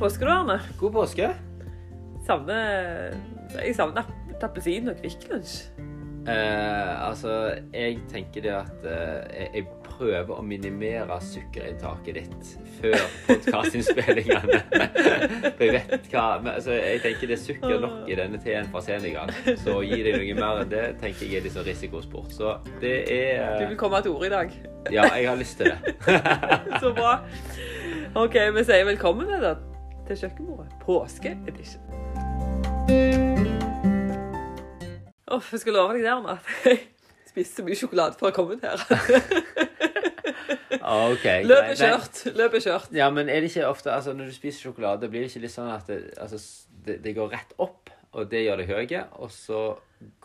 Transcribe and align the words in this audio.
påske, 0.00 0.24
da, 0.24 0.40
Arne. 0.40 0.60
God 0.80 0.92
påske. 0.92 1.28
Savner 2.26 3.14
Jeg 3.58 3.76
savner 3.76 4.08
appelsin 4.40 4.88
og 4.88 5.00
Kvikk 5.00 5.28
Lunsj. 5.28 5.68
Eh, 6.28 7.08
altså, 7.08 7.54
jeg 7.72 7.98
tenker 8.10 8.44
det 8.44 8.50
at 8.52 8.82
eh, 8.84 9.46
jeg, 9.54 9.66
prøver 9.90 10.32
å 10.32 10.42
minimere 10.44 11.16
sukkerinntaket 11.20 12.16
ditt 12.16 12.50
før 12.78 12.96
podkastinnspillingene. 13.26 14.60
For 15.58 15.64
jeg 15.66 15.74
vet 15.76 16.08
hva 16.12 16.24
men, 16.40 16.54
altså, 16.54 16.76
Jeg 16.78 17.02
tenker 17.04 17.28
det 17.28 17.36
er 17.36 17.42
sukker 17.42 17.84
nok 17.84 18.08
i 18.08 18.16
denne 18.16 18.40
teen 18.40 18.68
fra 18.72 18.80
Senegal. 18.84 19.32
Så 19.60 19.80
å 19.80 19.84
gi 19.84 20.00
deg 20.06 20.16
noe 20.16 20.36
mer 20.38 20.62
enn 20.62 20.72
det 20.72 20.84
tenker 21.02 21.26
jeg 21.26 21.40
er 21.42 21.48
litt 21.48 21.56
sånn 21.56 21.68
risikosport. 21.68 22.32
Så 22.36 22.54
det 22.80 22.94
er 23.12 23.58
Du 23.58 23.66
eh, 23.66 23.72
vil 23.74 23.80
komme 23.80 24.00
til 24.04 24.16
orde 24.16 24.30
i 24.30 24.36
dag. 24.36 24.54
Ja, 24.88 25.08
jeg 25.12 25.28
har 25.28 25.40
lyst 25.40 25.60
til 25.60 25.72
det. 25.72 25.96
Så 26.84 26.94
bra. 26.96 27.18
OK, 28.16 28.40
vi 28.56 28.64
sier 28.64 28.88
velkommen 28.88 29.28
det 29.28 29.42
til 30.10 30.24
kjøkkenbordet. 30.24 30.72
Påskeedition. 30.82 31.82
Uff, 35.30 35.52
jeg 35.52 35.62
skal 35.62 35.76
love 35.76 35.94
deg 35.94 36.06
der 36.08 36.22
Matt. 36.24 36.46
at 36.64 36.72
jeg 36.72 36.80
spiste 37.30 37.62
mye 37.62 37.78
sjokolade 37.78 38.18
før 38.18 38.32
jeg 38.32 38.36
kom 38.38 38.50
ut 38.50 38.64
her. 38.66 38.82
OK. 40.90 41.22
greit. 41.22 41.46
Løpet 41.46 41.68
Nei, 41.68 41.76
kjørt. 41.78 42.22
Løpet 42.34 42.66
kjørt. 42.66 42.90
Ja, 42.96 43.10
men 43.14 43.30
er 43.30 43.44
det 43.44 43.52
ikke 43.52 43.68
ofte 43.68 43.92
altså 43.94 44.14
Når 44.16 44.32
du 44.32 44.34
spiser 44.34 44.66
sjokolade, 44.66 45.10
blir 45.12 45.22
det 45.22 45.30
ikke 45.30 45.44
litt 45.44 45.54
sånn 45.54 45.70
at 45.70 45.86
det, 45.90 46.00
altså, 46.18 46.40
det, 46.86 46.98
det 47.04 47.14
går 47.14 47.30
rett 47.36 47.54
opp, 47.62 47.92
og 48.10 48.26
det 48.32 48.42
gjør 48.42 48.64
deg 48.64 48.74
høye, 48.74 49.04
og 49.22 49.30
så 49.30 49.62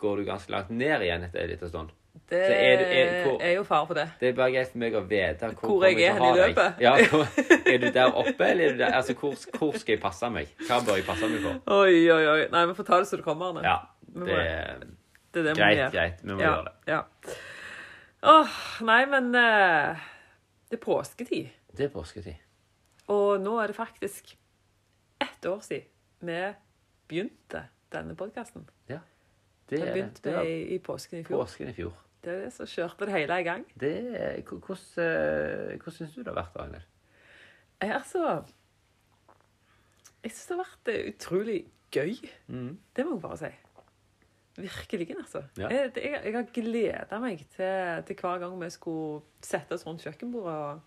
går 0.00 0.18
du 0.18 0.26
ganske 0.26 0.50
langt 0.50 0.72
ned 0.74 1.04
igjen 1.06 1.28
etter 1.28 1.44
en 1.44 1.52
liten 1.52 1.70
stund? 1.70 1.94
Det 2.30 2.38
er 2.42 2.80
er- 2.80 3.24
hvor- 3.24 3.40
er 3.40 3.52
jo 3.54 3.62
fare 3.62 3.86
for 3.86 3.94
det. 3.94 4.08
Det 4.20 4.28
er 4.28 4.32
bare 4.34 4.50
greit 4.52 4.70
for 4.72 4.78
meg 4.78 4.92
å 4.98 5.00
vite 5.06 5.50
hvor, 5.54 5.68
Hvor 5.68 5.84
jeg 5.84 6.02
er 6.02 6.12
hen 6.12 6.22
i 6.22 6.38
løpet. 6.40 6.80
Ja, 6.80 6.96
hvor, 7.06 7.26
er 7.72 7.78
du 7.78 7.90
der 7.94 8.12
oppe, 8.12 8.44
eller 8.50 8.64
er 8.64 8.72
du 8.72 8.78
der 8.78 8.92
Altså, 8.98 9.14
hvor, 9.14 9.34
hvor 9.58 9.76
skal 9.78 9.92
jeg 9.94 10.00
passe 10.02 10.30
meg? 10.30 10.48
Hva 10.66 10.80
bør 10.86 10.96
jeg 10.98 11.04
passe 11.06 11.28
meg 11.30 11.40
for? 11.44 11.60
Oi, 11.82 12.10
oi, 12.10 12.26
oi. 12.32 12.48
Nei, 12.50 12.64
vi 12.66 12.74
får 12.74 12.84
ta 12.88 12.98
det 12.98 13.06
så 13.06 13.16
det 13.20 13.24
kommer, 13.24 13.46
Arne. 13.52 13.62
Ja, 13.62 13.76
det, 14.06 14.16
må- 14.16 14.26
det 14.26 14.88
Det 15.32 15.40
er 15.40 15.48
det 15.50 15.56
vi 15.56 15.60
Greit, 15.62 15.78
gjøre. 15.78 15.90
greit. 15.92 16.22
Vi 16.24 16.32
må 16.32 16.40
ja, 16.40 16.50
gjøre 16.50 16.64
det. 16.64 16.72
Ja. 16.88 17.02
Åh, 18.22 18.48
nei, 18.88 19.04
men 19.06 19.26
uh, 19.34 19.96
det 20.70 20.78
er 20.80 20.82
påsketid. 20.82 21.48
Det 21.76 21.84
er 21.84 21.92
påsketid. 21.94 22.34
Og 23.08 23.38
nå 23.40 23.58
er 23.62 23.66
det 23.70 23.76
faktisk 23.76 24.32
ett 25.20 25.46
år 25.46 25.60
siden 25.62 25.86
vi 26.26 26.40
begynte 27.08 27.66
denne 27.92 28.16
podkasten. 28.16 28.66
Det, 28.88 28.98
Vi 29.68 29.76
er- 29.82 29.92
begynte 29.94 30.22
det 30.22 30.32
det, 30.32 30.46
i, 30.46 30.74
i 30.74 30.78
påsken 30.78 31.18
i 31.20 31.24
fjor. 31.24 31.44
påsken 31.44 31.68
i 31.68 31.72
fjor. 31.74 31.92
Det 32.24 32.32
er 32.32 32.40
det 32.46 32.52
som 32.56 32.66
kjørte 32.66 33.06
det 33.06 33.12
hele 33.14 33.36
i 33.40 33.44
gang. 33.46 33.64
Det 33.80 33.92
Hvordan 34.48 35.04
eh, 35.04 35.76
hvordan 35.76 35.94
syns 35.94 36.14
du 36.14 36.22
det 36.22 36.32
har 36.32 36.40
vært, 36.42 36.56
Ragnhild? 36.58 36.86
Jeg, 37.82 37.92
altså 37.94 38.22
Jeg 40.24 40.32
syns 40.32 40.46
det 40.48 40.56
har 40.56 40.64
vært 40.64 40.90
eh, 40.92 41.06
utrolig 41.12 41.58
gøy. 41.94 42.16
Mm. 42.50 42.72
Det 42.96 43.06
må 43.06 43.14
jeg 43.16 43.22
bare 43.22 43.38
si. 43.44 43.52
Virkelig, 44.56 45.10
altså. 45.20 45.42
Ja. 45.60 45.68
Jeg, 45.68 45.94
det- 45.94 46.04
jeg, 46.04 46.20
jeg 46.24 46.32
har 46.34 46.46
gleda 46.54 47.18
meg 47.20 47.42
til, 47.56 48.02
til 48.08 48.16
hver 48.20 48.38
gang 48.42 48.56
vi 48.62 48.70
skulle 48.72 49.22
sette 49.44 49.76
oss 49.76 49.84
rundt 49.86 50.02
kjøkkenbordet 50.02 50.54
og 50.54 50.80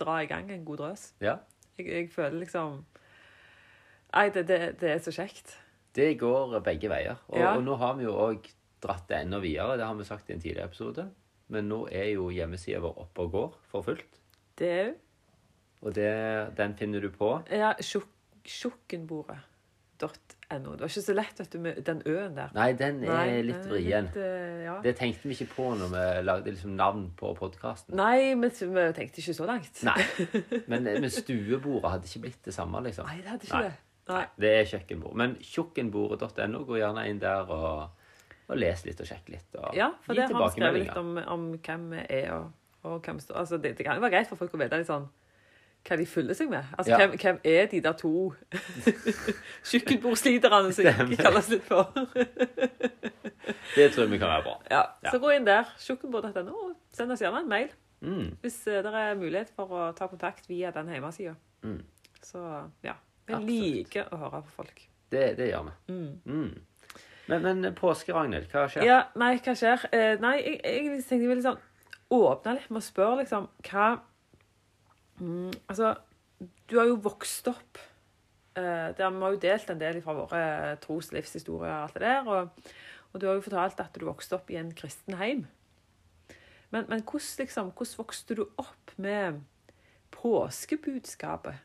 dra 0.00 0.18
i 0.24 0.26
gang 0.30 0.50
en 0.50 0.64
god 0.64 0.76
drøs. 0.80 1.12
Ja. 1.20 1.36
Jeg, 1.78 1.86
jeg 1.92 2.10
føler 2.10 2.38
liksom 2.40 2.84
Nei, 4.12 4.26
det, 4.28 4.42
det, 4.48 4.58
det 4.80 4.90
er 4.92 4.98
så 5.00 5.12
kjekt. 5.14 5.54
Det 5.96 6.18
går 6.20 6.58
begge 6.64 6.88
veier. 6.92 7.16
Og, 7.28 7.38
Ja. 7.38 7.54
og 7.56 7.62
nå 7.64 7.76
har 7.80 7.94
vi 7.96 8.04
jo 8.04 8.12
òg 8.12 8.48
dratt 8.82 9.06
det 9.08 9.20
enda 9.22 9.38
videre. 9.42 9.76
Det 9.78 9.86
har 9.86 9.94
vi 9.98 10.04
sagt 10.08 10.30
i 10.30 10.34
en 10.36 10.40
tidligere 10.42 10.68
episode. 10.70 11.08
Men 11.52 11.68
nå 11.68 11.84
er 11.92 12.08
jo 12.14 12.28
hjemmesida 12.32 12.80
vår 12.82 12.98
oppe 13.06 13.18
og 13.26 13.32
går 13.34 13.50
for 13.70 13.80
fullt. 13.86 14.20
Det 14.58 14.68
er 14.70 14.84
jo 14.86 14.92
Og 15.82 15.94
det, 15.96 16.10
den 16.56 16.74
finner 16.78 17.00
du 17.02 17.08
på 17.10 17.32
ja, 17.50 17.72
tjukk- 17.82 18.44
tjukkenbordet.no. 18.46 20.72
Det 20.76 20.80
var 20.80 20.88
ikke 20.90 21.02
så 21.04 21.14
lett, 21.14 21.38
vet 21.40 21.52
du, 21.52 21.58
med 21.62 21.78
den 21.86 22.02
ø-en 22.06 22.34
der. 22.36 22.50
Nei, 22.54 22.72
den 22.78 23.02
er 23.04 23.16
Nei, 23.16 23.42
litt 23.46 23.66
vrien. 23.70 24.08
eh, 24.18 24.62
ja. 24.66 24.76
Det 24.84 24.94
tenkte 24.98 25.28
vi 25.30 25.34
ikke 25.36 25.54
på 25.56 25.68
når 25.78 25.88
vi 25.94 26.02
lagde 26.26 26.50
liksom 26.54 26.74
navn 26.78 27.04
på 27.18 27.32
podkasten. 27.38 27.96
Nei, 27.98 28.34
men 28.38 28.50
vi 28.50 28.86
tenkte 28.96 29.18
ikke 29.22 29.34
så 29.38 29.46
langt. 29.48 29.82
Nei. 29.86 30.02
Men, 30.70 30.82
men 30.84 31.10
stuebordet 31.10 31.90
hadde 31.90 32.06
ikke 32.10 32.22
blitt 32.28 32.44
det 32.46 32.54
samme, 32.54 32.82
liksom. 32.86 33.06
Nei, 33.08 33.18
det 33.22 33.30
hadde 33.34 33.44
ikke 33.48 33.58
Nei. 33.58 33.64
det. 33.70 33.74
Nei. 34.12 34.24
Det 34.42 34.50
er 34.58 34.64
kjøkkenbord. 34.72 35.14
Men 35.22 35.30
tjukkenbordet.no, 35.40 36.64
gå 36.66 36.74
gjerne 36.80 37.02
inn 37.10 37.20
der 37.22 37.42
og, 37.54 37.82
og 38.48 38.56
lese 38.58 38.86
litt 38.88 39.00
og 39.00 39.06
sjekke 39.06 39.30
litt. 39.36 39.54
Og 39.58 39.74
Ja, 39.76 39.90
for 40.02 40.14
det 40.14 40.26
har 40.28 40.34
han 40.42 40.50
skrevet 40.54 40.82
litt 40.86 40.96
om, 40.96 41.16
om 41.16 41.48
hvem 41.62 41.90
vi 41.94 42.02
er, 42.08 42.32
og, 42.34 42.52
og 42.84 43.02
hvem 43.06 43.20
står 43.22 43.36
Altså, 43.42 43.56
det, 43.62 43.76
det 43.78 43.86
kan 43.86 43.96
jo 43.96 44.02
være 44.04 44.10
greit 44.18 44.28
for 44.28 44.36
folk 44.40 44.54
å 44.54 44.58
vite 44.62 44.78
litt 44.82 44.86
sånn 44.90 45.08
hva 45.82 45.96
de 45.98 46.04
fyller 46.06 46.34
seg 46.38 46.46
med. 46.50 46.62
Altså, 46.78 46.92
Ja. 46.92 46.98
hvem, 47.00 47.16
hvem 47.18 47.38
er 47.42 47.64
de 47.66 47.80
der 47.82 47.92
to 47.98 48.10
kjøkkenbordsliterne 49.70 50.72
som 50.72 50.84
vi 50.84 50.92
kaller 50.92 51.16
kalles 51.22 51.48
litt 51.50 51.64
for? 51.66 51.88
Det 53.76 53.88
tror 53.92 54.04
jeg 54.04 54.10
vi 54.12 54.18
kan 54.20 54.30
være 54.30 54.44
bra. 54.46 54.54
Ja, 54.70 54.82
Ja. 55.02 55.10
Så 55.10 55.18
gå 55.22 55.32
inn 55.34 55.46
der, 55.48 55.64
kjøkkenbord.no, 55.82 56.52
og 56.68 56.76
send 56.94 57.10
oss 57.14 57.22
gjerne 57.24 57.42
en 57.44 57.48
mail 57.50 57.72
Mm. 58.02 58.32
hvis 58.42 58.56
eh, 58.66 58.80
det 58.82 58.90
er 58.98 59.12
mulighet 59.14 59.50
for 59.54 59.70
å 59.70 59.82
ta 59.94 60.08
kontakt 60.10 60.48
via 60.50 60.72
den 60.74 60.88
hjemmesida. 60.90 61.36
Mm. 61.62 61.76
Så 62.18 62.40
ja. 62.82 62.96
Vi 63.28 63.36
liker 63.46 64.08
å 64.10 64.16
høre 64.18 64.40
på 64.42 64.50
folk. 64.56 64.80
Det, 65.12 65.36
det 65.38 65.46
gjør 65.52 65.68
vi. 65.68 65.74
Mm. 66.26 66.56
Men, 67.30 67.44
men 67.44 67.74
påske, 67.78 68.14
Ragnhild, 68.14 68.48
hva 68.50 68.66
skjer? 68.70 68.86
Ja, 68.86 68.98
nei, 69.18 69.36
hva 69.42 69.54
skjer? 69.58 69.84
Eh, 69.94 70.16
nei, 70.22 70.36
jeg, 70.40 70.58
jeg 70.64 70.88
tenkte 71.06 71.20
jeg 71.20 71.30
ville 71.30 71.44
sånn 71.44 71.60
åpne 72.12 72.56
litt 72.58 72.72
med 72.72 72.82
å 72.82 72.84
spørre 72.84 73.20
liksom 73.22 73.46
hva 73.68 73.86
mm, 75.20 75.52
Altså, 75.70 75.94
du 76.68 76.76
har 76.80 76.90
jo 76.90 76.98
vokst 77.04 77.48
opp 77.52 77.80
eh, 78.58 78.90
der 78.98 79.14
Vi 79.14 79.22
har 79.22 79.36
jo 79.36 79.42
delt 79.46 79.72
en 79.72 79.80
del 79.80 80.02
fra 80.04 80.16
våre 80.18 80.42
tros- 80.82 81.12
og 81.12 81.18
livshistorier 81.18 81.70
og 81.70 81.86
alt 81.86 81.96
det 81.96 82.04
der. 82.04 82.28
Og, 82.28 82.70
og 83.12 83.20
du 83.20 83.28
har 83.28 83.38
jo 83.38 83.46
fortalt 83.46 83.80
at 83.84 83.96
du 83.96 84.06
vokste 84.08 84.36
opp 84.38 84.50
i 84.52 84.58
en 84.60 84.72
kristen 84.76 85.18
heim. 85.20 85.46
Men, 86.72 86.86
men 86.88 87.02
hvordan, 87.04 87.44
liksom, 87.44 87.72
hvordan 87.76 87.98
vokste 88.00 88.36
du 88.38 88.46
opp 88.56 88.94
med 88.96 89.42
påskebudskapet? 90.16 91.60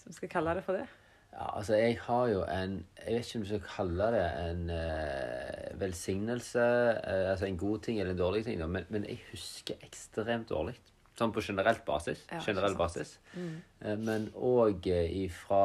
Som 0.00 0.16
skal 0.16 0.32
kalle 0.32 0.56
det 0.56 0.64
for 0.64 0.80
det? 0.80 0.86
Ja, 1.32 1.56
altså, 1.58 1.74
jeg 1.78 1.98
har 2.02 2.28
jo 2.32 2.42
en 2.42 2.86
Jeg 3.06 3.14
vet 3.14 3.26
ikke 3.26 3.38
om 3.38 3.42
du 3.42 3.48
skal 3.48 3.64
kalle 3.76 4.06
det 4.14 4.24
en 4.50 4.70
eh, 4.74 5.80
velsignelse, 5.80 6.64
eh, 6.98 7.30
altså 7.30 7.46
en 7.46 7.58
god 7.58 7.78
ting 7.86 8.00
eller 8.00 8.12
en 8.12 8.18
dårlig 8.18 8.44
ting, 8.44 8.68
men, 8.68 8.84
men 8.88 9.04
jeg 9.04 9.20
husker 9.30 9.74
ekstremt 9.86 10.50
dårlig. 10.50 10.74
Sånn 11.18 11.32
på 11.34 11.42
generelt 11.42 11.84
basis. 11.86 12.20
Ja, 12.30 12.38
generell 12.44 12.76
basis. 12.78 13.16
Mm. 13.34 13.54
Eh, 13.82 13.96
men 13.98 14.28
òg 14.34 14.86
ifra 14.92 15.62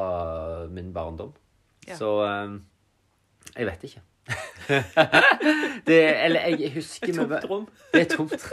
min 0.72 0.94
barndom. 0.94 1.34
Ja. 1.88 1.98
Så 2.00 2.16
eh, 2.26 2.56
jeg 3.58 3.70
vet 3.70 3.86
ikke. 3.90 4.02
det, 5.90 6.00
eller 6.24 6.48
jeg 6.56 6.72
husker 6.78 7.10
Et 7.12 7.18
tomt 7.18 7.50
rom. 7.50 7.68
Det 7.94 8.02
er 8.02 8.10
tomt. 8.16 8.48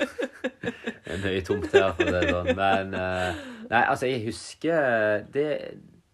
Det 0.59 1.15
er 1.15 1.23
mye 1.23 1.45
tomt 1.47 1.71
her, 1.73 1.93
for 1.95 2.03
å 2.03 2.11
si 2.11 2.17
det 2.17 2.35
sånn. 2.35 2.51
Men 2.59 2.99
eh, 2.99 3.47
Nei, 3.71 3.85
altså, 3.85 4.09
jeg 4.11 4.25
husker 4.27 5.25
det, 5.31 5.47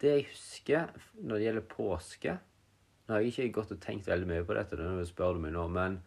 det 0.03 0.13
jeg 0.13 0.27
husker 0.29 0.56
når 0.69 1.35
det 1.39 1.45
gjelder 1.47 1.67
påske 1.71 2.37
Nå 3.07 3.15
har 3.15 3.23
jeg 3.23 3.33
ikke 3.37 3.53
gått 3.61 3.71
og 3.77 3.79
tenkt 3.85 4.09
veldig 4.11 4.27
mye 4.27 4.45
på 4.49 4.55
dette, 4.57 4.75
når 4.81 5.05
du 5.05 5.07
spør 5.07 5.37
meg 5.39 5.53
nå, 5.55 5.69
men 5.71 6.01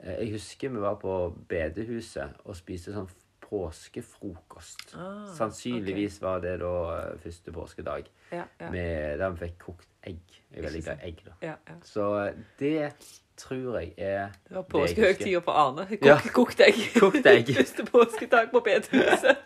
eh, 0.00 0.22
jeg 0.22 0.30
husker 0.38 0.70
vi 0.72 0.80
var 0.80 0.94
på 1.02 1.16
bedehuset 1.50 2.38
og 2.48 2.56
spiste 2.56 2.94
sånn 2.94 3.10
påskefrokost. 3.44 4.94
Ah, 4.96 5.26
Sannsynligvis 5.36 6.16
var 6.22 6.40
det 6.40 6.54
da 6.62 6.72
eh, 6.96 7.18
første 7.20 7.52
påskedag, 7.52 8.08
Ja, 8.32 8.44
ja. 8.60 8.70
med, 8.70 9.18
der 9.20 9.34
vi 9.34 9.42
fikk 9.44 9.58
kokt 9.66 9.88
egg. 10.08 10.22
Jeg 10.50 10.58
er 10.62 10.66
veldig 10.70 10.82
glad 10.86 11.02
i 11.04 11.10
egg, 11.10 11.20
da. 11.26 11.36
ja, 11.44 11.54
ja. 11.68 11.76
Så 11.84 12.08
eh, 12.22 12.40
det 12.58 12.92
tror 13.40 13.78
jeg 13.80 13.92
er 13.98 14.32
Det 14.48 14.56
var 14.56 14.66
påskehøytida 14.68 15.40
på 15.44 15.50
Arne. 15.66 15.86
Kok. 15.90 16.32
Kokt 16.40 16.60
egg. 16.64 16.80
Kokt 16.96 17.26
egg. 17.26 17.52
Første 17.60 17.84
påskedag 17.92 18.50
på 18.52 18.64
bedehuset. 18.64 19.44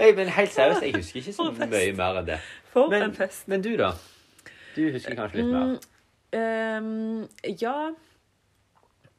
Nei, 0.00 0.12
men 0.16 0.30
helt 0.32 0.52
seriøst, 0.54 0.84
jeg 0.86 0.96
husker 0.96 1.20
ikke 1.20 1.32
så 1.36 1.48
mye 1.74 1.96
mer 1.96 2.20
enn 2.22 2.28
det. 2.30 2.38
For 2.72 2.88
Men, 2.92 3.10
en 3.10 3.16
fest. 3.16 3.48
men 3.50 3.64
du, 3.64 3.74
da? 3.76 3.90
Du 4.76 4.84
husker 4.94 5.16
kanskje 5.18 5.42
litt 5.42 5.50
mer? 5.50 5.74
Mm, 5.74 6.38
ehm, 6.38 7.56
ja 7.60 7.74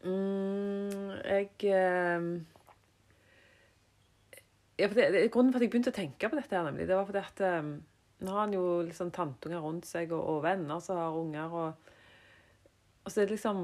mm, 0.07 1.11
Jeg 1.27 1.49
um, 2.17 2.31
ja, 4.79 4.87
det, 4.87 5.07
det, 5.13 5.25
Grunnen 5.31 5.51
for 5.53 5.59
at 5.59 5.67
jeg 5.67 5.73
begynte 5.75 5.93
å 5.93 5.99
tenke 5.99 6.31
på 6.31 6.39
dette, 6.39 6.55
her, 6.55 6.65
nemlig, 6.65 6.87
det 6.89 6.97
var 6.97 7.05
fordi 7.05 7.21
at 7.21 7.45
um, 7.59 7.75
nå 8.21 8.33
har 8.33 8.45
han 8.45 8.55
jo 8.55 8.65
liksom 8.87 9.11
tanteunger 9.13 9.61
rundt 9.61 9.85
seg, 9.89 10.15
og, 10.15 10.23
og 10.23 10.43
venner 10.47 10.81
som 10.81 10.97
har 10.97 11.19
unger, 11.19 11.53
og, 11.61 11.93
og 13.03 13.09
så 13.09 13.21
er 13.21 13.29
det 13.29 13.37
liksom 13.37 13.63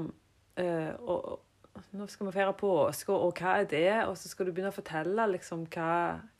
og, 0.58 1.14
og 1.14 1.47
Nå 1.96 2.06
skal 2.10 2.28
vi 2.28 2.34
feire 2.34 2.54
påske, 2.58 3.12
og, 3.12 3.28
og 3.28 3.40
hva 3.40 3.58
er 3.60 3.70
det? 3.70 3.88
Og 4.08 4.16
så 4.18 4.30
skal 4.30 4.48
du 4.48 4.52
begynne 4.52 4.72
å 4.72 4.76
fortelle 4.76 5.26
liksom 5.32 5.64
hva, 5.74 5.92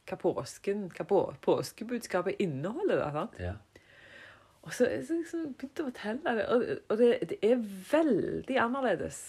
hva 0.09 0.19
påsken, 0.21 0.87
hva 0.95 1.07
på, 1.09 1.23
påskebudskapet 1.45 2.43
inneholder. 2.45 3.03
da, 3.03 3.09
sant? 3.15 3.41
Ja. 3.43 3.57
Og 4.63 4.73
så, 4.75 4.89
så, 5.07 5.19
liksom, 5.21 5.53
begynte 5.59 5.83
jeg 5.83 5.87
å 5.87 5.91
fortelle 5.91 6.37
det, 6.39 6.47
og, 6.53 6.65
og 6.91 7.01
det, 7.01 7.11
det 7.31 7.39
er 7.47 7.67
veldig 7.93 8.59
annerledes 8.61 9.21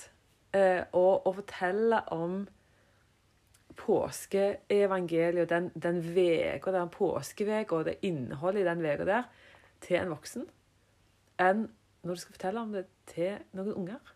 eh, 0.58 0.82
å, 0.92 1.06
å 1.24 1.36
fortelle 1.38 2.02
om 2.16 2.42
påskeevangeliet 3.80 5.46
og 5.46 5.52
den, 5.54 5.70
den 5.80 6.02
veka, 6.16 6.74
den 6.76 6.92
påskeveka 6.92 7.78
og 7.78 7.88
det 7.88 8.00
innholdet 8.08 8.66
i 8.66 8.68
den 8.68 8.84
veka 8.84 9.08
der, 9.08 9.30
til 9.80 10.02
en 10.02 10.12
voksen 10.12 10.48
enn 11.40 11.70
når 12.04 12.16
du 12.16 12.22
skal 12.22 12.36
fortelle 12.36 12.64
om 12.64 12.74
det 12.76 12.86
til 13.12 13.38
noen 13.56 13.76
unger. 13.76 14.16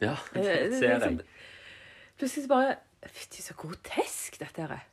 Ja, 0.00 0.12
Eh, 0.34 0.42
det 0.42 0.70
det- 0.70 0.78
ser 0.78 0.86
er 0.94 0.98
jeg. 1.00 1.02
sånn- 1.02 1.22
Plutselig 2.18 2.44
så 2.44 2.48
bare 2.48 2.76
Fytti, 3.06 3.42
så 3.42 3.54
grotesk 3.54 4.38
dette 4.38 4.60
her 4.60 4.72
er. 4.74 4.84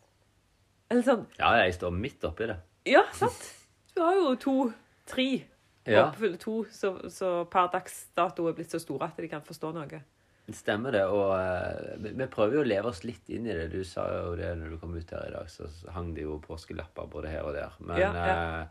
Eller 0.91 1.01
sånn 1.01 1.25
Ja, 1.39 1.53
jeg 1.63 1.73
står 1.73 1.91
midt 1.91 2.21
oppi 2.23 2.45
det. 2.47 2.57
Ja, 2.85 3.01
sant? 3.13 3.53
Du 3.95 4.01
har 4.01 4.13
jo 4.13 4.35
to-tre. 4.35 5.43
Ja. 5.87 6.11
Håpefulle 6.11 6.37
to 6.39 6.65
så, 6.69 7.09
så 7.09 7.45
per 7.49 7.67
dags 7.73 8.07
dato 8.17 8.47
er 8.47 8.53
blitt 8.53 8.69
så 8.71 8.79
store 8.79 9.05
at 9.05 9.17
de 9.17 9.27
kan 9.27 9.41
forstå 9.41 9.73
noe. 9.73 10.01
Stemmer 10.51 10.91
det. 10.91 11.03
Og 11.09 11.31
uh, 11.33 11.97
vi, 11.97 12.09
vi 12.11 12.25
prøver 12.27 12.53
jo 12.59 12.61
å 12.63 12.67
leve 12.67 12.85
oss 12.91 13.03
litt 13.03 13.27
inn 13.29 13.47
i 13.47 13.53
det. 13.53 13.71
Du 13.71 13.83
sa 13.83 14.05
jo 14.07 14.35
det 14.35 14.51
når 14.59 14.69
du 14.69 14.77
kom 14.77 14.93
ut 14.95 15.09
her 15.09 15.25
i 15.27 15.31
dag, 15.33 15.47
så 15.49 15.65
hang 15.91 16.13
det 16.13 16.21
jo 16.23 16.39
påskelapper 16.39 17.07
både 17.09 17.29
her 17.29 17.41
og 17.41 17.53
der. 17.53 17.71
Men 17.79 17.97
Ja, 17.97 18.13
ja, 18.13 18.61
Uh, 18.61 18.67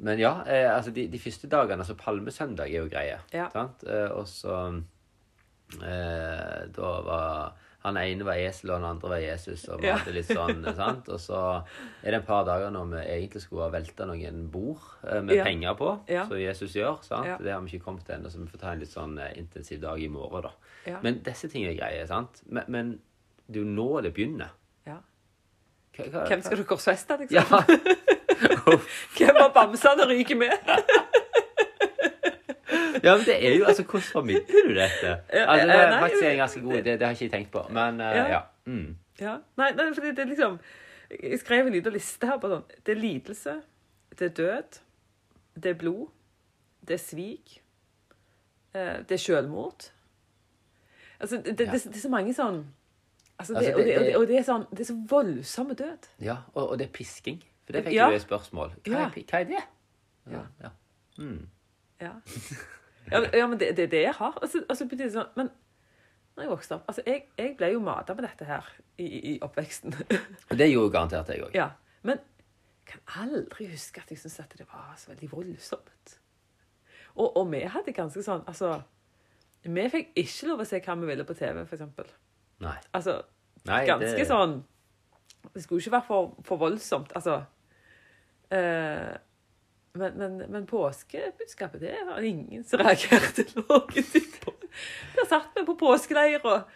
men 0.00 0.18
ja 0.18 0.42
eh, 0.46 0.66
altså 0.74 0.90
de, 0.92 1.06
de 1.06 1.18
første 1.18 1.46
dagene, 1.46 1.78
altså 1.84 1.94
palmesøndag 1.94 2.66
er 2.72 2.80
jo 2.82 2.88
greie. 2.88 3.20
Ja. 3.32 3.48
Sant? 3.52 3.84
Eh, 3.86 4.08
og 4.10 4.26
så 4.26 4.82
Da 5.80 6.94
var 7.06 7.52
han 7.84 7.98
ene 8.00 8.24
var 8.24 8.38
esel, 8.40 8.70
og 8.72 8.78
den 8.80 8.86
andre 8.88 9.08
var 9.12 9.18
Jesus. 9.20 9.66
Og 9.68 9.82
vi 9.82 9.86
Ja. 9.90 9.96
hadde 9.98 10.12
litt 10.16 10.24
sånn, 10.30 10.62
sant? 10.78 11.08
Og 11.12 11.18
så 11.20 11.40
er 12.02 12.10
det 12.14 12.20
et 12.22 12.26
par 12.26 12.44
dager 12.48 12.70
når 12.72 12.86
vi 12.94 13.02
egentlig 13.12 13.42
skulle 13.44 13.66
ha 13.66 13.68
velta 13.74 14.06
noen 14.08 14.46
bord 14.50 14.80
eh, 15.06 15.20
med 15.20 15.36
Ja. 15.36 15.44
penger 15.44 15.74
på, 15.76 15.90
Ja. 16.08 16.24
som 16.26 16.38
Jesus 16.40 16.72
gjør. 16.72 17.02
sant? 17.04 17.42
Det 17.44 17.52
har 17.52 17.60
vi 17.60 17.76
ikke 17.76 17.84
kommet 17.84 18.06
til 18.06 18.14
ennå, 18.16 18.30
så 18.32 18.38
vi 18.40 18.46
får 18.48 18.60
ta 18.60 18.72
en 18.72 18.80
litt 18.80 18.88
sånn 18.94 19.18
eh, 19.20 19.36
intensiv 19.36 19.80
dag 19.82 20.00
i 20.00 20.08
morgen, 20.08 20.42
da. 20.48 20.98
Men 21.02 21.20
disse 21.22 21.48
tingene 21.52 21.74
er 21.74 21.76
greie, 21.82 22.06
sant? 22.08 22.40
Men, 22.48 22.64
men 22.68 23.00
det 23.50 23.60
er 23.60 23.64
jo 23.64 23.70
nå 23.70 24.00
det 24.02 24.14
begynner. 24.14 24.48
ja. 24.86 24.96
Hva, 25.94 26.08
hva, 26.10 26.24
Hvem 26.26 26.42
skal 26.42 26.56
du 26.56 26.64
korsfeste, 26.64 27.18
liksom? 27.20 27.36
Ja. 27.36 27.44
Hvem 29.18 29.36
av 29.44 29.52
bamsene 29.54 30.08
ryker 30.08 30.36
med? 30.40 30.56
ja, 33.04 33.16
men 33.16 33.24
det 33.26 33.34
er 33.46 33.54
jo 33.58 33.64
altså 33.70 33.82
Hvordan 33.82 34.02
formidler 34.12 34.68
du 34.68 34.74
dette? 34.74 35.12
Altså, 35.30 35.66
det 35.66 35.74
eh, 35.74 35.80
er 35.84 36.00
faktisk 36.00 36.22
en 36.28 36.36
ganske 36.42 36.60
god 36.60 36.74
idé. 36.80 36.84
Det 36.98 37.02
har 37.02 37.10
ikke 37.16 37.24
jeg 37.24 37.32
tenkt 37.32 37.50
på. 37.52 37.62
Men 37.70 38.00
uh, 38.00 38.06
Ja. 38.16 38.26
ja. 38.34 38.40
Mm. 38.66 38.96
Ja. 39.20 39.36
Nei, 39.56 39.70
nei, 39.76 39.90
fordi 39.94 40.10
det 40.10 40.18
er 40.24 40.30
liksom 40.32 40.58
Jeg 41.20 41.38
skrev 41.40 41.66
en 41.66 41.72
liten 41.76 41.92
liste 41.94 42.26
her 42.26 42.38
på 42.42 42.48
sånn 42.50 42.64
Det 42.84 42.94
er 42.96 43.00
lidelse, 43.00 43.56
det 44.18 44.26
er 44.30 44.34
død, 44.38 44.78
det 45.62 45.70
er 45.70 45.74
blod, 45.78 46.06
det 46.88 46.94
er 46.96 47.02
svik, 47.02 47.60
eh, 48.74 48.98
det 49.08 49.12
er 49.14 49.22
selvmord. 49.22 49.90
Altså, 51.20 51.36
det, 51.36 51.58
det, 51.58 51.68
det, 51.70 51.82
det 51.84 51.94
er 51.96 52.00
så 52.02 52.10
mange 52.10 52.34
sånn 52.34 52.64
altså, 53.38 53.54
det, 53.54 53.58
Altså, 53.58 53.72
og, 53.72 53.78
og, 53.80 53.84
det, 53.86 53.94
er- 54.12 54.18
og 54.18 54.26
det 54.28 54.38
er 54.38 54.42
sånn 54.48 54.64
Det 54.72 54.80
er 54.80 54.88
så 54.90 54.96
voldsomme 55.10 55.74
død. 55.78 56.08
ja 56.20 56.36
og, 56.54 56.70
og 56.70 56.78
det 56.78 56.88
er 56.88 56.92
pisking. 56.92 57.42
For 57.66 57.72
det 57.78 57.84
fikk 57.86 57.94
Ja. 57.96 58.08
jo 58.10 58.18
et 58.18 58.22
spørsmål. 58.26 58.74
Hva, 58.84 59.06
er, 59.06 59.22
hva 59.30 59.38
er 59.40 59.44
det? 59.52 59.62
Ja. 60.32 60.42
ja. 60.62 60.68
Mm. 61.18 61.46
Ja, 62.00 62.10
ja, 63.10 63.20
men- 63.20 63.30
ja 63.34 63.46
men 63.46 63.58
det, 63.60 63.68
det 63.76 63.84
er 63.88 63.92
det 63.92 64.02
jeg 64.06 64.14
har. 64.18 64.38
Og 64.42 64.48
så, 64.48 64.62
og 64.68 64.76
så 64.76 64.84
begynte 64.88 65.04
jeg 65.08 65.12
sånn 65.16 65.30
Men 65.36 65.50
når 66.36 66.42
jeg 66.44 66.50
vokste 66.50 66.74
opp 66.74 66.88
altså 66.90 67.02
Jeg, 67.06 67.24
jeg 67.38 67.56
ble 67.56 67.68
jo 67.72 67.80
mata 67.80 68.14
med 68.14 68.24
dette 68.26 68.44
her 68.48 68.66
i, 68.98 69.06
i, 69.06 69.34
oppveksten. 69.42 69.94
Og 70.50 70.56
det 70.58 70.70
gjorde 70.72 70.92
garantert 70.96 71.28
jeg 71.34 71.42
òg. 71.44 71.54
ja. 71.54 71.68
Men 72.02 72.18
jeg 72.18 72.98
kan 72.98 73.22
aldri 73.24 73.66
huske 73.70 74.00
at 74.02 74.10
jeg 74.12 74.18
syntes 74.20 74.40
at 74.42 74.54
det 74.58 74.66
var 74.68 74.92
så 75.00 75.12
veldig 75.12 75.30
voldsomt. 75.32 76.18
Og, 77.14 77.36
og 77.36 77.46
vi 77.52 77.60
hadde 77.70 77.92
ganske 77.94 78.22
sånn 78.26 78.42
Altså 78.50 78.72
Vi 79.64 79.84
fikk 79.92 80.10
ikke 80.20 80.48
lov 80.50 80.60
å 80.60 80.66
se 80.68 80.80
hva 80.84 80.96
vi 81.00 81.06
ville 81.08 81.24
på 81.24 81.34
TV, 81.38 81.62
for 81.64 81.76
eksempel. 81.78 82.10
Nei. 82.60 82.74
Altså 82.92 83.20
Nei, 83.64 83.84
ganske 83.88 84.18
det, 84.18 84.26
sånn 84.28 84.58
Det 85.54 85.62
skulle 85.64 85.80
ikke 85.80 85.94
være 85.94 86.06
for, 86.08 86.34
for 86.44 86.60
voldsomt, 86.60 87.12
altså. 87.16 87.38
Eh, 88.50 89.14
men, 89.94 90.16
men, 90.18 90.38
men 90.38 90.66
påskebudskapet, 90.66 91.80
det 91.80 91.98
var 92.06 92.22
ingen 92.22 92.64
som 92.64 92.78
reagerte 92.78 93.44
ting 93.44 93.62
på. 94.40 94.54
Der 95.14 95.28
satt 95.28 95.54
vi 95.54 95.62
på 95.66 95.76
påskeleir 95.78 96.42
og 96.42 96.66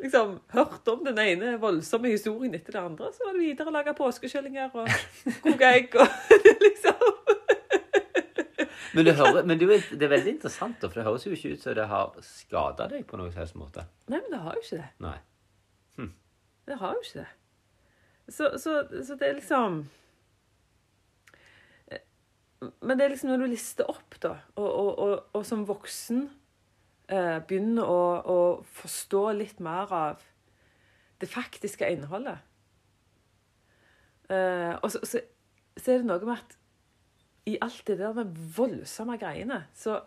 liksom 0.00 0.38
hørte 0.54 0.94
om 0.94 1.04
den 1.04 1.20
ene 1.20 1.56
voldsomme 1.60 2.08
historien 2.14 2.54
etter 2.56 2.78
det 2.78 2.80
andre. 2.80 3.10
Så 3.12 3.26
var 3.26 3.36
det 3.36 3.44
videre 3.44 3.68
å 3.68 3.76
lage 3.76 3.96
påskekyllinger 3.98 4.72
og 4.72 4.88
koke 5.44 5.68
egg 5.68 6.00
og 6.00 6.32
liksom 6.66 7.12
Men, 8.96 9.04
det, 9.04 9.12
hører, 9.18 9.42
men 9.44 9.58
det, 9.60 9.66
er 9.68 9.88
det 9.92 10.06
er 10.06 10.14
veldig 10.14 10.30
interessant, 10.38 10.80
for 10.80 10.96
det 10.96 11.04
høres 11.04 11.26
jo 11.26 11.34
ikke 11.36 11.50
ut 11.52 11.60
som 11.60 11.74
det 11.76 11.84
har 11.90 12.14
skada 12.24 12.86
deg 12.88 13.04
på 13.04 13.18
noen 13.20 13.28
som 13.34 13.42
helst 13.42 13.58
måte. 13.60 13.84
Nei, 14.08 14.22
men 14.22 14.30
det 14.32 14.40
har 14.40 14.56
jo 14.56 14.62
ikke 14.64 14.78
det. 14.78 14.92
Nei. 15.04 15.18
Det 16.66 16.80
har 16.80 16.94
jo 16.96 17.02
ikke 17.04 17.18
det. 17.18 17.28
Så, 18.32 18.48
så, 18.58 18.80
så 19.06 19.14
det 19.14 19.28
er 19.28 19.36
liksom 19.36 19.82
Men 22.60 22.96
det 22.96 23.04
er 23.04 23.12
liksom 23.12 23.30
når 23.32 23.44
du 23.44 23.50
lister 23.52 23.88
opp, 23.90 24.16
da, 24.22 24.36
og, 24.56 24.66
og, 24.66 24.90
og, 24.98 25.14
og 25.36 25.42
som 25.44 25.66
voksen 25.68 26.22
eh, 27.12 27.38
begynner 27.44 27.84
å, 27.84 28.02
å 28.24 28.38
forstå 28.78 29.24
litt 29.36 29.60
mer 29.64 29.92
av 29.92 30.24
det 31.20 31.28
faktiske 31.32 31.88
innholdet 31.92 32.40
eh, 34.32 34.72
Og 34.80 34.88
så, 34.92 35.00
så, 35.04 35.22
så 35.76 35.92
er 35.92 36.00
det 36.00 36.08
noe 36.08 36.28
med 36.28 36.36
at 36.36 36.56
i 37.46 37.58
alt 37.62 37.84
det 37.86 38.00
der 38.00 38.16
med 38.16 38.38
voldsomme 38.56 39.14
greiene, 39.20 39.60
så 39.76 40.00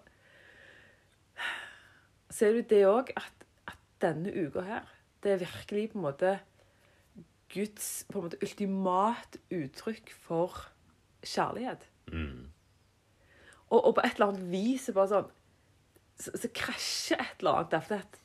ser 2.30 2.58
du 2.58 2.66
det 2.68 2.82
òg 2.90 3.14
at, 3.16 3.46
at 3.72 3.80
denne 4.04 4.34
uka 4.34 4.66
her, 4.68 4.90
det 5.24 5.32
er 5.32 5.44
virkelig 5.46 5.86
på 5.94 6.02
en 6.02 6.08
måte 6.10 6.34
Guds 7.50 8.06
på 8.12 8.20
en 8.20 8.28
måte 8.28 8.42
ultimat 8.44 9.40
uttrykk 9.50 10.12
for 10.28 10.68
kjærlighet. 11.26 11.88
Mm. 12.14 12.50
Og, 13.70 13.80
og 13.80 13.94
på 13.96 14.04
et 14.04 14.18
eller 14.18 14.32
annet 14.32 14.50
vis 14.52 14.88
så 14.90 14.96
bare 14.96 15.12
sånn 15.12 15.30
så, 16.20 16.34
så 16.36 16.50
krasjer 16.52 17.22
et 17.22 17.40
eller 17.40 17.60
annet 17.60 17.74
Derfor 17.76 18.02
at 18.02 18.18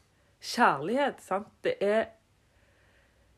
kjærlighet, 0.45 1.21
sant, 1.25 1.51
det 1.65 1.77
er 1.85 2.07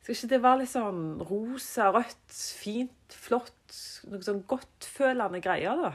Skal 0.01 0.15
ikke 0.15 0.31
det 0.33 0.43
være 0.43 0.61
litt 0.63 0.73
sånn 0.73 1.03
rosa, 1.29 1.91
rødt, 1.95 2.37
fint, 2.63 3.17
flott, 3.27 3.79
noe 4.07 4.23
sånn 4.23 4.45
godtfølende 4.49 5.43
greier, 5.43 5.83
da? 5.83 5.93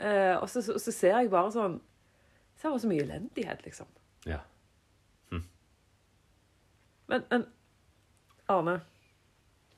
Eh, 0.00 0.34
og 0.38 0.48
så, 0.50 0.64
og, 0.72 0.80
så 0.82 0.92
ser 0.92 1.18
jeg 1.18 1.30
bare 1.32 1.52
sånn 1.54 1.78
Ser 2.58 2.72
bare 2.72 2.82
så 2.82 2.88
mye 2.90 3.04
elendighet, 3.04 3.62
liksom. 3.66 3.88
Ja. 4.28 4.40
Men, 7.06 7.24
men 7.30 7.46
Arne, 8.48 8.80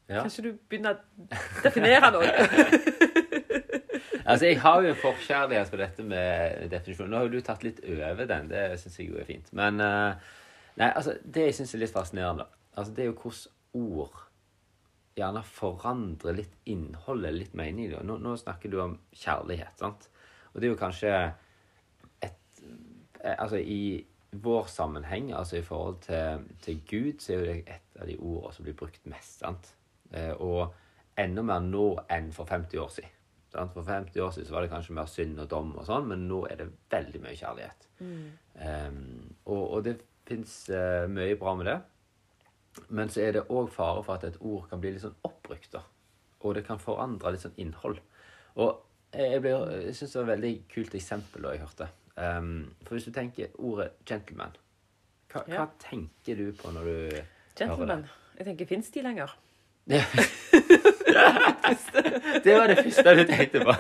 ja. 0.08 0.20
kan 0.20 0.30
ikke 0.30 0.42
du 0.42 0.52
begynne 0.70 0.94
å 0.94 1.26
definere 1.64 2.10
noe? 2.14 2.30
Altså, 4.24 4.46
Jeg 4.46 4.60
har 4.60 4.82
jo 4.82 4.90
en 4.90 5.00
forkjærlighet 5.00 5.70
for 5.70 5.82
dette 5.82 6.04
med 6.06 6.68
definisjon. 6.70 7.10
Nå 7.10 7.20
har 7.20 7.28
jo 7.28 7.36
du 7.36 7.44
tatt 7.44 7.64
litt 7.66 7.82
over 7.84 8.28
den. 8.28 8.48
Det 8.50 8.64
syns 8.80 8.98
jeg 9.00 9.10
jo 9.10 9.20
er 9.20 9.28
fint. 9.28 9.52
Men 9.56 9.80
eh, 9.82 10.32
nei, 10.80 10.90
altså, 10.90 11.16
det 11.22 11.48
jeg 11.48 11.58
syns 11.60 11.74
er 11.74 11.84
litt 11.84 11.94
fascinerende, 11.94 12.48
altså, 12.74 12.94
det 12.96 13.04
er 13.04 13.10
jo 13.12 13.18
hvordan 13.20 13.52
ord 13.76 14.22
gjerne 15.16 15.42
forandrer 15.48 16.36
litt 16.36 16.58
innholdet, 16.68 17.34
litt 17.34 17.56
mening. 17.56 17.94
Nå, 18.04 18.18
nå 18.20 18.36
snakker 18.40 18.72
du 18.72 18.80
om 18.82 18.98
kjærlighet, 19.16 19.78
sant? 19.80 20.08
Og 20.52 20.60
det 20.60 20.68
er 20.68 20.74
jo 20.74 20.80
kanskje 20.80 21.14
et 22.24 22.62
eh, 22.62 23.36
Altså, 23.36 23.58
i 23.60 24.04
vår 24.36 24.66
sammenheng, 24.68 25.32
altså 25.32 25.56
i 25.56 25.64
forhold 25.64 26.00
til, 26.04 26.44
til 26.62 26.80
Gud, 26.88 27.20
så 27.20 27.32
er 27.32 27.38
jo 27.38 27.46
det 27.46 27.58
et 27.76 28.00
av 28.00 28.08
de 28.08 28.16
ordene 28.18 28.52
som 28.52 28.66
blir 28.66 28.76
brukt 28.76 29.06
mest, 29.08 29.38
sant? 29.40 29.72
Eh, 30.12 30.32
og 30.36 30.74
enda 31.18 31.44
mer 31.46 31.64
nå 31.64 31.86
enn 32.12 32.32
for 32.36 32.48
50 32.48 32.82
år 32.82 32.92
siden. 32.98 33.15
For 33.74 33.82
50 33.86 34.20
år 34.20 34.30
siden 34.34 34.46
så 34.48 34.54
var 34.56 34.62
det 34.66 34.70
kanskje 34.70 34.94
mer 34.98 35.06
synd 35.10 35.40
og 35.40 35.48
dom, 35.50 35.72
og 35.78 35.86
sånn, 35.88 36.06
men 36.10 36.26
nå 36.28 36.42
er 36.50 36.56
det 36.60 36.66
veldig 36.92 37.20
mye 37.24 37.36
kjærlighet. 37.38 37.86
Um, 38.00 39.34
og, 39.46 39.62
og 39.78 39.84
det 39.86 39.96
fins 40.26 40.56
mye 41.08 41.36
bra 41.40 41.54
med 41.56 41.66
det. 41.70 41.76
Men 42.92 43.08
så 43.08 43.22
er 43.24 43.32
det 43.38 43.46
òg 43.48 43.70
fare 43.72 44.02
for 44.04 44.18
at 44.18 44.24
et 44.28 44.36
ord 44.44 44.66
kan 44.68 44.80
bli 44.82 44.90
litt 44.92 45.04
sånn 45.04 45.16
oppbrukt. 45.24 45.70
da. 45.72 45.80
Og 46.44 46.54
det 46.58 46.66
kan 46.66 46.78
forandre 46.82 47.32
litt 47.32 47.44
sånn 47.46 47.56
innhold. 47.62 48.00
Og 48.60 48.82
jeg, 49.16 49.40
ble, 49.40 49.54
jeg 49.86 49.94
syns 49.96 50.12
det 50.12 50.20
var 50.20 50.26
et 50.26 50.34
veldig 50.34 50.52
kult 50.74 50.94
eksempel 50.98 51.46
da 51.46 51.54
jeg 51.54 51.62
hørte. 51.64 51.88
Um, 52.16 52.52
for 52.84 52.96
hvis 52.96 53.08
du 53.08 53.12
tenker 53.12 53.52
ordet 53.60 53.90
'gentleman', 54.04 54.56
hva, 55.32 55.42
Ja. 55.48 55.56
hva 55.64 55.66
tenker 55.78 56.36
du 56.36 56.52
på 56.52 56.70
når 56.72 56.84
du 56.84 56.92
hører 56.92 57.10
det? 57.10 57.24
Gentleman. 57.56 58.06
Jeg 58.38 58.46
tenker, 58.46 58.66
fins 58.66 58.90
de 58.90 59.02
lenger? 59.02 59.32
Ja. 59.86 60.02
det 62.44 62.54
var 62.58 62.66
det 62.66 62.76
første 62.82 63.14
du 63.14 63.24
tenkte 63.28 63.60
på. 63.62 63.74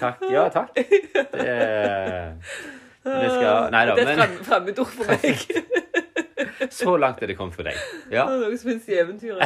Takk. 0.00 0.22
Ja, 0.30 0.48
takk. 0.52 0.68
Det, 0.76 0.84
det 3.06 3.30
skal 3.32 3.70
Nei 3.72 3.86
da, 3.88 3.94
Det 3.96 4.04
er 4.08 4.20
et 4.26 4.40
fremmedord 4.44 4.92
for 4.92 5.04
meg. 5.08 5.36
så 6.78 6.96
langt 7.00 7.22
er 7.22 7.26
det 7.32 7.36
kommet 7.38 7.56
for 7.56 7.64
deg. 7.64 7.76
Ja, 8.12 8.26
Det 8.28 8.36
er 8.36 8.40
Noe 8.44 8.58
som 8.60 8.68
finnes 8.70 8.88
i 8.90 9.00
eventyret. 9.00 9.40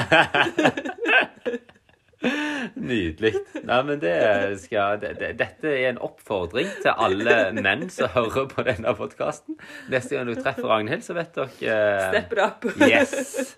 Nydelig. 2.80 3.34
Nei, 3.68 3.78
men 3.86 4.00
det 4.02 4.14
skal 4.62 5.00
det, 5.02 5.12
det, 5.20 5.30
Dette 5.40 5.68
er 5.68 5.90
en 5.90 6.00
oppfordring 6.02 6.70
til 6.80 6.92
alle 6.96 7.36
menn 7.56 7.86
som 7.92 8.10
hører 8.14 8.48
på 8.50 8.64
denne 8.66 8.94
podkasten. 8.96 9.58
Neste 9.92 10.16
gang 10.16 10.30
du 10.30 10.34
treffer 10.38 10.68
Ragnhild, 10.70 11.04
så 11.06 11.16
vet 11.18 11.36
dere 11.36 11.76
Step 12.08 12.32
it 12.32 12.42
up. 12.44 12.64
Yes. 12.80 13.54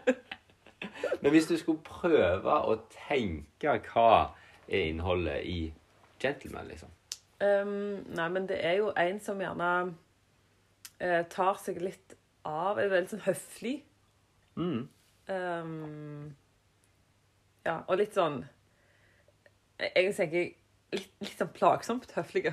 Men 1.20 1.34
hvis 1.34 1.48
du 1.50 1.56
skulle 1.60 1.80
prøve 1.84 2.54
å 2.64 2.78
tenke 3.08 3.80
hva 3.90 4.12
er 4.68 4.88
innholdet 4.92 5.44
i 5.48 5.60
Gentleman, 6.20 6.68
liksom 6.68 6.92
Um, 7.40 8.04
nei, 8.12 8.28
men 8.28 8.44
det 8.50 8.58
er 8.60 8.74
jo 8.82 8.90
en 9.00 9.16
som 9.24 9.38
gjerne 9.40 9.68
uh, 11.00 11.22
tar 11.32 11.54
seg 11.56 11.78
litt 11.80 12.12
av 12.44 12.76
Er 12.76 12.90
veldig 12.92 13.14
sånn 13.14 13.22
høflig. 13.24 13.78
mm. 14.60 14.80
Um, 15.30 16.34
ja, 17.66 17.78
og 17.88 17.98
litt 18.00 18.14
sånn 18.16 18.44
Jeg 19.80 20.14
tenker 20.16 20.46
litt, 20.92 21.10
litt 21.20 21.36
sånn 21.38 21.52
plagsomt 21.56 22.10
høflige. 22.16 22.52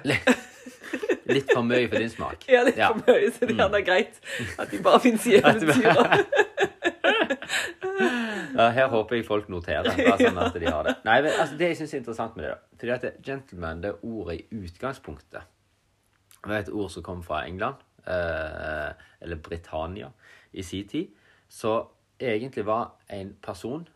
Litt 1.27 1.49
for 1.51 1.63
mye 1.67 1.87
for 1.91 1.99
din 1.99 2.09
smak. 2.13 2.45
Ja, 2.47 2.61
litt 2.63 2.77
Ja. 2.79 2.93
for 2.93 3.01
mye, 3.11 3.31
så 3.35 3.43
det 3.47 3.55
er 3.55 3.57
gjerne 3.63 3.81
greit 3.83 4.19
at 4.59 4.71
de 4.71 4.79
bare 4.85 4.99
finnes 5.03 5.25
i 5.27 5.35
eventyret. 5.41 6.27
Ja, 8.57 8.69
her 8.73 8.87
håper 8.89 9.15
jeg 9.19 9.25
folk 9.27 9.49
noterer. 9.51 9.89
Bare 9.91 10.17
sånn 10.21 10.39
at 10.41 10.55
de 10.57 10.69
har 10.71 10.87
det. 10.87 10.93
Nei, 11.05 11.17
men, 11.25 11.33
altså, 11.39 11.57
Det 11.59 11.67
jeg 11.73 11.77
syns 11.81 11.93
er 11.93 11.99
interessant 12.01 12.37
med 12.37 12.45
det, 12.47 12.53
da 12.55 12.77
fordi 12.77 12.93
at 12.93 13.19
gentleman, 13.25 13.81
det 13.83 13.91
ordet 14.05 14.37
i 14.39 14.61
utgangspunktet 14.63 15.41
Det 16.45 16.53
er 16.53 16.59
et 16.63 16.69
ord 16.69 16.91
som 16.93 17.03
kom 17.03 17.23
fra 17.25 17.41
England, 17.47 17.81
eh, 18.07 18.91
eller 19.21 19.35
Britannia, 19.43 20.09
i 20.53 20.61
sin 20.63 20.87
tid. 20.87 21.07
Så 21.49 21.73
egentlig 22.21 22.63
var 22.65 22.91
en 23.09 23.33
person 23.43 23.87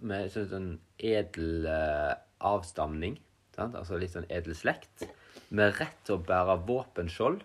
med 0.00 0.30
sånn, 0.32 0.48
sånn 0.50 0.68
edel 0.98 1.66
eh, 1.66 2.14
avstamning, 2.46 3.18
sant? 3.56 3.74
altså 3.78 3.98
litt 3.98 4.14
sånn 4.14 4.28
edel 4.30 4.54
slekt, 4.54 5.06
med 5.50 5.74
rett 5.80 5.98
til 6.04 6.18
å 6.18 6.22
bære 6.28 6.58
våpenskjold 6.68 7.42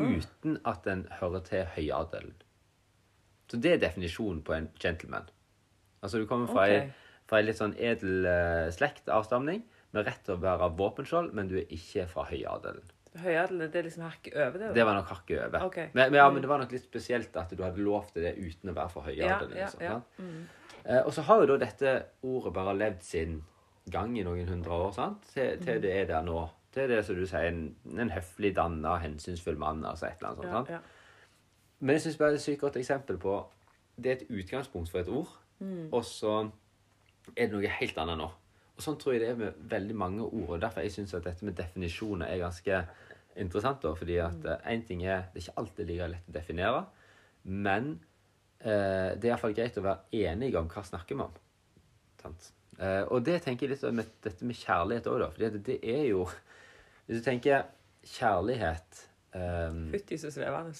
uten 0.00 0.58
at 0.64 0.84
den 0.86 1.06
hører 1.20 1.42
til 1.44 1.66
høyadelen. 1.74 2.34
Så 3.50 3.58
det 3.60 3.72
er 3.74 3.82
definisjonen 3.82 4.42
på 4.46 4.54
en 4.54 4.68
gentleman. 4.80 5.26
Altså 6.00 6.20
du 6.22 6.26
kommer 6.30 6.46
fra, 6.48 6.64
Ok. 6.64 6.70
ei, 6.70 6.92
fra 7.28 7.40
ei 7.40 7.44
litt 7.48 7.58
sånn 7.58 7.74
edel 7.76 8.24
eh, 8.24 8.70
slekt, 8.72 9.08
avstamning, 9.08 9.64
med 9.92 10.06
rett 10.06 10.22
til 10.24 10.36
å 10.36 10.40
bære 10.40 10.70
våpenskjold, 10.78 11.34
men 11.34 11.48
du 11.50 11.58
er 11.58 11.66
ikke 11.74 12.06
fra 12.08 12.24
høyadelen. 12.30 12.86
Høyadel, 13.18 13.58
det 13.72 13.74
er 13.80 13.82
liksom 13.82 14.02
hakket 14.06 14.34
over 14.38 14.58
det? 14.58 14.74
Det 14.74 14.84
var 14.86 14.94
nok 14.94 15.08
hakket 15.10 15.40
over. 15.48 15.64
Okay. 15.66 15.88
Men, 15.94 16.12
men, 16.12 16.18
ja, 16.20 16.28
men 16.30 16.42
det 16.42 16.48
var 16.48 16.58
nok 16.62 16.70
litt 16.72 16.84
spesielt 16.84 17.34
at 17.36 17.50
du 17.58 17.62
hadde 17.64 17.82
lov 17.82 18.06
til 18.12 18.22
det 18.22 18.36
uten 18.38 18.70
å 18.70 18.74
være 18.76 18.88
for 18.92 19.08
ja, 19.10 19.26
høyadelen. 19.26 19.56
ja, 19.58 19.64
liksom, 19.66 19.82
ja. 19.82 19.96
Mm. 20.18 20.46
Eh, 20.84 21.00
og 21.04 21.12
så 21.12 21.22
har 21.26 21.40
jo 21.42 21.48
da 21.50 21.56
dette 21.64 21.94
ordet 22.22 22.52
bare 22.54 22.76
levd 22.78 23.02
sin 23.02 23.40
gang 23.90 24.14
i 24.18 24.22
noen 24.22 24.46
hundre 24.48 24.70
år, 24.70 24.92
sant? 24.94 25.26
Til, 25.34 25.56
Mm. 25.58 25.64
til 25.66 25.80
det 25.82 25.92
er 25.96 26.04
der 26.06 26.22
nå. 26.22 26.48
Til 26.72 26.88
det 26.88 27.00
som 27.04 27.16
du 27.18 27.26
sier, 27.26 27.48
en, 27.50 27.74
en 27.98 28.10
høflig, 28.14 28.54
danna, 28.56 28.94
hensynsfull 29.02 29.58
mann, 29.58 29.82
altså 29.84 30.06
et 30.06 30.20
eller 30.20 30.28
annet 30.30 30.44
sånt. 30.44 30.52
sant? 30.54 30.68
Ja, 30.70 30.74
ja. 30.74 30.80
Men 31.80 31.94
jeg 31.96 32.02
syns 32.04 32.16
det 32.18 32.26
er 32.28 32.34
et 32.38 32.40
sykt 32.44 32.60
godt 32.60 32.76
eksempel 32.76 33.18
på 33.18 33.46
Det 34.00 34.06
er 34.12 34.16
et 34.20 34.30
utgangspunkt 34.30 34.88
for 34.90 34.98
et 35.02 35.08
ord, 35.08 35.28
Mm. 35.60 35.88
og 35.92 36.04
så 36.04 36.50
er 37.36 37.46
det 37.46 37.52
noe 37.52 37.66
helt 37.68 37.98
annet 37.98 38.16
nå. 38.18 38.30
Og 38.80 38.84
sånn 38.86 38.96
tror 38.96 39.12
jeg 39.12 39.20
det 39.20 39.32
er 39.34 39.36
med 39.36 39.56
veldig 39.68 39.94
mange 40.00 40.24
ord. 40.24 40.54
og 40.54 40.60
Derfor 40.62 40.86
jeg 40.86 40.94
syns 40.94 41.12
at 41.18 41.26
dette 41.28 41.44
med 41.44 41.58
definisjoner 41.58 42.30
er 42.32 42.38
ganske 42.40 42.78
interessant. 43.36 43.82
da, 43.82 43.92
fordi 43.94 44.16
at 44.24 44.46
én 44.64 44.86
ting 44.88 45.02
er 45.04 45.26
Det 45.34 45.42
er 45.42 45.44
ikke 45.44 45.60
alltid 45.60 45.90
like 45.90 46.06
lett 46.14 46.30
å 46.30 46.32
definere, 46.32 46.86
men 47.44 47.90
eh, 48.60 49.12
det 49.20 49.28
er 49.28 49.34
iallfall 49.34 49.52
greit 49.52 49.76
å 49.76 49.84
være 49.84 50.08
enige 50.16 50.58
om 50.58 50.70
hva 50.72 50.84
snakker 50.84 51.18
vi 51.18 51.26
om. 51.26 51.36
Sant? 52.22 52.48
Eh, 52.80 53.02
og 53.12 53.20
det 53.24 53.42
tenker 53.44 53.66
jeg 53.66 53.74
litt 53.74 53.84
om 53.84 54.00
med 54.00 54.08
dette 54.24 54.48
med 54.48 54.56
kjærlighet 54.56 55.10
òg, 55.12 55.20
da. 55.20 55.28
fordi 55.36 55.62
det 55.68 55.78
er 55.84 56.06
jo 56.08 56.24
Hvis 57.04 57.20
du 57.20 57.24
tenker 57.26 57.68
kjærlighet 58.06 59.04
um... 59.36 59.90
Fytti 59.92 60.16
så 60.18 60.30
svevende. 60.32 60.72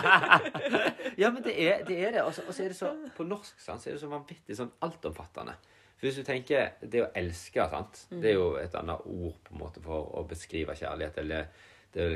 ja, 1.22 1.30
men 1.32 1.42
det 1.42 1.56
er 1.58 1.82
det. 1.84 1.98
Er 2.06 2.14
det. 2.14 2.22
Og 2.22 2.34
så 2.34 2.46
og 2.46 2.54
så 2.54 2.62
er 2.62 2.70
det 2.70 2.78
så 2.78 2.94
På 3.16 3.26
norsk 3.26 3.58
sant, 3.58 3.82
så 3.82 3.90
er 3.90 3.98
det 3.98 4.02
så 4.04 4.14
vanvittig 4.14 4.56
sånn 4.56 4.70
altomfattende. 4.86 5.58
For 6.00 6.08
hvis 6.08 6.16
du 6.16 6.24
tenker 6.24 6.70
det 6.80 7.02
å 7.04 7.10
elske, 7.20 7.60
sant? 7.68 8.06
det 8.08 8.30
er 8.30 8.38
jo 8.38 8.54
et 8.56 8.74
annet 8.78 9.02
ord 9.04 9.36
på 9.44 9.52
en 9.52 9.60
måte 9.60 9.82
for 9.84 10.14
å 10.16 10.22
beskrive 10.24 10.72
kjærlighet. 10.78 11.18
Eller 11.20 11.50
det 11.92 12.06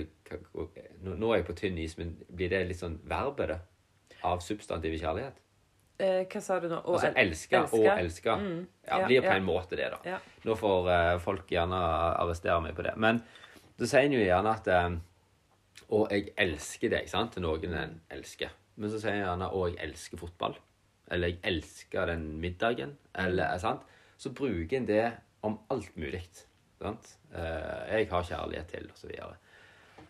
nå, 1.05 1.29
er 1.29 1.43
jeg 1.43 1.47
på 1.51 1.57
tynn 1.59 1.79
is, 1.83 1.99
men 2.01 2.15
blir 2.33 2.49
det 2.49 2.63
litt 2.71 2.81
sånn 2.81 2.97
verbet 3.11 3.53
det? 3.53 3.59
Av 4.25 4.41
substantiv 4.41 4.97
kjærlighet? 4.97 5.37
Eh, 6.01 6.25
hva 6.27 6.41
sa 6.43 6.57
du 6.63 6.71
nå? 6.71 6.81
Å, 6.81 6.95
Altså 6.97 7.11
elske, 7.13 7.61
elske 7.61 7.77
og 7.77 7.89
elske. 7.93 8.37
Mm. 8.41 8.61
Ja, 8.87 8.99
Ja, 9.03 9.07
blir 9.07 9.21
på 9.21 9.31
ja. 9.31 9.37
en 9.37 9.45
måte 9.47 9.77
det, 9.77 9.91
da. 9.93 10.01
Ja. 10.15 10.21
Nå 10.49 10.57
får 10.59 10.89
uh, 10.89 11.19
folk 11.23 11.53
gjerne 11.53 11.81
arrestere 12.23 12.57
meg 12.65 12.75
på 12.75 12.87
det. 12.87 12.97
Men 12.97 13.21
da 13.77 13.91
sier 13.91 14.09
en 14.09 14.17
jo 14.17 14.23
gjerne 14.25 14.55
at 14.57 14.71
eh, 14.73 14.97
Å, 15.85 15.99
jeg 16.09 16.33
elsker 16.41 16.91
deg, 16.97 17.11
sant? 17.11 17.35
Til 17.35 17.45
noen 17.45 17.75
en 17.77 17.99
elsker. 18.17 18.49
Men 18.81 18.91
så 18.91 19.03
sier 19.03 19.19
en 19.19 19.27
gjerne 19.27 19.51
å, 19.53 19.67
jeg 19.69 19.83
elsker 19.85 20.19
fotball. 20.19 20.57
Eller 21.13 21.35
jeg 21.35 21.41
elsker 21.45 22.09
den 22.13 22.27
middagen. 22.41 22.97
Eller 23.15 23.59
sant? 23.63 23.85
Så 24.17 24.33
bruker 24.33 24.77
en 24.79 24.89
det 24.89 25.07
om 25.45 25.59
alt 25.71 25.97
mulig. 26.01 26.25
Sant? 26.81 27.17
Eh, 27.35 27.99
jeg 27.99 28.09
har 28.11 28.29
kjærlighet 28.29 28.73
til, 28.73 28.91
videre. 29.05 29.37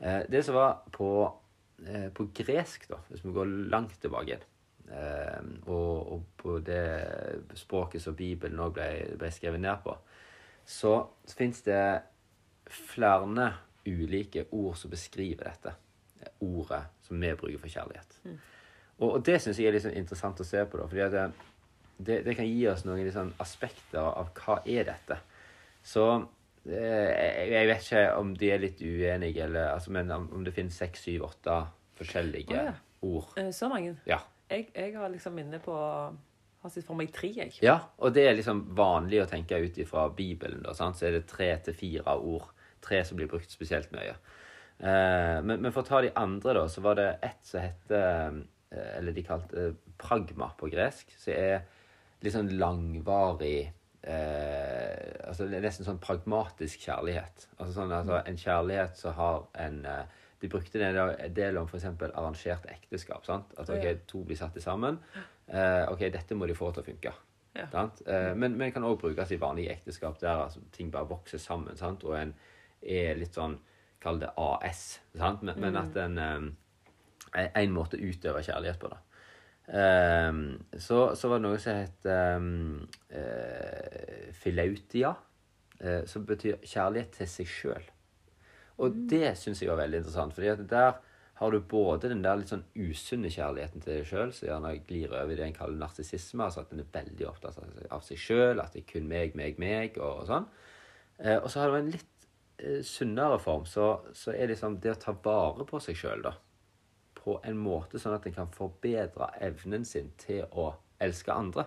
Eh, 0.01 0.23
det 0.31 0.43
som 0.45 0.55
var 0.55 0.83
på, 0.93 1.11
eh, 1.87 2.09
på 2.15 2.29
gresk, 2.35 2.89
da, 2.91 2.99
hvis 3.09 3.25
vi 3.25 3.33
går 3.33 3.53
langt 3.73 4.01
tilbake 4.01 4.27
igjen 4.27 4.45
eh, 4.91 5.47
og, 5.67 6.13
og 6.13 6.25
på 6.37 6.59
det 6.65 7.57
språket 7.59 8.03
som 8.03 8.17
Bibelen 8.17 8.61
òg 8.61 8.75
ble, 8.77 8.89
ble 9.21 9.31
skrevet 9.33 9.63
ned 9.63 9.81
på, 9.85 9.95
så, 10.65 10.97
så 11.25 11.39
fins 11.39 11.63
det 11.67 11.85
flere 12.71 13.53
ulike 13.87 14.47
ord 14.57 14.77
som 14.81 14.91
beskriver 14.91 15.45
dette 15.45 15.75
ordet 16.41 16.83
som 17.05 17.21
vi 17.21 17.33
bruker 17.37 17.61
for 17.61 17.73
kjærlighet. 17.73 18.19
Og, 19.01 19.09
og 19.09 19.25
det 19.27 19.41
syns 19.43 19.59
jeg 19.59 19.69
er 19.71 19.77
litt 19.77 19.85
sånn 19.85 19.99
interessant 19.99 20.41
å 20.41 20.47
se 20.47 20.63
på, 20.71 20.79
da, 20.79 20.87
fordi 20.91 21.09
det, 21.15 21.25
det, 21.97 22.19
det 22.27 22.35
kan 22.39 22.49
gi 22.49 22.67
oss 22.71 22.85
noen 22.87 23.11
sånn 23.15 23.33
aspekter 23.43 24.03
av 24.03 24.31
hva 24.39 24.61
er 24.65 24.87
dette. 24.91 25.19
Så 25.85 26.05
eh, 26.69 27.49
jeg, 27.51 27.67
vet 27.69 27.83
ikke 27.83 28.05
om 28.21 28.35
de 28.39 28.53
er 28.55 28.63
litt 28.63 28.85
uenige, 28.85 29.49
eller, 29.49 29.73
altså, 29.75 29.93
men 29.97 30.13
om, 30.15 30.29
om 30.39 30.47
det 30.47 30.55
finnes 30.57 30.79
seks, 30.79 31.05
syv, 31.09 31.27
åtte 31.29 31.59
forskjellige 31.99 32.55
oh, 32.55 32.71
ja. 32.71 32.77
ord. 33.09 33.35
Eh, 33.41 33.51
Så 33.55 33.69
mange. 33.73 33.97
Ja. 34.09 34.23
Jeg, 34.51 34.71
jeg 34.75 34.95
har 34.99 35.09
liksom 35.09 35.35
minne 35.39 35.57
på 35.65 35.75
Har 35.75 36.73
sett 36.73 36.85
for 36.87 36.97
meg 36.97 37.11
tre, 37.13 37.31
jeg. 37.37 37.53
Ja, 37.65 37.79
og 38.01 38.15
det 38.17 38.23
er 38.29 38.37
liksom 38.39 38.63
vanlig 38.77 39.23
å 39.23 39.29
tenke 39.29 39.59
ut 39.61 39.77
ifra 39.81 40.07
Bibelen. 40.17 40.63
da, 40.65 40.73
sant? 40.77 40.97
Så 40.97 41.11
er 41.11 41.19
det 41.19 41.27
tre 41.29 41.51
til 41.67 41.77
fire 41.77 42.15
ord. 42.17 42.47
Tre 42.85 43.03
som 43.05 43.19
blir 43.19 43.29
brukt 43.29 43.53
spesielt 43.53 43.93
mye. 43.93 44.15
Eh, 44.79 45.39
men, 45.45 45.59
men 45.59 45.73
for 45.75 45.83
å 45.83 45.89
ta 45.89 46.01
de 46.01 46.15
andre, 46.17 46.55
da, 46.57 46.65
så 46.73 46.81
var 46.85 46.97
det 46.97 47.11
ett 47.21 47.45
som 47.45 47.61
heter 47.61 48.41
Eller 48.99 49.15
de 49.17 49.25
kalte 49.27 49.57
det 49.57 49.95
pragma 50.01 50.51
på 50.59 50.69
gresk. 50.73 51.15
Som 51.21 51.35
er 51.37 51.65
litt 52.25 52.35
sånn 52.35 52.53
langvarig 52.59 53.67
eh, 54.03 55.29
altså 55.29 55.49
det 55.49 55.59
er 55.59 55.67
Nesten 55.67 55.87
sånn 55.87 56.01
pragmatisk 56.03 56.87
kjærlighet. 56.87 57.49
Altså 57.59 57.73
sånn, 57.77 57.93
altså 57.95 58.21
En 58.25 58.41
kjærlighet 58.41 58.99
som 59.01 59.17
har 59.19 59.45
en 59.67 59.85
eh, 59.89 60.23
De 60.41 60.51
brukte 60.53 60.81
det 60.81 60.91
en 60.93 61.37
del 61.37 61.57
om 61.57 61.69
f.eks. 61.71 61.87
arrangert 62.11 62.67
ekteskap. 62.69 63.25
sant? 63.25 63.55
At 63.57 63.71
ok, 63.73 63.87
to 64.07 64.25
blir 64.29 64.37
satt 64.37 64.59
sammen. 64.61 64.99
Eh, 65.49 65.85
ok, 65.89 66.11
dette 66.13 66.37
må 66.37 66.47
de 66.47 66.57
få 66.59 66.69
til 66.73 66.83
å 66.83 66.89
funke. 66.89 67.13
Ja. 67.55 67.69
Sant? 67.73 68.03
Eh, 68.07 68.35
men, 68.37 68.59
men 68.61 68.73
kan 68.75 68.85
òg 68.85 68.99
brukes 69.01 69.33
i 69.33 69.39
vanlige 69.41 69.73
ekteskap 69.73 70.19
der 70.21 70.43
altså, 70.43 70.61
ting 70.75 70.91
bare 70.93 71.09
vokser 71.09 71.41
sammen. 71.41 71.79
Sant? 71.81 72.05
Og 72.05 72.19
en 72.19 72.35
er 72.83 73.17
litt 73.17 73.39
sånn 73.39 73.57
Kall 74.05 74.19
det 74.21 74.35
AS. 74.37 74.83
Sant? 75.17 75.41
Men, 75.47 75.57
men 75.63 75.79
at 75.81 75.95
en 75.97 76.19
En 77.35 77.75
måte 77.75 77.99
å 77.99 78.07
utøve 78.13 78.45
kjærlighet 78.47 78.81
på, 78.81 78.93
da. 78.93 79.01
Um, 79.65 80.59
så, 80.77 81.15
så 81.17 81.29
var 81.31 81.41
det 81.41 81.47
noe 81.47 81.61
som 81.63 81.79
het 81.81 82.05
um, 82.05 82.85
filautia, 84.37 85.15
uh, 85.81 86.03
som 86.11 86.27
betyr 86.29 86.61
kjærlighet 86.61 87.17
til 87.17 87.31
seg 87.33 87.49
sjøl. 87.49 87.91
Og 88.85 89.01
det 89.09 89.37
syns 89.41 89.63
jeg 89.63 89.71
var 89.71 89.81
veldig 89.85 90.03
interessant, 90.03 90.37
fordi 90.37 90.53
at 90.53 90.65
der 90.69 90.99
har 91.39 91.51
du 91.51 91.59
både 91.67 92.11
den 92.13 92.23
der 92.23 92.39
litt 92.39 92.53
sånn 92.53 92.67
usunne 92.77 93.31
kjærligheten 93.33 93.83
til 93.83 93.97
deg 93.97 94.07
sjøl, 94.07 94.35
som 94.37 94.51
gjerne 94.51 94.77
glir 94.87 95.11
over 95.15 95.33
i 95.33 95.39
det 95.39 95.49
en 95.49 95.57
kaller 95.57 95.81
narsissisme, 95.81 96.45
altså 96.45 96.63
at 96.63 96.75
en 96.75 96.85
er 96.85 96.93
veldig 96.95 97.29
opptatt 97.31 97.59
av, 97.89 98.05
seg 98.07 98.21
sjøl, 98.21 98.63
at 98.63 98.77
det 98.77 98.85
er 98.85 98.91
kun 98.93 99.09
meg, 99.11 99.35
meg, 99.39 99.59
meg, 99.63 99.97
og, 99.99 100.21
og 100.23 100.29
sånn. 100.29 100.51
Uh, 101.25 101.39
og 101.39 101.49
så 101.49 101.65
har 101.65 101.73
du 101.73 101.81
en 101.81 101.95
litt 101.95 102.11
sunnere 102.87 103.41
form, 103.43 103.65
så, 103.67 103.97
så 104.15 104.31
er 104.31 104.53
liksom 104.53 104.77
det 104.83 104.93
å 104.93 105.01
ta 105.01 105.13
vare 105.25 105.65
på 105.67 105.81
seg 105.83 105.97
sjøl, 105.99 106.23
da, 106.23 106.37
på 107.25 107.39
en 107.45 107.57
måte 107.57 107.99
sånn 107.99 108.15
at 108.19 108.27
en 108.27 108.35
kan 108.37 108.49
forbedre 108.53 109.31
evnen 109.41 109.85
sin 109.89 110.11
til 110.21 110.45
å 110.53 110.75
elske 111.01 111.33
andre. 111.33 111.65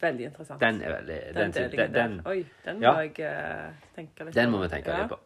Veldig 0.00 0.24
interessant. 0.26 0.58
Den 0.60 0.80
er 0.82 0.90
veldig 0.96 1.16
Den 1.36 1.52
den, 1.54 1.70
den, 1.70 1.92
den. 1.94 2.14
Oi, 2.26 2.40
den 2.64 2.80
må 2.80 2.82
Ja. 2.82 2.94
jeg 3.04 3.20
eh, 3.22 3.74
tenke 3.94 4.24
litt 4.26 4.34
Den 4.34 4.50
må 4.50 4.58
vi 4.64 4.68
tenke 4.72 4.90
Ja. 4.90 5.02
litt 5.04 5.08
på. 5.12 5.18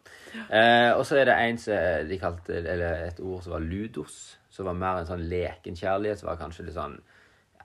Eh, 0.53 0.91
og 0.93 1.05
så 1.09 1.17
er 1.17 1.25
det 1.25 1.37
en 1.39 1.57
de 2.07 2.19
kalte 2.19 2.53
Eller 2.57 3.07
et 3.07 3.19
ord 3.19 3.41
som 3.43 3.53
var 3.53 3.59
ludos. 3.65 4.37
Som 4.49 4.65
var 4.65 4.73
mer 4.73 4.99
en 4.99 5.07
sånn 5.07 5.25
leken 5.29 5.73
kjærlighet. 5.75 6.19
Som 6.19 6.29
var 6.29 6.37
kanskje 6.37 6.65
litt 6.65 6.75
sånn 6.75 6.99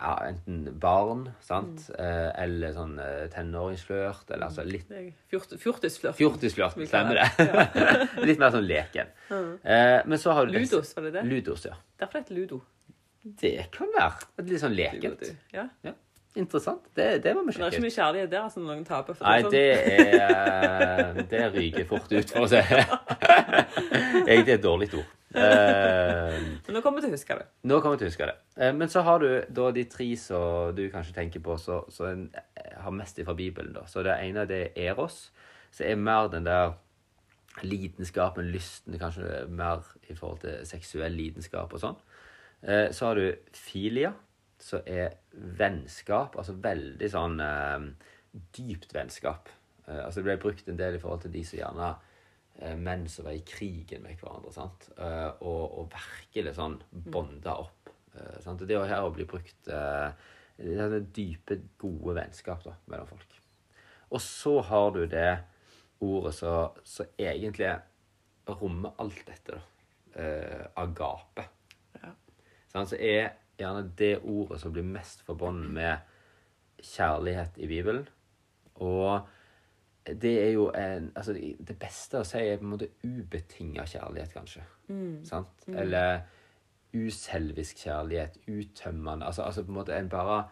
ja, 0.00 0.14
enten 0.26 0.78
barn, 0.80 1.28
sant, 1.40 1.84
Mm. 1.88 2.00
eh, 2.04 2.42
eller 2.44 2.72
sånn 2.74 2.98
eh, 2.98 3.28
tenåringsflørt. 3.30 4.30
Eller 4.30 4.46
altså 4.48 4.64
litt 4.66 4.88
Det 4.88 5.12
fjort- 5.30 5.54
Fjortisflørt. 5.62 6.16
Fjortisflørt, 6.18 6.78
stemmer 6.88 7.14
det. 7.14 7.28
det. 7.38 8.08
litt 8.28 8.38
mer 8.42 8.50
sånn 8.50 8.66
leken. 8.66 9.06
Eh, 9.30 10.00
men 10.04 10.18
så 10.18 10.32
har 10.34 10.46
du 10.46 10.52
Ludos, 10.58 10.94
var 10.96 11.02
det 11.08 11.12
det? 11.20 11.24
Ludos, 11.30 11.64
ja. 11.70 11.74
Derfor 12.00 12.18
heter 12.20 12.34
det 12.34 12.40
ludo. 12.42 12.62
Det 13.40 13.70
kan 13.72 13.88
være. 13.96 14.26
Litt 14.44 14.60
sånn 14.60 14.74
lekent. 14.76 15.30
Ja. 15.54 15.68
Interessant. 16.36 16.82
Det, 16.98 17.22
det 17.22 17.30
må 17.36 17.44
vi 17.46 17.52
Det 17.54 17.62
er 17.62 17.70
ikke 17.70 17.84
mye 17.84 17.94
kjærlighet 17.94 18.30
der 18.32 18.48
som 18.50 18.64
noen 18.66 18.84
taper. 18.84 19.14
Nei, 19.22 19.36
sånn- 19.42 19.50
det 19.54 19.78
er 20.18 21.22
Det 21.30 21.42
ryker 21.54 21.86
fort 21.86 22.10
ut, 22.12 22.30
for 22.34 22.44
å 22.44 22.48
si 22.50 22.58
Egentlig 24.26 24.54
et 24.58 24.62
dårlig 24.64 24.88
ord. 24.98 25.06
Eh, 25.34 26.36
Men 26.66 26.76
nå 26.76 26.82
kommer 26.82 27.00
du 27.00 27.06
til 27.06 27.12
å 27.12 27.16
huske 27.16 27.36
det. 27.40 27.46
Nå 27.66 27.80
kommer 27.82 27.96
jeg 27.96 28.04
til 28.04 28.08
å 28.08 28.12
huske 28.12 28.28
det. 28.30 28.36
Eh, 28.56 28.72
Men 28.76 28.90
så 28.92 29.02
har 29.06 29.22
du 29.22 29.28
da 29.50 29.70
de 29.74 29.84
tre 29.90 30.06
som 30.20 30.70
du 30.76 30.84
kanskje 30.92 31.16
tenker 31.16 31.42
på, 31.44 31.56
så, 31.60 31.80
så 31.92 32.08
en 32.12 32.28
eh, 32.36 32.76
har 32.84 32.94
mest 32.94 33.18
fra 33.24 33.34
Bibelen. 33.38 33.74
da. 33.74 33.84
Så 33.90 34.04
det 34.06 34.14
ene 34.22 34.46
det 34.50 34.60
er 34.70 34.92
Eros, 34.92 35.28
som 35.74 35.86
er 35.88 35.98
mer 36.00 36.30
den 36.32 36.46
der 36.46 36.76
lidenskapen, 37.62 38.50
lysten, 38.50 38.98
kanskje 38.98 39.44
mer 39.48 39.84
i 40.10 40.14
forhold 40.18 40.40
til 40.42 40.62
seksuell 40.66 41.14
lidenskap 41.14 41.74
og 41.74 41.82
sånn. 41.82 42.00
Så 42.64 43.06
har 43.06 43.18
du 43.20 43.52
Filia, 43.54 44.10
som 44.58 44.82
er 44.88 45.20
vennskap, 45.58 46.34
altså 46.40 46.56
veldig 46.64 47.10
sånn 47.12 47.36
dypt 48.56 48.94
vennskap. 48.96 49.52
Altså 49.86 50.18
Det 50.18 50.24
ble 50.26 50.36
brukt 50.42 50.68
en 50.72 50.80
del 50.80 50.96
i 50.96 51.02
forhold 51.02 51.22
til 51.26 51.34
de 51.36 51.44
som 51.46 51.60
gjerne 51.60 51.92
menn 52.78 53.08
som 53.10 53.26
var 53.26 53.34
i 53.34 53.44
krigen 53.46 54.04
med 54.04 54.20
hverandre. 54.20 54.52
sant? 54.54 54.88
Eh, 54.98 55.30
og, 55.42 55.78
og 55.80 55.90
virkelig 55.94 56.54
sånn 56.58 56.78
bonda 56.92 57.56
opp. 57.64 57.90
Eh, 58.14 58.38
sant? 58.44 58.62
Og 58.62 58.70
det 58.70 58.78
er 58.78 58.92
her 58.92 59.06
å 59.08 59.14
bli 59.14 59.26
brukt 59.28 59.70
eh, 59.72 60.10
det 60.56 60.78
er 60.78 61.00
dype, 61.14 61.58
gode 61.82 62.14
vennskap 62.20 62.62
da, 62.62 62.76
mellom 62.90 63.08
folk. 63.10 63.40
Og 64.14 64.20
så 64.22 64.60
har 64.68 64.92
du 64.94 65.02
det 65.10 65.30
ordet 66.04 66.34
som 66.38 67.18
egentlig 67.18 67.72
rommer 68.60 68.94
alt 69.02 69.24
dette, 69.26 69.56
da. 69.56 69.62
Eh, 70.14 70.66
agape. 70.78 71.48
Ja. 71.98 72.12
Sånn, 72.70 72.86
Så 72.86 72.98
er 73.02 73.32
gjerne 73.58 73.88
det 73.98 74.20
ordet 74.22 74.60
som 74.62 74.74
blir 74.74 74.86
mest 74.86 75.24
forbundet 75.26 75.72
med 75.74 76.84
kjærlighet 76.84 77.58
i 77.58 77.66
Bibelen. 77.70 78.06
Og 78.74 79.26
det 80.06 80.32
er 80.42 80.50
jo 80.52 80.68
en 80.76 81.12
Altså, 81.16 81.32
det 81.68 81.76
beste 81.80 82.20
å 82.20 82.26
si 82.28 82.42
er 82.42 82.58
på 82.60 82.66
en 82.66 82.72
måte 82.74 82.90
ubetinga 83.04 83.86
kjærlighet, 83.88 84.32
kanskje. 84.34 84.64
Sant? 85.24 85.68
Eller 85.68 86.26
uselvisk 86.94 87.84
kjærlighet. 87.86 88.38
Uttømmende. 88.48 89.26
Altså, 89.26 89.42
altså 89.42 89.64
på 89.64 89.72
en 89.72 89.80
måte 89.80 89.96
en 89.96 90.08
bare 90.08 90.44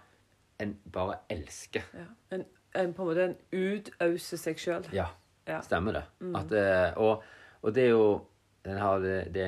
En 0.61 0.77
bare 0.93 1.17
elsker. 1.31 1.83
Ja. 1.95 2.05
En, 2.37 2.45
en, 2.79 2.93
på 2.95 3.03
en 3.03 3.09
måte 3.09 3.25
en 3.25 3.37
utauser 3.53 4.39
seg 4.39 4.61
sjøl. 4.61 4.85
Ja. 4.95 5.09
Ja. 5.49 5.59
Stemmer 5.61 5.97
det. 5.97 6.03
At, 6.39 6.53
eh, 6.55 6.99
og, 7.03 7.25
og 7.63 7.75
det 7.75 7.85
er 7.85 7.89
jo 7.89 8.21
den 8.65 8.79
har 8.79 8.99
det, 9.03 9.35
det 9.35 9.47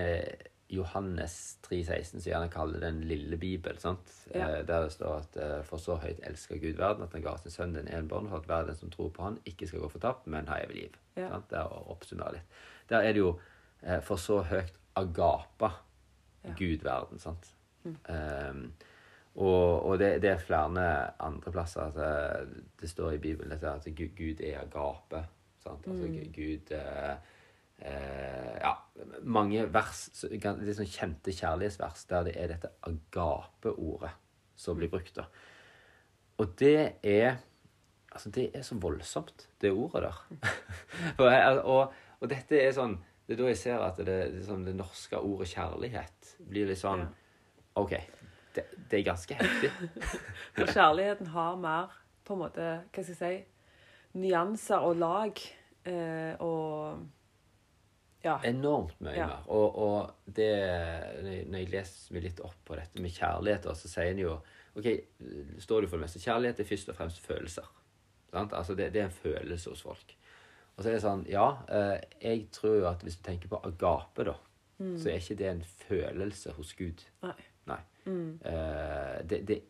Johannes 0.75 1.59
3,16 1.67 2.05
som 2.19 2.27
gjerne 2.27 2.51
kaller 2.53 2.83
den 2.83 3.01
lille 3.09 3.39
bibel. 3.41 3.79
sant? 3.79 4.13
Ja. 4.35 4.49
Eh, 4.49 4.67
Der 4.67 4.87
det 4.87 4.93
står 4.93 5.17
at 5.23 5.37
eh, 5.37 5.63
for 5.65 5.83
så 5.83 5.97
høyt 6.03 6.21
elsker 6.27 6.59
Gud 6.63 6.79
verden 6.81 7.05
at 7.07 7.13
han 7.13 7.25
ga 7.25 7.37
sin 7.39 7.55
sønn 7.55 7.75
den 7.75 7.89
enbårne 7.89 8.31
for 8.31 8.43
at 8.43 8.49
verden 8.49 8.77
som 8.77 8.91
tror 8.91 9.11
på 9.15 9.23
han, 9.23 9.39
ikke 9.47 9.67
skal 9.67 9.85
gå 9.85 9.89
fortapt, 9.89 10.27
men 10.27 10.49
ha 10.49 10.61
evig 10.65 10.77
liv. 10.77 10.97
Ja. 11.17 11.29
Sant? 11.35 11.51
Der 11.51 11.69
å 11.71 11.85
oppsummere 11.95 12.39
litt. 12.39 12.63
Der 12.89 13.05
er 13.05 13.13
det 13.13 13.23
jo 13.23 13.37
eh, 13.83 14.01
for 14.05 14.21
så 14.21 14.43
høyt 14.43 14.81
agapa 14.97 15.73
Gud 16.59 16.85
verden. 16.85 17.19
sant? 17.19 17.55
Um, 17.85 18.73
og, 19.35 19.87
og 19.87 19.99
det, 19.99 20.23
det 20.23 20.31
er 20.31 20.41
flere 20.41 20.91
andre 21.19 21.53
plasser 21.53 21.89
at 21.89 21.97
det, 21.99 22.63
det 22.81 22.91
står 22.91 23.17
i 23.17 23.23
Bibelen 23.23 23.53
at 23.53 23.89
Gud, 23.97 24.13
Gud 24.17 24.41
er 24.41 24.61
agape. 24.63 25.25
Sant? 25.65 25.87
Altså 25.89 26.07
mm. 26.07 26.33
Gud 26.33 26.71
eh, 26.77 27.15
eh, 27.79 28.61
Ja, 28.61 28.75
mange 29.23 29.67
vers, 29.73 30.07
sånn 30.19 30.91
kjente 30.91 31.35
kjærlighetsvers 31.35 32.07
der 32.11 32.29
det 32.29 32.37
er 32.41 32.55
dette 32.55 32.71
agape-ordet 32.87 34.13
som 34.57 34.79
blir 34.79 34.93
brukt. 34.93 35.17
da. 35.17 35.27
Og 36.39 36.55
det 36.59 37.01
er 37.03 37.37
Altså, 38.15 38.31
det 38.31 38.51
er 38.55 38.63
så 38.63 38.77
voldsomt, 38.79 39.49
det 39.61 39.73
ordet 39.73 40.03
der. 40.03 40.19
For 41.17 41.31
jeg, 41.31 41.63
og, 41.65 41.93
og 42.21 42.29
dette 42.31 42.61
er 42.63 42.71
sånn 42.71 42.93
Det 43.27 43.35
er 43.35 43.41
da 43.41 43.49
jeg 43.49 43.59
ser 43.59 43.83
at 43.83 43.97
det, 43.99 44.19
det, 44.37 44.45
sånn, 44.47 44.63
det 44.63 44.75
norske 44.79 45.19
ordet 45.19 45.49
kjærlighet 45.51 46.35
blir 46.47 46.69
litt 46.69 46.79
sånn 46.79 47.03
OK. 47.81 47.97
Det, 48.55 48.69
det 48.91 49.01
er 49.01 49.07
ganske 49.09 49.35
heftig. 49.35 49.73
For 50.55 50.71
kjærligheten 50.71 51.33
har 51.35 51.59
mer 51.59 51.97
på 52.23 52.37
en 52.37 52.43
måte 52.45 52.69
Hva 52.85 53.03
skal 53.03 53.11
jeg 53.17 53.19
si 53.19 54.21
Nyanser 54.21 54.85
og 54.87 55.01
lag. 55.01 55.41
Eh, 55.91 56.39
og 56.39 57.01
Ja. 58.25 58.39
Enormt 58.49 59.01
mye 59.05 59.17
Ja. 59.19 59.27
mer. 59.27 59.43
Og, 59.53 59.79
og 59.79 60.35
det 60.35 60.51
Når 61.51 61.59
jeg 61.59 61.69
leser 61.75 62.15
meg 62.17 62.23
litt 62.25 62.41
opp 62.41 62.57
på 62.65 62.77
dette 62.79 63.03
med 63.05 63.13
kjærlighet, 63.13 63.69
så 63.77 63.89
sier 63.91 64.11
en 64.15 64.19
jo 64.23 64.39
OK, 64.75 64.89
står 65.63 65.83
du 65.85 65.87
for 65.87 65.99
det 66.01 66.07
meste 66.09 66.23
kjærlighet 66.25 66.61
er 66.61 66.67
først 66.67 66.89
og 66.91 66.97
fremst 66.99 67.21
følelser. 67.23 67.67
Sant? 68.33 68.53
Altså 68.59 68.75
det, 68.75 68.89
det 68.93 69.01
er 69.05 69.05
en 69.11 69.19
følelse 69.23 69.71
hos 69.71 69.83
folk. 69.87 70.17
Og 70.77 70.83
så 70.83 70.89
er 70.91 70.97
det 70.97 71.03
sånn 71.05 71.27
Ja, 71.31 71.45
eh, 71.69 72.01
jeg 72.25 72.49
tror 72.51 72.89
at 72.91 73.05
hvis 73.07 73.21
du 73.21 73.23
tenker 73.29 73.53
på 73.53 73.61
agape, 73.63 74.25
da, 74.27 74.35
så 74.99 75.13
er 75.13 75.21
ikke 75.21 75.37
det 75.39 75.47
en 75.53 75.63
følelse 75.63 76.53
hos 76.57 76.73
Gud. 76.75 77.05
Nei. 77.23 77.37
Nei. 77.71 77.79
Eh, 78.09 79.21
det, 79.31 79.39
det 79.47 79.61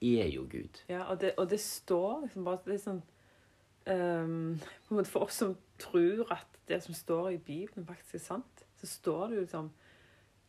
er 0.00 0.30
jo 0.32 0.46
Gud. 0.48 0.80
Ja, 0.88 1.02
og 1.12 1.20
det, 1.20 1.34
og 1.36 1.50
det 1.50 1.60
står 1.60 2.22
liksom 2.24 2.44
bare 2.48 2.62
det 2.64 2.78
er 2.78 2.82
sånn 2.86 3.02
um, 3.86 4.56
på 4.86 4.94
en 4.94 4.98
måte 4.98 5.10
For 5.12 5.26
oss 5.28 5.38
som 5.42 5.54
tror 5.78 6.32
at 6.32 6.60
det 6.68 6.82
som 6.82 6.94
står 6.94 7.28
i 7.28 7.36
Bibelen, 7.36 7.86
faktisk 7.86 8.14
er 8.14 8.18
sant, 8.18 8.64
så 8.76 8.86
står 8.86 9.26
det 9.26 9.36
jo 9.36 9.40
liksom 9.40 9.70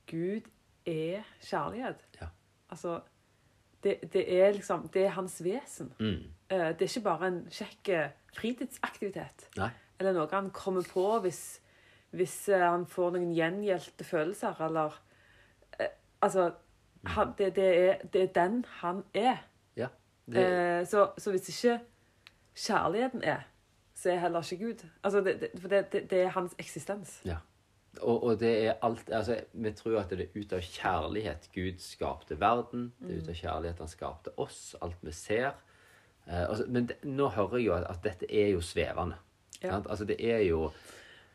Gud 0.07 0.49
er 0.85 1.23
kjærlighet. 1.41 2.05
Ja. 2.21 2.27
Altså 2.69 2.99
det, 3.83 4.13
det 4.13 4.41
er 4.41 4.51
liksom 4.51 4.87
Det 4.87 5.05
er 5.05 5.09
hans 5.09 5.43
vesen. 5.43 5.93
Mm. 5.99 6.23
Eh, 6.49 6.57
det 6.57 6.81
er 6.81 6.89
ikke 6.89 7.01
bare 7.01 7.27
en 7.27 7.41
kjekk 7.49 7.89
eh, 7.89 8.09
fritidsaktivitet. 8.37 9.49
Nei. 9.57 9.69
Eller 9.99 10.13
noe 10.13 10.27
han 10.31 10.51
kommer 10.51 10.85
på 10.89 11.19
hvis, 11.19 11.61
hvis 12.11 12.49
eh, 12.49 12.65
han 12.65 12.85
får 12.85 13.17
noen 13.17 13.33
gjengjeldte 13.33 14.03
følelser, 14.03 14.61
eller 14.61 15.01
Altså 16.25 16.51
han, 17.05 17.33
det, 17.37 17.55
det, 17.55 17.89
er, 17.89 18.07
det 18.13 18.21
er 18.21 18.31
den 18.33 18.65
han 18.79 19.03
er. 19.13 19.37
Ja. 19.77 19.87
Eh, 20.27 20.87
så, 20.87 21.11
så 21.17 21.31
hvis 21.31 21.49
ikke 21.49 21.79
kjærligheten 22.55 23.23
er, 23.23 23.45
er 24.13 24.19
heller 24.19 24.41
ikke 24.51 24.65
Gud. 24.65 24.85
Altså, 25.03 25.21
det, 25.21 25.41
det, 25.41 25.49
for 25.61 25.67
det, 25.67 25.85
det, 25.93 26.13
er 26.13 26.27
hans 26.35 26.55
eksistens. 26.59 27.21
Ja. 27.25 27.37
Og, 28.01 28.23
og 28.23 28.39
det 28.39 28.65
er 28.67 28.73
alt 28.83 29.09
altså, 29.13 29.37
Vi 29.53 29.71
tror 29.71 29.99
at 30.01 30.09
det 30.09 30.25
er 30.25 30.39
ut 30.39 30.53
av 30.53 30.59
kjærlighet 30.61 31.49
Gud 31.55 31.79
skapte 31.79 32.39
verden. 32.39 32.89
Det 32.99 33.13
er 33.15 33.21
ut 33.21 33.29
av 33.31 33.37
kjærlighet 33.39 33.79
han 33.79 33.87
skapte 33.91 34.33
oss, 34.37 34.75
alt 34.81 34.97
vi 35.01 35.13
ser. 35.15 35.53
Eh, 36.27 36.49
altså, 36.49 36.65
men 36.67 36.89
det, 36.89 36.97
nå 37.03 37.29
hører 37.29 37.57
jeg 37.57 37.65
jo 37.69 37.73
at, 37.77 37.87
at 37.89 38.03
dette 38.03 38.27
er 38.29 38.49
jo 38.55 38.61
svevende. 38.61 39.15
Ja. 39.63 39.79
Altså, 39.89 40.05
det 40.05 40.17
er 40.19 40.43
jo 40.49 40.71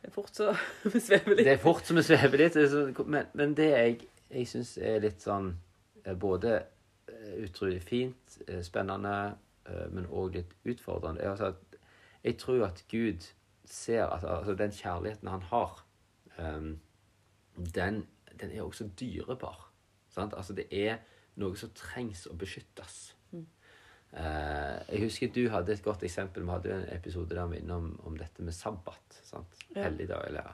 Det 0.02 0.09
er 0.09 0.12
fort 0.12 0.35
så 0.37 0.52
vi 0.92 1.00
svever 1.00 1.35
litt. 1.35 1.44
Det 1.46 1.52
er 1.52 1.62
fort 1.62 1.87
som 1.87 1.96
vi 1.96 2.02
svever 2.02 2.38
litt. 2.44 2.54
det 2.54 2.64
er 2.64 2.68
så- 2.68 3.04
Men, 3.06 3.26
men 3.35 3.54
det 3.56 3.70
jeg, 3.70 4.00
jeg 4.30 4.48
syns 4.48 4.78
er 4.78 5.00
litt 5.00 5.22
sånn 5.22 5.54
eh, 6.04 6.14
Både 6.14 6.62
eh, 7.09 7.44
utrolig 7.44 7.83
fint, 7.83 8.38
eh, 8.48 8.62
spennende, 8.62 9.35
men 9.92 10.06
òg 10.11 10.35
litt 10.35 10.54
utfordrende, 10.66 11.20
er 11.22 11.30
altså 11.30 11.52
at 11.52 11.69
jeg 12.24 12.38
tror 12.38 12.66
at 12.66 12.85
Gud 12.90 13.26
ser 13.64 14.06
at 14.06 14.24
altså, 14.24 14.54
den 14.54 14.72
kjærligheten 14.72 15.28
han 15.28 15.42
har, 15.42 15.87
um, 16.38 16.80
den, 17.74 18.06
den 18.40 18.50
er 18.50 18.62
også 18.62 18.88
dyrebar. 19.00 19.72
Sant? 20.11 20.35
Altså, 20.37 20.52
det 20.52 20.66
er 20.70 20.98
noe 21.40 21.56
som 21.56 21.72
trengs 21.76 22.26
å 22.26 22.37
beskyttes. 22.38 23.14
Eh, 24.11 24.78
jeg 24.90 25.04
husker 25.04 25.30
du 25.30 25.44
hadde 25.52 25.72
et 25.72 25.85
godt 25.85 26.02
eksempel. 26.06 26.42
Vi 26.42 26.50
hadde 26.50 26.70
jo 26.72 26.78
en 26.80 26.88
episode 26.96 27.37
der 27.37 27.46
vi 27.50 27.61
innom 27.61 27.92
om 28.06 28.16
dette 28.18 28.42
med 28.42 28.56
sabbat. 28.56 29.20
Sant? 29.22 29.54
Ja. 29.70 29.85
Helligdag. 29.87 30.24
Eller, 30.26 30.52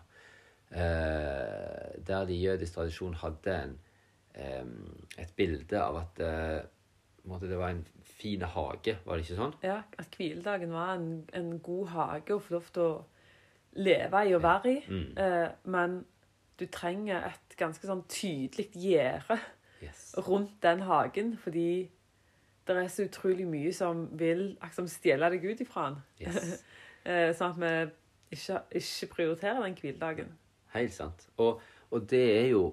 uh, 0.77 2.05
der 2.07 2.27
de 2.29 2.35
i 2.35 2.43
jødisk 2.45 2.77
tradisjon 2.77 3.17
hadde 3.23 3.55
en, 3.57 3.77
um, 4.37 5.07
et 5.19 5.33
bilde 5.37 5.81
av 5.81 6.03
at 6.03 6.21
en 6.21 6.73
måte 7.31 7.49
det 7.51 7.59
var 7.59 7.75
en 7.75 7.85
fin 8.17 8.43
hage, 8.43 8.97
var 9.05 9.17
det 9.19 9.27
ikke 9.27 9.39
sånn? 9.41 9.55
Ja, 9.65 9.81
at 9.99 10.15
hviledagen 10.17 10.73
var 10.73 10.95
en, 10.97 11.11
en 11.37 11.51
god 11.65 11.89
hage 11.95 12.37
å 12.37 12.43
få 12.43 12.57
lov 12.57 12.71
til 12.73 12.83
å 12.87 12.95
leve 13.77 14.23
i 14.29 14.33
og 14.37 14.43
være 14.45 14.73
i. 14.73 14.79
Mm. 14.89 15.11
Eh, 15.21 15.49
men 15.75 15.99
du 16.57 16.65
trenger 16.73 17.27
et 17.29 17.57
ganske 17.61 17.87
sånn 17.89 18.07
tydelig 18.09 18.71
gjerde 18.73 19.39
Yes. 19.83 20.15
rundt 20.25 20.55
den 20.65 20.81
hagen, 20.89 21.35
fordi 21.37 21.91
det 22.67 22.77
er 22.81 22.89
så 22.89 23.05
utrolig 23.05 23.45
mye 23.47 23.73
som 23.77 24.07
vil 24.19 24.57
liksom, 24.57 24.89
stjele 24.89 25.29
deg 25.35 25.45
ut 25.45 25.61
ifra 25.67 25.91
den. 25.91 26.03
Yes. 26.27 26.57
Eh, 27.07 27.29
sånn 27.39 27.53
at 27.53 27.59
vi 27.61 28.35
ikke, 28.35 28.57
ikke 28.81 29.07
prioriterer 29.13 29.61
den 29.63 29.77
hviledagen. 29.79 30.33
Helt 30.73 30.91
sant. 30.91 31.21
Og, 31.39 31.61
og 31.95 32.09
det, 32.11 32.23
er 32.41 32.49
jo, 32.51 32.65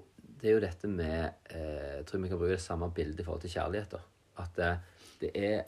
det 0.42 0.48
er 0.50 0.56
jo 0.56 0.64
dette 0.64 0.90
med 0.90 1.52
eh, 1.54 2.00
Jeg 2.00 2.08
tror 2.10 2.24
vi 2.24 2.32
kan 2.32 2.40
bruke 2.42 2.56
det 2.56 2.64
samme 2.64 2.88
bildet 2.98 3.22
i 3.22 3.28
forhold 3.28 3.44
til 3.44 3.54
kjærlighet. 3.54 3.94
da. 3.94 4.00
At 4.42 4.60
eh, 4.60 4.82
det 5.22 5.32
er 5.38 5.60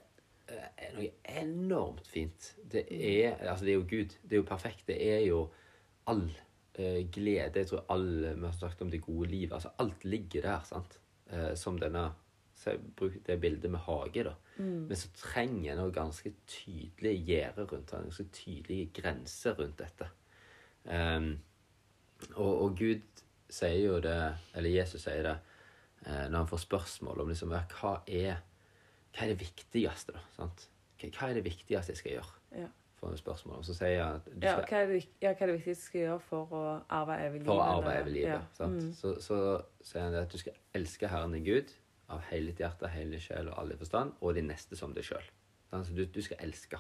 eh, 0.47 0.89
noe 0.95 1.12
enormt 1.41 2.08
fint. 2.08 2.51
Det 2.71 2.86
er, 2.89 3.38
altså 3.49 3.65
det 3.65 3.75
er 3.75 3.80
jo 3.80 3.88
Gud. 3.89 4.17
Det 4.23 4.38
er 4.38 4.43
jo 4.43 4.49
perfekt. 4.49 4.88
Det 4.88 4.99
er 5.01 5.23
jo 5.28 5.45
all 6.12 6.28
eh, 6.80 7.01
glede. 7.12 7.63
Jeg 7.63 7.71
tror 7.71 7.86
alle 7.89 8.36
vi 8.36 8.45
har 8.45 8.58
snakket 8.58 8.86
om 8.88 8.93
det 8.93 9.04
gode 9.06 9.30
livet. 9.30 9.54
altså 9.54 9.73
Alt 9.80 10.06
ligger 10.06 10.41
der 10.41 10.69
sant? 10.69 10.99
Eh, 11.34 11.56
som 11.58 11.80
denne 11.82 12.12
bruk 12.95 13.13
det 13.28 13.39
bildet 13.41 13.71
med 13.71 13.80
hage, 13.80 14.23
da. 14.23 14.34
Mm. 14.58 14.88
Men 14.88 14.95
så 14.95 15.10
trenger 15.17 15.73
en 15.73 15.80
også 15.80 15.93
ganske 15.93 16.34
tydelige 16.47 17.25
gjerder 17.25 17.65
rundt 17.65 17.91
det. 17.91 18.04
Ganske 18.04 18.28
tydelige 18.34 18.91
grenser 18.93 19.54
rundt 19.60 19.80
dette. 19.80 20.08
Um, 20.86 21.39
og, 22.36 22.62
og 22.62 22.78
Gud 22.78 23.01
sier 23.49 23.86
jo 23.86 23.99
det, 23.99 24.36
eller 24.56 24.69
Jesus 24.69 25.01
sier 25.01 25.23
det, 25.25 25.36
uh, 26.06 26.25
når 26.30 26.38
han 26.38 26.47
får 26.47 26.63
spørsmål 26.63 27.21
om 27.21 27.32
liksom, 27.34 27.54
hva, 27.54 27.95
er, 28.08 28.43
hva 29.15 29.23
er 29.23 29.32
det 29.32 29.39
viktigste, 29.39 30.15
da? 30.15 30.23
Sant? 30.36 30.65
Hva, 30.99 31.30
er 31.30 31.38
det 31.38 31.45
viktigste 31.45 31.93
jeg 31.93 32.01
skal 32.01 32.12
gjøre? 32.17 32.41
Ja. 32.63 32.67
For 32.99 33.15
spørsmål. 33.19 33.60
Og 33.62 33.65
så 33.67 33.75
sier 33.78 33.93
jeg 33.97 34.04
at 34.04 34.28
Ja, 34.41 34.56
hva 34.63 34.82
er, 34.82 34.91
det, 34.91 35.01
ja, 35.21 35.32
hva 35.32 35.45
er 35.45 35.51
det 35.51 35.58
viktigste 35.60 35.71
jeg 35.71 35.89
skal 35.89 36.01
gjøre 36.01 36.19
for 36.30 36.56
å 36.56 36.63
arve 36.97 37.17
evig 37.25 37.41
liv? 37.41 37.49
For 37.49 37.62
å 37.62 37.67
arve 37.78 37.95
evig 38.01 38.13
livet. 38.17 38.32
Ja. 38.34 38.41
Sant? 38.58 38.82
Mm. 38.82 38.93
Så, 38.97 39.13
så 39.23 39.39
sier 39.86 40.08
han 40.08 40.17
at 40.19 40.32
du 40.32 40.41
skal 40.41 40.58
elske 40.75 41.12
Herren 41.12 41.36
din 41.36 41.45
Gud 41.45 41.73
av 42.12 42.21
hele 42.32 42.51
ditt 42.51 42.62
hjerte, 42.63 42.89
hele 42.93 43.19
sjel 43.21 43.49
og 43.51 43.60
all 43.60 43.71
din 43.73 43.82
forstand, 43.82 44.13
og 44.21 44.36
din 44.38 44.49
neste 44.49 44.78
som 44.80 44.93
deg 44.95 45.08
sjøl. 45.08 45.25
Altså, 45.75 45.95
du, 45.97 46.04
du 46.06 46.21
skal 46.23 46.41
elske. 46.45 46.80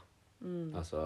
Altså 0.75 1.01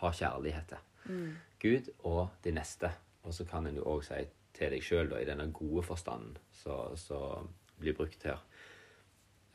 ha 0.00 0.10
kjærlighet 0.10 0.72
til 0.72 0.88
Mm. 1.02 1.32
Gud 1.58 1.88
og 2.06 2.28
de 2.44 2.52
neste. 2.54 2.86
Og 3.26 3.34
så 3.34 3.42
kan 3.44 3.66
en 3.66 3.74
jo 3.74 3.82
òg 3.90 4.04
si 4.06 4.20
til 4.54 4.70
deg 4.70 4.84
sjøl, 4.86 5.12
i 5.18 5.24
denne 5.26 5.48
gode 5.50 5.82
forstanden 5.82 6.36
som 6.54 7.48
blir 7.80 7.96
brukt 7.98 8.22
her. 8.22 8.38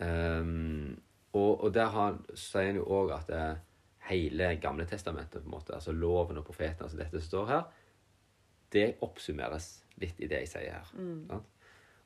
Ehm, 0.04 0.98
og, 1.34 1.64
og 1.64 1.74
der 1.74 1.90
har, 1.94 2.18
sier 2.38 2.72
han 2.72 2.80
jo 2.80 2.86
òg 3.00 3.14
at 3.16 3.32
det, 3.32 3.42
hele 4.08 4.56
Gamle 4.62 4.86
testamentet, 4.88 5.42
på 5.42 5.50
en 5.50 5.52
måte, 5.52 5.74
altså 5.76 5.92
loven 5.92 6.38
og 6.40 6.46
profeten, 6.48 6.84
altså 6.86 6.98
dette 6.98 7.20
som 7.20 7.28
står 7.28 7.48
her, 7.52 7.64
det 8.72 8.86
oppsummeres 9.04 9.68
litt 10.02 10.20
i 10.20 10.30
det 10.32 10.44
jeg 10.46 10.52
sier 10.54 10.78
her. 10.78 10.92
Sant? 11.28 11.54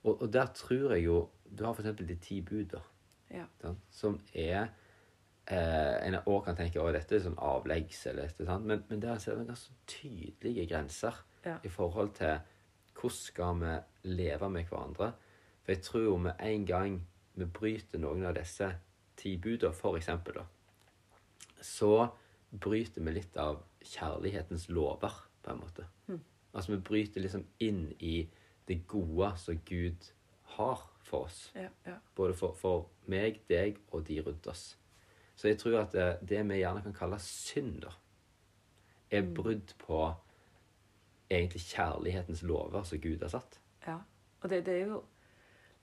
Og, 0.02 0.16
og 0.16 0.28
der 0.34 0.48
tror 0.58 0.96
jeg 0.96 1.06
jo 1.06 1.18
Du 1.46 1.66
har 1.66 1.76
f.eks. 1.76 1.92
de 2.08 2.16
ti 2.16 2.40
bud. 2.42 2.74
Ja. 3.30 3.44
Sant? 3.62 3.84
Som 3.94 4.16
er 4.34 4.72
eh, 5.46 6.08
En 6.08 6.16
òg 6.26 6.46
kan 6.46 6.56
tenke 6.58 6.82
at 6.82 6.96
dette 6.96 7.18
er 7.18 7.26
sånn 7.26 7.38
avleggs, 7.38 8.06
eller 8.10 8.30
dette, 8.30 8.48
sant? 8.48 8.66
Men, 8.66 8.86
men 8.90 9.04
der 9.04 9.20
ser 9.22 9.38
vi 9.38 9.46
ganske 9.50 9.76
tydelige 9.88 10.66
grenser 10.72 11.22
Ja. 11.46 11.58
i 11.64 11.70
forhold 11.70 12.12
til 12.18 12.40
hvordan 12.96 13.18
skal 13.18 13.62
vi 13.62 13.76
leve 14.14 14.50
med 14.50 14.66
hverandre. 14.70 15.12
For 15.64 15.72
jeg 15.74 15.82
tror 15.82 16.04
jo 16.04 16.18
med 16.18 16.34
en 16.40 16.66
gang 16.66 17.00
vi 17.34 17.46
bryter 17.46 18.02
noen 18.02 18.26
av 18.28 18.36
disse 18.38 18.68
ti 19.20 19.36
buda, 19.38 19.72
for 19.76 19.98
eksempel, 19.98 20.42
da, 20.42 20.46
så 21.62 22.08
bryter 22.52 23.04
vi 23.06 23.16
litt 23.16 23.38
av 23.40 23.62
kjærlighetens 23.86 24.70
lover, 24.70 25.14
på 25.42 25.54
en 25.54 25.62
måte. 25.62 25.88
Altså 26.52 26.74
vi 26.74 26.82
bryter 26.84 27.24
liksom 27.24 27.46
inn 27.64 27.86
i 28.04 28.28
det 28.68 28.82
gode 28.88 29.32
som 29.40 29.60
Gud 29.66 30.12
har 30.58 30.84
for 31.04 31.26
oss. 31.30 31.52
Ja, 31.56 31.70
ja. 31.86 31.96
Både 32.16 32.36
for, 32.38 32.56
for 32.60 32.90
meg, 33.10 33.40
deg 33.50 33.80
og 33.92 34.04
de 34.08 34.20
rundt 34.22 34.48
oss. 34.52 34.76
Så 35.36 35.48
jeg 35.48 35.58
tror 35.62 35.80
at 35.80 35.96
det, 35.96 36.10
det 36.30 36.44
vi 36.50 36.60
gjerne 36.60 36.84
kan 36.84 36.96
kalle 36.98 37.20
synd, 37.24 37.80
da, 37.86 37.94
er 39.12 39.32
brudd 39.36 39.74
på 39.80 40.04
egentlig 41.32 41.64
kjærlighetens 41.72 42.44
lover 42.44 42.84
som 42.88 43.02
Gud 43.02 43.24
har 43.24 43.32
satt. 43.34 43.60
ja. 43.88 44.02
Og 44.42 44.50
det, 44.50 44.64
det 44.66 44.74
er 44.74 44.88
jo 44.90 45.04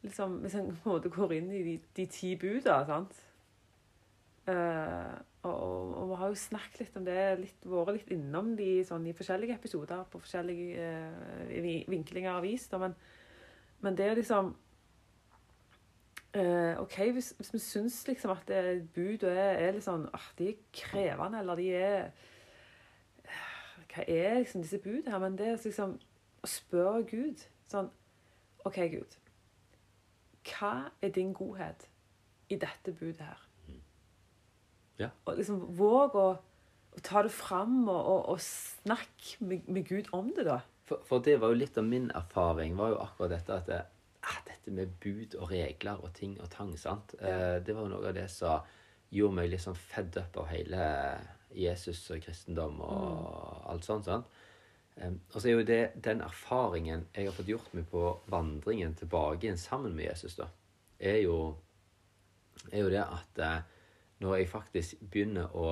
liksom 0.02 0.38
Hvis 0.42 0.54
en 0.54 0.68
på 0.70 0.90
en 0.90 0.94
måte 0.96 1.11
går 1.11 1.32
inn 1.38 1.50
i 1.52 1.62
de, 1.66 1.78
de 1.96 2.06
ti 2.06 2.37
buda, 2.38 2.84
sant 2.87 3.16
uh, 4.48 5.16
og, 5.42 5.54
og, 5.54 5.94
og 5.94 6.08
vi 6.11 6.18
har 6.20 6.32
jo 6.32 6.38
snakket 6.38 6.80
litt 6.82 6.96
om 6.98 7.04
det, 7.06 7.18
litt, 7.42 7.66
vært 7.68 7.98
litt 7.98 8.14
innom 8.14 8.54
de 8.58 8.70
sånn, 8.87 9.06
i 9.06 9.14
forskjellige 9.16 9.58
episoder 9.58 10.06
på 10.11 10.20
forskjellige 10.22 10.88
uh, 10.88 11.84
vinklinger 11.90 12.32
av 12.34 12.42
vis. 12.46 12.66
Men, 12.80 12.96
men 13.84 13.98
det 13.98 14.08
er 14.08 14.18
liksom 14.18 14.50
uh, 16.37 16.74
OK, 16.82 16.98
hvis, 17.14 17.30
hvis 17.38 17.54
vi 17.54 17.62
syns 17.62 18.00
liksom 18.08 18.34
at 18.34 18.50
buda 18.50 18.74
bud 18.96 19.28
er, 19.30 19.54
er 19.68 19.76
litt 19.76 19.87
sånn 19.87 20.08
uh, 20.11 20.32
De 20.38 20.50
er 20.52 20.58
krevende, 20.74 21.44
eller 21.44 21.62
de 21.62 21.70
er 21.78 22.11
Hva 23.94 24.04
er 24.04 24.42
liksom 24.42 24.66
disse 24.66 24.82
budene 24.82 25.14
her? 25.14 25.22
Men 25.22 25.38
det 25.38 25.52
er 25.52 25.62
liksom 25.62 25.96
å 26.38 26.50
spørre 26.50 27.06
Gud 27.08 27.46
sånn 27.70 27.88
OK, 28.66 28.82
Gud. 28.90 29.14
Hva 30.48 30.88
er 31.02 31.12
din 31.14 31.34
godhet 31.37 31.88
i 32.48 32.56
dette 32.56 32.94
budet 32.96 33.26
her? 33.26 33.44
Ja. 34.98 35.12
Og 35.24 35.37
liksom 35.38 35.61
våg 35.78 36.16
å, 36.18 36.26
å 36.98 37.02
ta 37.06 37.22
det 37.22 37.30
fram 37.34 37.84
og, 37.87 38.00
og, 38.00 38.24
og 38.34 38.40
snakke 38.42 39.44
med, 39.46 39.68
med 39.70 39.87
Gud 39.87 40.11
om 40.16 40.32
det, 40.34 40.48
da. 40.48 40.58
For, 40.88 41.04
for 41.06 41.22
det 41.22 41.37
var 41.42 41.52
jo 41.52 41.61
litt 41.61 41.78
av 41.78 41.87
min 41.87 42.08
erfaring, 42.16 42.74
var 42.78 42.94
jo 42.94 43.00
akkurat 43.04 43.37
dette 43.37 43.58
at 43.61 43.68
det, 43.68 43.80
ah, 44.26 44.40
dette 44.48 44.74
med 44.74 44.96
bud 45.02 45.37
og 45.38 45.52
regler 45.52 46.02
og 46.02 46.12
ting 46.16 46.34
og 46.42 46.50
tang, 46.50 46.74
sant? 46.80 47.14
Eh, 47.20 47.58
det 47.62 47.76
var 47.76 47.87
jo 47.87 47.94
noe 47.94 48.11
av 48.11 48.16
det 48.16 48.26
som 48.32 48.66
gjorde 49.14 49.38
meg 49.38 49.52
litt 49.52 49.64
sånn 49.64 49.78
fed 49.78 50.18
up 50.20 50.37
av 50.42 50.50
hele 50.50 50.82
Jesus 51.54 52.02
og 52.12 52.24
kristendom 52.24 52.80
og 52.84 53.68
alt 53.70 53.87
sånt, 53.87 54.08
sant? 54.08 54.40
Og 54.98 55.37
så 55.37 55.48
er 55.48 55.54
jo 55.54 55.66
det 55.66 55.82
den 56.04 56.22
erfaringen 56.26 57.06
jeg 57.14 57.28
har 57.28 57.37
fått 57.37 57.50
gjort 57.50 57.74
meg 57.76 57.87
på 57.90 58.02
vandringen 58.32 58.96
tilbake 58.98 59.46
igjen 59.46 59.61
sammen 59.61 59.94
med 59.94 60.08
Jesus, 60.08 60.34
da, 60.40 60.48
er 60.98 61.20
jo, 61.22 61.37
er 62.72 62.82
jo 62.82 62.90
det 62.90 63.04
at 63.04 63.42
eh, 63.44 63.61
når 64.24 64.40
jeg 64.40 64.50
faktisk 64.50 65.04
begynner 65.12 65.54
å 65.54 65.68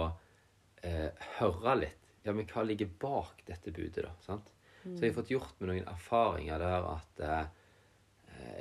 eh, 0.87 1.11
høre 1.41 1.79
litt 1.83 2.03
Ja, 2.27 2.33
men 2.35 2.47
hva 2.51 2.65
ligger 2.67 2.89
bak 2.99 3.43
dette 3.47 3.71
budet, 3.71 4.03
da? 4.03 4.11
sant? 4.23 4.49
Så 4.83 5.03
jeg 5.03 5.13
har 5.13 5.17
fått 5.19 5.31
gjort 5.31 5.61
meg 5.61 5.69
noen 5.71 5.89
erfaringer 5.91 6.63
der 6.63 6.87
at 6.91 7.21
eh, 7.23 7.45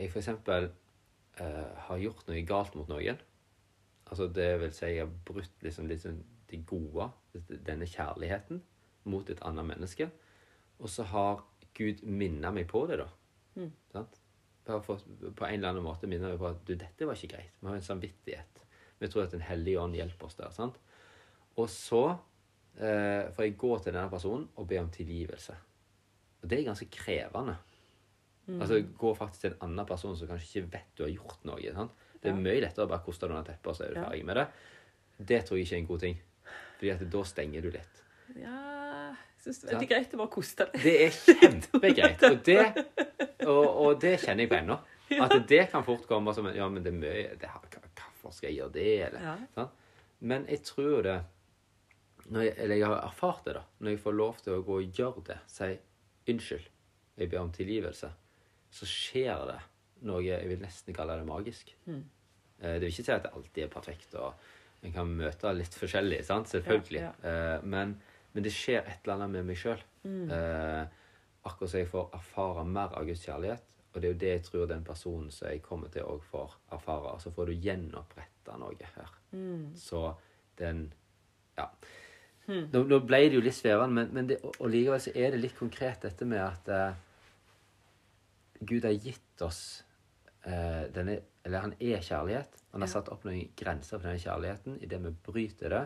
jeg 0.01 0.11
f.eks. 0.11 0.29
Eh, 1.41 1.71
har 1.87 2.01
gjort 2.01 2.29
noe 2.29 2.43
galt 2.47 2.77
mot 2.77 2.89
noen. 2.89 3.17
Altså 4.05 4.27
det 4.33 4.47
vil 4.61 4.73
si 4.73 4.91
jeg 4.93 5.03
har 5.03 5.15
brutt 5.27 5.65
liksom, 5.65 5.89
liksom 5.89 6.21
det 6.49 6.61
gode, 6.69 7.09
denne 7.65 7.87
kjærligheten, 7.89 8.61
mot 9.09 9.29
et 9.29 9.41
annet 9.45 9.69
menneske. 9.73 10.09
Og 10.79 10.89
så 10.91 11.03
har 11.07 11.43
Gud 11.75 12.03
minnet 12.03 12.53
meg 12.55 12.67
på 12.71 12.85
det, 12.87 12.97
da. 13.01 13.07
Mm. 13.55 13.71
Sant? 13.91 14.21
For, 14.65 14.97
på 15.35 15.45
en 15.45 15.59
eller 15.59 15.69
annen 15.69 15.83
måte 15.85 16.07
minner 16.09 16.31
meg 16.33 16.39
på 16.41 16.47
at 16.49 16.63
du, 16.65 16.73
dette 16.75 17.05
var 17.05 17.13
ikke 17.15 17.35
greit. 17.35 17.51
Vi 17.61 17.67
har 17.69 17.75
en 17.77 17.85
samvittighet. 17.85 18.61
Vi 18.99 19.07
tror 19.11 19.23
at 19.27 19.31
Den 19.35 19.41
hellige 19.45 19.79
ånd 19.81 19.93
hjelper 19.95 20.25
oss 20.25 20.35
der. 20.39 20.49
sant? 20.55 20.79
Og 21.57 21.69
så 21.69 22.01
eh, 22.79 23.29
får 23.35 23.43
jeg 23.45 23.57
gå 23.61 23.71
til 23.83 23.93
denne 23.93 24.09
personen 24.11 24.47
og 24.55 24.67
be 24.67 24.79
om 24.81 24.89
tilgivelse. 24.91 25.55
Og 26.41 26.49
det 26.49 26.59
er 26.59 26.67
ganske 26.71 26.89
krevende. 26.91 27.57
Altså 28.59 28.77
Gå 28.97 29.13
faktisk 29.17 29.41
til 29.41 29.53
en 29.55 29.61
annen 29.69 29.87
person 29.89 30.15
som 30.17 30.27
kanskje 30.29 30.49
ikke 30.61 30.71
vet 30.75 30.89
du 30.97 31.03
har 31.03 31.13
gjort 31.13 31.45
noe. 31.49 31.71
sant? 31.73 31.91
Det 32.21 32.29
er 32.31 32.35
Ja. 32.35 32.41
mye 32.41 32.61
lettere 32.61 32.85
å 32.85 32.89
bare 32.89 33.03
koste 33.05 33.27
noen 33.27 33.37
under 33.39 33.51
teppet, 33.53 33.67
og 33.67 33.75
så 33.75 33.83
er 33.85 33.93
du 33.93 33.99
Ja. 33.99 34.03
ferdig 34.09 34.25
med 34.25 34.35
det. 34.35 34.47
Det 35.25 35.45
tror 35.45 35.57
jeg 35.57 35.65
ikke 35.65 35.75
er 35.75 35.79
en 35.79 35.87
god 35.87 35.99
ting. 35.99 36.19
Fordi 36.79 36.89
at 36.91 37.09
da 37.09 37.23
stenger 37.23 37.61
du 37.61 37.69
litt. 37.71 38.03
Ja 38.35 39.15
syns 39.45 39.61
det 39.61 39.69
er 39.69 39.75
veldig 39.75 39.87
greit 39.93 40.13
å 40.15 40.19
bare 40.23 40.33
koste 40.33 40.67
deg. 40.71 40.83
Det 40.83 40.95
er 41.05 41.15
kjempegreit. 41.15 42.25
Og 42.31 42.41
det, 42.45 42.65
og, 43.45 43.65
og 43.85 43.99
det 44.01 44.15
kjenner 44.23 44.45
jeg 44.45 44.51
på 44.51 44.57
ennå. 44.59 44.77
At 45.21 45.35
det 45.47 45.63
kan 45.71 45.85
fort 45.85 46.07
komme 46.09 46.33
som 46.33 46.47
Ja, 46.49 46.65
men 46.73 46.81
det 46.85 46.89
er 46.91 46.97
mye 46.97 47.35
det, 47.37 47.49
Hvorfor 48.01 48.33
skal 48.33 48.49
jeg 48.49 48.57
gjøre 48.57 48.73
det? 48.73 48.85
Eller, 49.07 49.43
Ja. 49.55 49.67
Men 50.25 50.47
jeg 50.49 50.63
tror 50.65 51.03
det 51.05 51.15
jeg, 52.33 52.55
Eller 52.57 52.79
jeg 52.79 52.87
har 52.89 53.03
erfart 53.05 53.43
det, 53.45 53.53
da. 53.59 53.61
Når 53.85 53.93
jeg 53.93 54.01
får 54.01 54.15
lov 54.17 54.39
til 54.41 54.55
å 54.55 54.63
gå 54.65 54.79
og 54.81 54.97
gjøre 54.97 55.21
det, 55.27 55.37
si 55.51 55.67
unnskyld, 56.33 56.65
jeg 57.21 57.29
ber 57.29 57.43
om 57.43 57.51
tilgivelse, 57.53 58.09
så 58.73 58.87
skjer 58.89 59.43
det 59.51 59.59
noe 60.09 60.23
jeg 60.25 60.49
vil 60.49 60.63
nesten 60.63 60.95
kalle 60.97 61.19
det 61.19 61.27
magisk. 61.29 61.69
Mm. 61.85 62.01
Eh, 62.59 62.73
Det 62.73 62.81
vil 62.81 62.89
ikke 62.95 63.05
si 63.05 63.13
at 63.13 63.27
det 63.27 63.33
alltid 63.37 63.63
er 63.67 63.69
perfekt, 63.75 64.15
og 64.17 64.33
en 64.81 64.93
kan 64.97 65.13
møte 65.21 65.53
litt 65.53 65.77
forskjellig, 65.77 66.23
sant? 66.25 66.49
selvfølgelig. 66.49 67.03
Ja, 67.05 67.13
ja. 67.21 67.61
Men, 67.61 67.93
men 68.35 68.43
det 68.45 68.51
skjer 68.53 68.83
et 68.83 68.99
eller 69.05 69.15
annet 69.15 69.31
med 69.37 69.47
meg 69.47 69.57
sjøl. 69.61 69.81
Mm. 70.03 70.27
Eh, 70.35 70.85
akkurat 71.47 71.71
så 71.71 71.79
jeg 71.81 71.87
får 71.91 72.09
erfare 72.17 72.65
mer 72.67 72.93
av 72.99 73.07
Guds 73.07 73.23
kjærlighet. 73.25 73.63
Og 73.95 74.01
det 74.01 74.09
er 74.09 74.11
jo 74.13 74.19
det 74.19 74.31
jeg 74.33 74.43
tror 74.49 74.65
den 74.67 74.83
personen 74.83 75.29
som 75.31 75.47
jeg 75.47 75.61
kommer 75.63 75.87
til 75.93 76.03
òg 76.03 76.23
får 76.27 76.57
erfare. 76.75 77.13
Så 77.23 77.31
får 77.31 77.47
du 77.47 77.53
gjenoppretta 77.63 78.57
noe 78.59 78.89
her. 78.95 79.13
Mm. 79.31 79.69
Så 79.79 80.09
den 80.59 80.89
Ja. 81.57 81.69
Hmm. 82.45 82.67
Nå, 82.73 82.83
nå 82.85 82.99
ble 83.07 83.21
det 83.29 83.37
jo 83.39 83.41
litt 83.41 83.55
svevende, 83.57 83.95
men, 84.03 84.09
men 84.13 84.27
det, 84.29 84.35
og, 84.45 84.53
og 84.59 84.67
likevel 84.69 84.99
så 85.01 85.13
er 85.17 85.31
det 85.33 85.39
litt 85.41 85.55
konkret 85.57 86.03
dette 86.05 86.27
med 86.29 86.43
at 86.43 86.67
eh, 86.69 86.97
Gud 88.67 88.83
har 88.85 88.93
gitt 89.01 89.41
oss 89.41 89.61
eh, 90.45 90.83
denne 90.93 91.21
Eller 91.45 91.61
han 91.63 91.73
er 91.79 92.01
kjærlighet. 92.05 92.59
Han 92.73 92.81
har 92.83 92.89
Ja. 92.89 92.93
satt 92.97 93.09
opp 93.13 93.23
noen 93.25 93.49
grenser 93.57 93.97
for 93.99 94.07
denne 94.09 94.19
kjærligheten. 94.21 94.79
Idet 94.83 95.01
vi 95.03 95.11
bryter 95.25 95.69
det, 95.69 95.81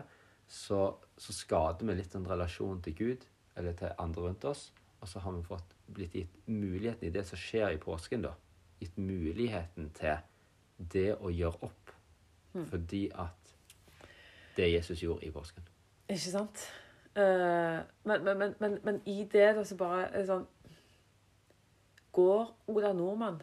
så, 0.50 0.80
så 1.16 1.34
skader 1.34 1.86
vi 1.86 1.94
litt 1.98 2.14
en 2.18 2.26
relasjon 2.26 2.80
til 2.82 2.96
Gud 2.98 3.26
eller 3.58 3.76
til 3.78 3.94
andre 4.02 4.26
rundt 4.26 4.46
oss. 4.50 4.70
Og 5.00 5.08
så 5.08 5.22
har 5.22 5.32
vi 5.36 5.46
fått 5.46 5.76
blitt 5.90 6.16
gitt 6.18 6.48
muligheten 6.50 7.08
i 7.08 7.12
det 7.14 7.24
som 7.28 7.38
skjer 7.40 7.76
i 7.76 7.80
påsken, 7.80 8.26
da. 8.26 8.34
Gitt 8.80 8.98
muligheten 8.98 9.90
til 9.96 10.20
det 10.92 11.14
å 11.16 11.30
gjøre 11.32 11.70
opp. 11.70 11.94
Fordi 12.66 13.04
at 13.14 13.54
det 14.56 14.72
Jesus 14.72 15.02
gjorde 15.04 15.26
i 15.26 15.32
påsken. 15.32 15.66
Ikke 16.10 16.32
sant? 16.32 16.66
Uh, 17.14 17.80
men, 18.04 18.24
men, 18.26 18.38
men, 18.38 18.54
men, 18.60 18.78
men 18.86 19.00
i 19.06 19.22
det 19.30 19.48
da 19.56 19.64
så 19.66 19.74
bare 19.74 20.20
sånn 20.28 20.44
Går 22.14 22.44
Oda 22.70 22.92
Nordmann 22.94 23.40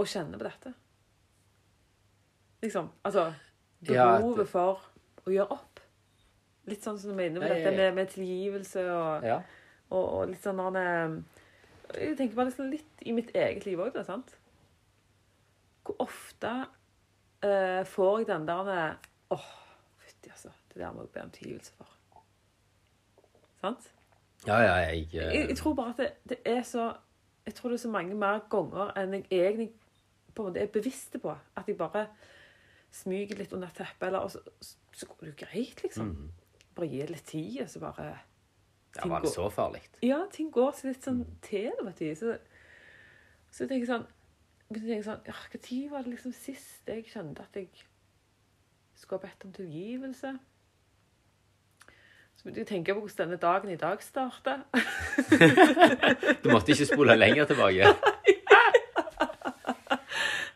og 0.00 0.08
kjenner 0.08 0.40
på 0.40 0.46
dette? 0.48 0.72
liksom. 2.64 2.88
Altså 3.02 3.32
Ja, 3.88 4.12
det... 4.12 4.20
behovet 4.20 4.48
for 4.48 4.80
å 5.26 5.32
gjøre 5.32 5.58
opp. 5.58 5.73
Litt 6.66 6.84
sånn 6.86 6.98
som 6.98 7.12
du 7.12 7.16
mener 7.16 7.40
med 7.40 7.50
Ja, 7.50 7.56
ja, 7.56 7.64
dette 7.64 7.76
med, 7.76 7.94
med 7.98 8.12
tilgivelse 8.12 8.84
og, 8.92 9.26
Ja. 9.26 9.40
og, 9.90 10.04
og 10.04 10.28
litt 10.30 10.42
sånn 10.44 10.62
der, 10.74 10.78
eh, 10.80 11.98
Jeg 12.00 12.16
tenker 12.16 12.38
bare 12.38 12.48
liksom 12.50 12.70
litt 12.72 13.04
i 13.04 13.12
mitt 13.12 13.34
eget 13.36 13.66
liv 13.66 13.80
òg, 13.80 13.98
sant. 14.06 14.36
Hvor 15.84 15.98
ofte 16.00 16.52
uh, 17.44 17.82
får 17.84 18.18
jeg 18.18 18.26
den 18.30 18.46
der 18.48 18.96
Åh, 19.34 19.50
fytti, 20.00 20.30
altså. 20.30 20.48
Det 20.72 20.80
der 20.80 20.92
må 20.92 21.04
jeg 21.04 21.12
be 21.12 21.22
om 21.22 21.30
tilgivelse 21.30 21.72
for. 21.76 21.90
Sant? 23.60 23.92
Ja, 24.46 24.58
ja, 24.60 24.74
jeg, 24.88 25.06
uh... 25.12 25.14
Jeg, 25.14 25.48
jeg 25.48 25.56
tror 25.56 25.74
bare 25.74 25.92
at 25.92 26.00
det, 26.00 26.12
det 26.28 26.38
er 26.44 26.62
så 26.62 26.94
Jeg 27.46 27.54
tror 27.54 27.70
det 27.70 27.76
er 27.76 27.82
så 27.84 27.90
mange 27.92 28.14
mer 28.16 28.40
ganger 28.50 28.94
enn 28.96 29.18
jeg 29.18 29.26
egentlig 29.28 29.70
på 30.34 30.42
en 30.42 30.48
måte 30.48 30.60
er 30.60 30.72
bevisst 30.72 31.16
på. 31.22 31.34
At 31.56 31.68
jeg 31.68 31.76
bare 31.76 32.06
smyger 32.94 33.36
litt 33.38 33.52
under 33.52 33.68
teppet, 33.74 34.06
eller 34.06 34.24
og 34.24 34.30
så, 34.30 34.40
så 34.92 35.06
går 35.06 35.16
det 35.20 35.28
jo 35.28 35.46
greit, 35.46 35.82
liksom. 35.82 36.06
Mhm. 36.06 36.30
Bare 36.74 36.90
gi 36.90 37.02
det 37.02 37.12
litt 37.12 37.28
tid, 37.28 37.60
og 37.64 37.70
så 37.70 37.82
bare 37.82 38.08
ja, 38.94 39.06
Var 39.10 39.24
det 39.24 39.30
så 39.34 39.48
farlig? 39.50 39.82
Ja, 40.02 40.24
ting 40.32 40.50
går 40.54 40.74
seg 40.78 40.92
litt 40.92 41.06
sånn 41.06 41.24
til, 41.42 41.72
vet 41.86 42.02
du. 42.02 42.10
Så, 42.18 42.36
så 43.50 43.64
jeg 43.64 43.72
tenker 43.72 43.90
sånn 43.90 44.06
begynte 44.70 44.90
tenke 44.90 45.06
sånn 45.06 45.26
ja, 45.28 45.34
Når 45.52 45.90
var 45.92 46.04
det 46.04 46.14
liksom 46.16 46.34
sist 46.36 46.90
jeg 46.90 47.06
kjente 47.10 47.44
at 47.44 47.58
jeg 47.58 47.68
skulle 48.98 49.20
ha 49.20 49.28
bedt 49.28 49.46
om 49.46 49.54
tilgivelse? 49.54 50.34
Så 52.34 52.42
begynte 52.42 52.62
jeg 52.62 52.66
å 52.66 52.72
tenke 52.72 52.94
på 52.94 53.04
hvordan 53.04 53.20
denne 53.28 53.40
dagen 53.42 53.70
i 53.70 53.78
dag 53.78 54.02
starta. 54.02 54.58
Du 56.42 56.50
måtte 56.50 56.74
ikke 56.74 56.88
spole 56.88 57.14
lenger 57.16 57.46
tilbake. 57.48 57.94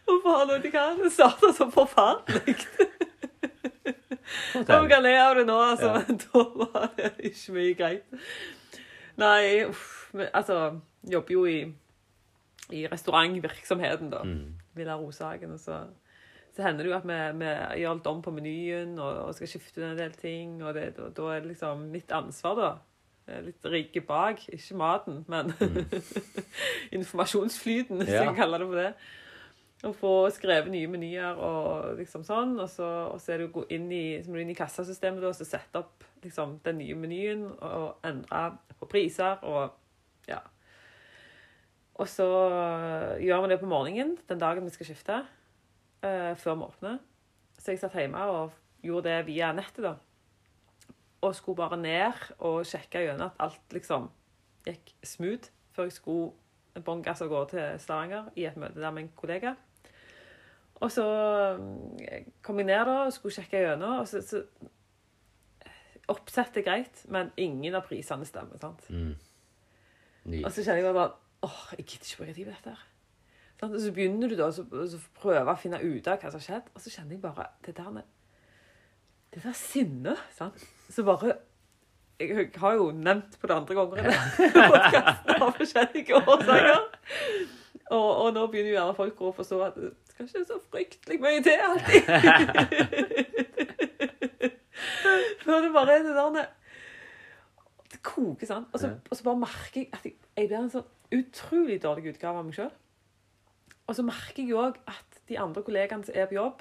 Hvorfor 0.09 0.35
har 0.35 0.45
du 0.49 0.67
ikke 0.69 0.83
Det 1.03 1.13
starta 1.15 1.53
så 1.57 1.69
forferdelig. 1.73 2.57
Vi 4.55 4.65
kan 4.91 5.03
le 5.03 5.13
av 5.23 5.35
det 5.39 5.45
nå, 5.49 5.57
altså, 5.71 5.87
Ja. 5.95 6.03
men 6.09 6.19
da 6.25 6.43
var 6.63 6.89
det 6.97 7.13
ikke 7.31 7.55
mye 7.57 7.75
greit. 7.79 8.19
Nei, 9.19 9.65
uff, 9.69 10.11
men, 10.15 10.29
altså 10.33 10.81
Jobber 11.09 11.33
jo 11.33 11.45
i, 11.49 11.61
i 12.75 12.83
restaurantvirksomheten, 12.91 14.11
da. 14.13 14.21
Mm. 14.27 14.55
Villa 14.77 14.97
Rosagen. 14.99 15.53
Og 15.55 15.61
så, 15.63 15.79
så 16.57 16.63
hender 16.67 16.85
det 16.85 16.91
jo 16.93 16.97
at 16.99 17.07
vi, 17.09 17.19
vi 17.39 17.53
gjør 17.83 17.93
alt 17.95 18.07
om 18.11 18.21
på 18.27 18.33
menyen 18.35 18.97
og, 18.99 19.23
og 19.29 19.35
skal 19.39 19.49
skifte 19.49 19.85
en 19.87 19.97
del 19.99 20.13
ting. 20.19 20.59
Og 20.63 20.75
det, 20.77 20.91
da, 20.99 21.09
da 21.17 21.31
er 21.37 21.41
det 21.47 21.53
liksom 21.55 21.87
mitt 21.95 22.13
ansvar, 22.13 22.59
da. 22.61 22.71
Litt 23.47 23.65
rike 23.69 24.01
bak. 24.09 24.43
Ikke 24.53 24.77
maten, 24.81 25.23
men 25.31 25.55
informasjonsflyten, 26.99 27.97
hvis 28.03 28.09
Ja. 28.15 28.23
jeg 28.29 28.37
kaller 28.37 28.59
det 28.63 28.69
for 28.69 28.83
det. 28.83 28.93
Å 29.87 29.93
få 29.95 30.13
skrevet 30.35 30.73
nye 30.73 30.89
menyer 30.91 31.39
og 31.39 31.99
liksom 32.01 32.25
sånn. 32.27 32.57
Og 32.59 32.67
så, 32.73 32.87
og 33.13 33.21
så 33.23 33.35
er 33.35 33.43
det 33.43 33.51
å 33.51 33.55
gå 33.61 33.67
inn 33.75 33.87
i, 33.95 34.19
så 34.25 34.33
må 34.33 34.41
inn 34.43 34.51
i 34.51 34.59
kassasystemet 34.59 35.23
og 35.29 35.37
sette 35.39 35.83
opp 35.83 36.07
liksom, 36.25 36.57
den 36.65 36.81
nye 36.81 36.97
menyen 36.99 37.45
og 37.55 38.07
endre 38.07 38.43
på 38.81 38.89
priser 38.91 39.45
og 39.47 39.77
ja. 40.29 40.41
Og 41.99 42.07
så 42.11 42.27
gjør 43.23 43.45
vi 43.45 43.53
det 43.53 43.61
på 43.63 43.71
morgenen 43.71 44.17
den 44.29 44.43
dagen 44.43 44.67
vi 44.67 44.75
skal 44.75 44.87
skifte, 44.87 45.23
uh, 46.05 46.35
før 46.39 46.59
vi 46.59 46.67
åpner. 46.69 46.99
Så 47.59 47.73
jeg 47.73 47.81
satt 47.83 47.97
hjemme 47.99 48.23
og 48.31 48.55
gjorde 48.87 49.11
det 49.11 49.27
via 49.31 49.51
nettet, 49.55 49.83
da. 49.83 49.95
Og 51.27 51.35
skulle 51.35 51.59
bare 51.59 51.79
ned 51.81 52.21
og 52.47 52.61
sjekke 52.67 53.03
gjennom 53.03 53.33
at 53.33 53.41
alt 53.49 53.75
liksom 53.75 54.07
gikk 54.67 54.93
smooth 55.03 55.51
før 55.75 55.89
jeg 55.89 55.97
skulle 55.97 56.83
bånn 56.87 57.03
gass 57.03 57.23
og 57.25 57.33
gå 57.33 57.41
til 57.51 57.81
Stavanger 57.83 58.29
i 58.39 58.47
et 58.47 58.59
møte 58.59 58.79
der 58.79 58.95
med 58.95 59.07
en 59.07 59.17
kollega. 59.19 59.57
Og 60.81 60.93
så 60.95 61.05
øh, 61.05 62.27
kom 62.43 62.61
jeg 62.63 62.69
ned 62.69 62.85
da 62.87 62.99
og 63.07 63.13
skulle 63.13 63.35
sjekke 63.35 63.65
gjennom, 63.65 64.03
og 64.03 64.09
så, 64.09 64.23
så 64.23 64.45
Oppsettet 66.09 66.63
er 66.63 66.65
greit, 66.65 67.01
men 67.13 67.29
ingen 67.37 67.75
av 67.77 67.83
prisene 67.85 68.25
stemmer. 68.25 68.57
sant? 68.57 68.87
Mm. 68.89 69.11
Og 70.41 70.47
så 70.53 70.63
kjenner 70.63 70.87
jeg 70.87 70.95
bare 70.97 71.11
åh, 71.45 71.59
jeg 71.77 71.85
gidder 71.85 72.07
ikke 72.07 72.23
bruke 72.23 72.35
tid 72.35 72.47
på 72.47 72.55
dette. 72.55 72.71
her. 72.71 72.87
Og 73.67 73.81
så 73.81 73.93
begynner 73.93 74.31
du 74.31 74.37
da 74.39 74.47
så, 74.55 74.65
så 74.89 75.01
prøve 75.19 75.53
å 75.53 75.59
finne 75.61 75.83
ut 75.83 76.09
av 76.09 76.17
hva 76.23 76.31
som 76.31 76.39
har 76.39 76.47
skjedd, 76.47 76.71
og 76.73 76.81
så 76.81 76.95
kjenner 76.95 77.17
jeg 77.17 77.23
bare 77.27 77.51
det 77.67 77.77
der 77.77 77.91
med 77.91 78.03
Det 79.35 79.43
der 79.45 79.53
sinnet, 79.53 80.25
sant. 80.33 80.65
Så 80.89 81.05
bare 81.05 81.35
Jeg, 82.19 82.51
har 82.57 82.73
jo 82.75 82.91
nevnt 82.91 83.37
på 83.41 83.47
det 83.47 83.55
andre 83.55 83.75
ganger 83.75 84.09
i 84.09 84.49
podkasten 84.73 85.43
av 85.45 85.53
forskjellige 85.55 86.17
årsaker. 86.25 86.81
Og, 87.91 88.09
og 88.09 88.33
nå 88.35 88.47
begynner 88.47 88.73
jo 88.73 88.79
gjerne 88.79 88.97
folk 88.97 89.21
å 89.21 89.35
forstå 89.37 89.61
at 89.69 89.77
skal 90.27 90.41
ikke 90.43 90.51
så 90.51 90.59
fryktelig 90.73 91.21
mye 91.23 91.43
til 91.47 91.57
alltid. 91.69 92.03
Før 95.45 95.63
det 95.65 95.73
bare 95.75 95.93
er 95.99 96.03
det 96.07 96.15
der 96.17 96.49
Det 97.93 98.01
koker, 98.05 98.47
sant. 98.47 98.69
Og 98.73 98.81
så, 98.81 98.91
og 99.11 99.17
så 99.17 99.25
bare 99.25 99.39
merker 99.41 99.81
jeg 99.81 99.89
at 99.93 100.05
jeg, 100.05 100.15
jeg 100.37 100.49
blir 100.51 100.59
en 100.59 100.71
sånn 100.73 100.89
utrolig 101.19 101.79
dårlig 101.83 102.11
utgave 102.13 102.39
av 102.43 102.45
meg 102.49 102.57
sjøl. 102.59 102.73
Og 103.89 103.97
så 103.97 104.03
merker 104.05 104.43
jeg 104.45 104.59
òg 104.61 104.77
at 104.93 105.21
de 105.31 105.39
andre 105.41 105.63
kollegaene 105.65 106.05
som 106.05 106.15
er 106.21 106.27
på 106.29 106.37
jobb, 106.37 106.61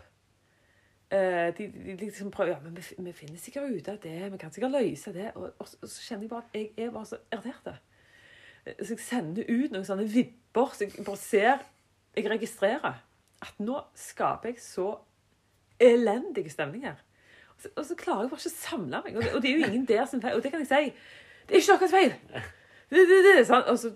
eh, 1.11 1.49
de, 1.57 1.67
de 1.75 1.97
liksom 1.99 2.31
prøver 2.31 2.53
ja, 2.55 2.59
men 2.63 2.77
vi, 2.77 2.85
vi 3.03 3.13
finner 3.15 3.41
sikkert 3.43 3.73
ut 3.75 3.89
av 3.91 3.97
det, 4.05 4.15
vi 4.31 4.39
kan 4.39 4.53
sikkert 4.55 4.71
løse 4.77 5.11
det. 5.15 5.33
Og, 5.35 5.49
og, 5.59 5.67
så- 5.67 5.81
og 5.81 5.91
så 5.91 6.05
kjenner 6.07 6.23
jeg 6.27 6.31
bare 6.31 6.47
at 6.47 6.55
jeg 6.61 6.71
er 6.87 6.93
bare 6.95 7.09
så 7.11 7.19
irritert. 7.35 7.83
Så 8.83 8.93
jeg 8.95 9.03
sender 9.03 9.47
ut 9.47 9.71
noen 9.75 9.85
sånne 9.87 10.07
vibber, 10.11 10.71
så 10.75 10.87
jeg 10.87 11.03
bare 11.07 11.19
ser 11.21 11.57
Jeg 12.17 12.25
registrerer 12.31 12.95
at 13.41 13.59
nå 13.61 13.81
skaper 13.97 14.53
jeg 14.53 14.61
så 14.63 14.91
elendige 15.79 16.49
stemninger. 16.49 16.97
Og 17.55 17.61
så, 17.61 17.69
og 17.75 17.85
så 17.85 17.95
klarer 17.97 18.25
jeg 18.25 18.31
bare 18.31 18.41
ikke 18.43 18.53
å 18.53 18.57
samle 18.57 19.01
meg. 19.05 19.15
Og 19.15 19.23
det, 19.23 19.31
og 19.33 19.41
det 19.41 19.49
er 19.49 19.57
jo 19.57 19.69
ingen 19.71 19.85
der 19.89 20.05
som 20.09 20.21
feil. 20.21 20.37
Og 20.37 20.43
det 20.43 20.51
kan 20.53 20.63
jeg 20.63 20.69
si. 20.69 20.93
Det 21.47 21.57
er 21.57 21.63
ikke 21.63 21.77
deres 21.79 21.95
feil. 21.95 22.13
Det, 22.89 23.03
det, 23.09 23.19
det? 23.25 23.59
Og 23.59 23.79
så, 23.79 23.91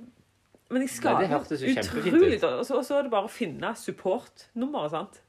men 0.72 0.86
jeg 0.86 0.94
skaper 0.96 1.36
utrolig 1.36 2.38
ut. 2.38 2.44
Og 2.44 2.66
så, 2.66 2.98
er 2.98 3.08
det 3.08 3.12
bare 3.14 3.28
å 3.28 3.32
finne 3.32 3.74
supportnummeret, 3.78 4.96
sant. 4.96 5.22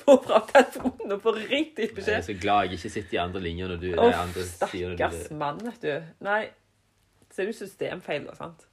For 0.00 0.16
å 0.16 0.22
prate 0.24 0.64
telefonen 0.72 1.14
og 1.16 1.20
få 1.20 1.34
ringt 1.36 1.76
ditt 1.76 1.96
Jeg 2.00 2.16
er 2.16 2.24
så 2.24 2.34
glad 2.40 2.66
jeg 2.66 2.78
ikke 2.78 2.92
sitter 2.92 3.16
i 3.16 3.20
andre 3.20 3.40
linjer 3.44 3.68
når 3.68 3.80
du 3.80 3.86
er 3.90 4.00
Off, 4.00 4.16
andre 4.16 4.44
stakkars 4.48 5.18
du 5.28 5.34
mann, 5.40 5.60
vet 5.64 5.84
du. 5.84 6.08
Nei, 6.24 6.40
så 7.28 7.42
er 7.42 7.48
det 7.48 7.52
jo 7.52 7.58
systemfeil, 7.58 8.24
da, 8.28 8.36
sant. 8.38 8.64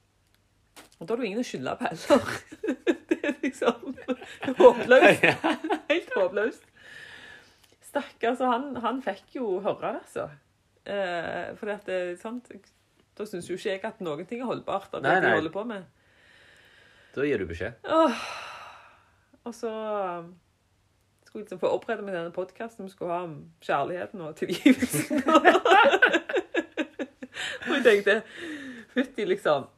Og 0.98 1.06
da 1.06 1.12
har 1.12 1.20
du 1.20 1.28
ingen 1.28 1.42
å 1.42 1.46
skylde 1.46 1.76
på 1.78 1.90
heller. 1.90 2.96
Er 3.62 3.74
liksom 4.14 4.56
håpløst. 4.58 5.24
Helt 5.92 6.16
håpløst. 6.16 6.66
Stakkars, 7.88 8.42
og 8.44 8.52
han, 8.52 8.66
han 8.84 8.98
fikk 9.04 9.38
jo 9.38 9.58
høre 9.64 9.94
det, 9.94 10.02
altså. 10.02 10.28
Eh, 10.88 11.54
for 11.58 11.72
at 11.72 11.88
det, 11.88 12.18
sant, 12.20 12.50
da 13.18 13.26
syns 13.28 13.48
jo 13.50 13.56
ikke 13.58 13.70
jeg 13.70 13.84
at 13.84 14.02
noen 14.04 14.26
ting 14.28 14.42
er 14.42 14.48
holdbart 14.48 14.92
av 14.94 15.02
det 15.02 15.08
Nei, 15.10 15.20
de 15.20 15.30
nei. 15.30 15.38
holder 15.40 15.54
på 15.54 15.64
med. 15.68 15.88
Da 17.16 17.24
gir 17.26 17.40
du 17.42 17.48
beskjed. 17.48 17.80
Åh. 17.88 18.20
Og 19.48 19.54
så 19.56 19.70
um, 19.72 20.34
skulle 21.26 21.42
liksom 21.44 21.60
forberede 21.60 22.04
meg 22.04 22.12
til 22.12 22.20
denne 22.20 22.34
podkasten 22.36 22.84
vi 22.84 22.92
skulle 22.92 23.16
ha 23.16 23.24
om 23.24 23.34
kjærligheten 23.64 24.20
og 24.26 24.36
tilgivelsen. 24.36 25.24
og 27.68 27.74
jeg 27.74 27.84
tenkte 27.86 28.20
Fytti, 28.92 29.24
liksom. 29.28 29.68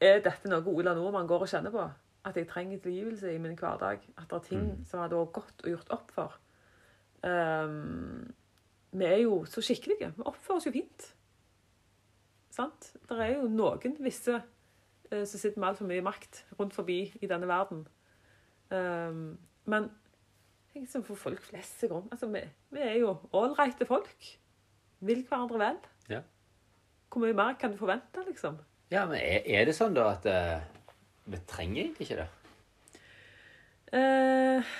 Er 0.00 0.20
dette 0.24 0.50
noe 0.50 0.64
Ola 0.68 0.92
Nordmann 0.96 1.28
går 1.28 1.46
og 1.46 1.50
kjenner 1.50 1.72
på? 1.72 1.86
At 2.26 2.36
jeg 2.36 2.48
trenger 2.50 2.80
tilgivelse 2.82 3.30
i 3.34 3.38
min 3.38 3.54
hverdag? 3.58 4.02
At 4.18 4.26
det 4.30 4.36
er 4.40 4.46
ting 4.48 4.64
Mm. 4.72 4.84
som 4.88 5.00
hadde 5.04 5.16
vært 5.20 5.32
godt 5.36 5.62
å 5.66 5.70
gjort 5.70 5.92
opp 5.94 6.10
for? 6.10 6.38
Um, 7.22 8.34
vi 8.92 9.04
er 9.04 9.20
jo 9.22 9.44
så 9.44 9.62
skikkelige. 9.62 10.12
Vi 10.16 10.22
oppfører 10.26 10.56
oss 10.60 10.66
jo 10.66 10.72
fint. 10.74 11.06
Sant? 12.50 12.92
Det 13.08 13.18
er 13.20 13.34
jo 13.36 13.48
noen 13.52 13.96
visse 14.02 14.34
uh, 14.40 15.24
som 15.24 15.38
sitter 15.40 15.60
med 15.60 15.68
altfor 15.68 15.86
mye 15.90 16.02
makt 16.04 16.44
rundt 16.58 16.74
forbi 16.74 16.98
i 17.22 17.26
denne 17.30 17.48
verden. 17.50 17.84
Um, 18.70 19.38
men 19.66 19.90
sånn 20.90 21.04
for 21.06 21.16
folk 21.16 21.40
flest 21.40 21.80
seg 21.80 21.92
om. 21.96 22.08
Altså, 22.12 22.28
vi, 22.32 22.42
vi 22.74 22.82
er 22.84 22.98
jo 23.00 23.14
ålreite 23.36 23.86
folk. 23.88 24.32
Vil 25.06 25.22
hverandre 25.28 25.58
vel. 25.60 25.78
Ja. 26.10 26.22
Hvor 27.12 27.22
mye 27.24 27.36
mer 27.36 27.54
kan 27.60 27.72
du 27.72 27.78
forvente, 27.80 28.24
liksom? 28.26 28.58
Ja, 28.92 29.06
men 29.08 29.16
er, 29.20 29.42
er 29.46 29.64
det 29.68 29.74
sånn 29.76 29.94
da 29.96 30.10
at 30.14 30.26
eh, 30.30 30.60
vi 31.26 31.40
trenger 31.48 31.82
egentlig 31.82 32.06
ikke 32.06 32.22
det? 32.22 32.28
Eh, 33.98 34.72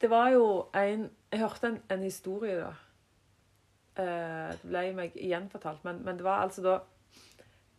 det 0.00 0.10
var 0.10 0.28
jo 0.34 0.48
en 0.74 1.10
Jeg 1.32 1.40
hørte 1.40 1.66
en, 1.66 1.82
en 1.90 2.02
historie, 2.02 2.56
da. 2.60 2.72
Eh, 3.98 4.50
det 4.62 4.68
ble 4.70 4.82
meg 4.94 5.16
igjen 5.18 5.48
fortalt, 5.50 5.84
men, 5.84 6.04
men 6.06 6.18
det 6.18 6.26
var 6.26 6.44
altså 6.44 6.62
da 6.62 6.78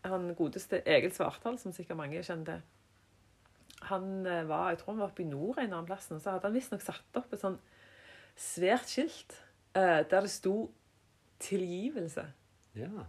han 0.06 0.34
godeste 0.36 0.82
Egil 0.86 1.14
Svartdal, 1.16 1.56
som 1.60 1.72
sikkert 1.74 1.98
mange 1.98 2.24
kjente. 2.24 2.60
Han 3.90 4.26
eh, 4.28 4.44
var 4.50 4.70
jeg 4.74 4.82
tror 4.82 4.94
han 4.94 5.02
var 5.06 5.14
oppe 5.14 5.24
i 5.24 5.30
nord 5.30 5.58
en 5.62 5.72
annen 5.72 5.88
plass, 5.88 6.12
og 6.12 6.22
så 6.22 6.36
hadde 6.36 6.50
han 6.50 6.58
visstnok 6.58 6.84
satt 6.84 7.20
opp 7.20 7.34
et 7.34 7.42
sånn 7.42 7.58
svært 8.36 8.92
skilt 8.92 9.38
eh, 9.78 10.04
der 10.04 10.28
det 10.28 10.32
sto 10.32 10.72
'tilgivelse' 11.40 12.28
Ja. 12.76 13.06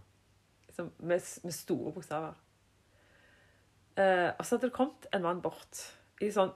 Liksom, 0.77 0.91
med, 1.07 1.21
med 1.43 1.53
store 1.53 1.91
bokstaver. 1.93 2.33
Eh, 3.97 4.29
og 4.37 4.45
så 4.45 4.55
hadde 4.55 4.67
det 4.67 4.75
kommet 4.75 5.07
en 5.13 5.23
mann 5.25 5.41
bort 5.41 5.79
i 6.21 6.29
sånn 6.33 6.51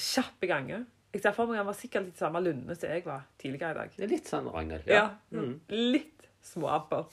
kjappe 0.00 0.48
ganger. 0.50 0.86
Jeg 1.14 1.22
ser 1.22 1.34
for 1.34 1.50
meg 1.50 1.60
han 1.60 1.68
var 1.68 1.78
sikkert 1.78 2.08
litt 2.08 2.18
samme 2.18 2.40
lunde 2.42 2.74
som 2.78 2.90
jeg 2.90 3.04
var 3.06 3.26
tidligere 3.38 3.70
i 3.70 3.78
dag. 3.78 3.92
Det 3.96 4.06
er 4.06 4.12
litt 4.12 4.30
sånn 4.30 4.48
Ragnhild. 4.50 4.90
Ja. 4.90 5.06
Mm. 5.34 5.60
Litt 5.70 6.26
småamper. 6.46 7.06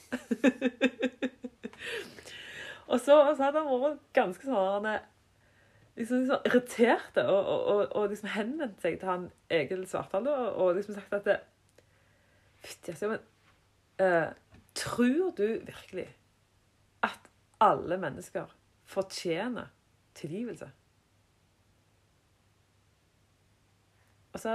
og 2.90 2.98
så, 3.02 3.14
og 3.14 3.32
så 3.36 3.44
hadde 3.44 3.62
han 3.62 3.82
vært 3.82 4.04
ganske 4.16 4.48
sånn 4.48 4.88
liksom, 5.98 6.24
liksom 6.24 6.48
irritert 6.50 7.22
og, 7.22 7.38
og, 7.38 7.82
og, 7.92 8.08
liksom 8.10 8.32
henvendt 8.34 8.82
seg 8.82 8.98
til 8.98 9.10
han 9.10 9.30
Egil 9.52 9.84
Svartdal 9.90 10.30
og, 10.30 10.46
og 10.62 10.78
liksom 10.78 10.98
sagt 10.98 11.18
at 11.18 11.28
det, 11.28 11.38
Fytti, 12.58 12.90
altså, 12.90 13.12
men 13.12 14.02
eh, 14.02 14.30
Tror 14.78 15.32
du 15.34 15.46
virkelig 15.66 16.06
at 17.02 17.30
alle 17.60 17.98
mennesker 17.98 18.46
fortjener 18.86 19.72
tilgivelse? 20.14 20.70
Og 24.32 24.40
så 24.40 24.52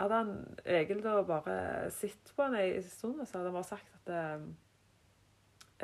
hadde 0.00 0.20
han 0.20 0.32
Egil 0.64 1.02
da 1.04 1.18
bare 1.26 1.90
sett 1.92 2.32
på 2.36 2.46
han 2.46 2.56
ei 2.56 2.80
stund, 2.84 3.20
og 3.20 3.28
så 3.28 3.38
hadde 3.38 3.50
han 3.50 3.58
bare 3.58 3.68
sagt 3.68 3.98
at 3.98 4.12
eh, 4.16 4.46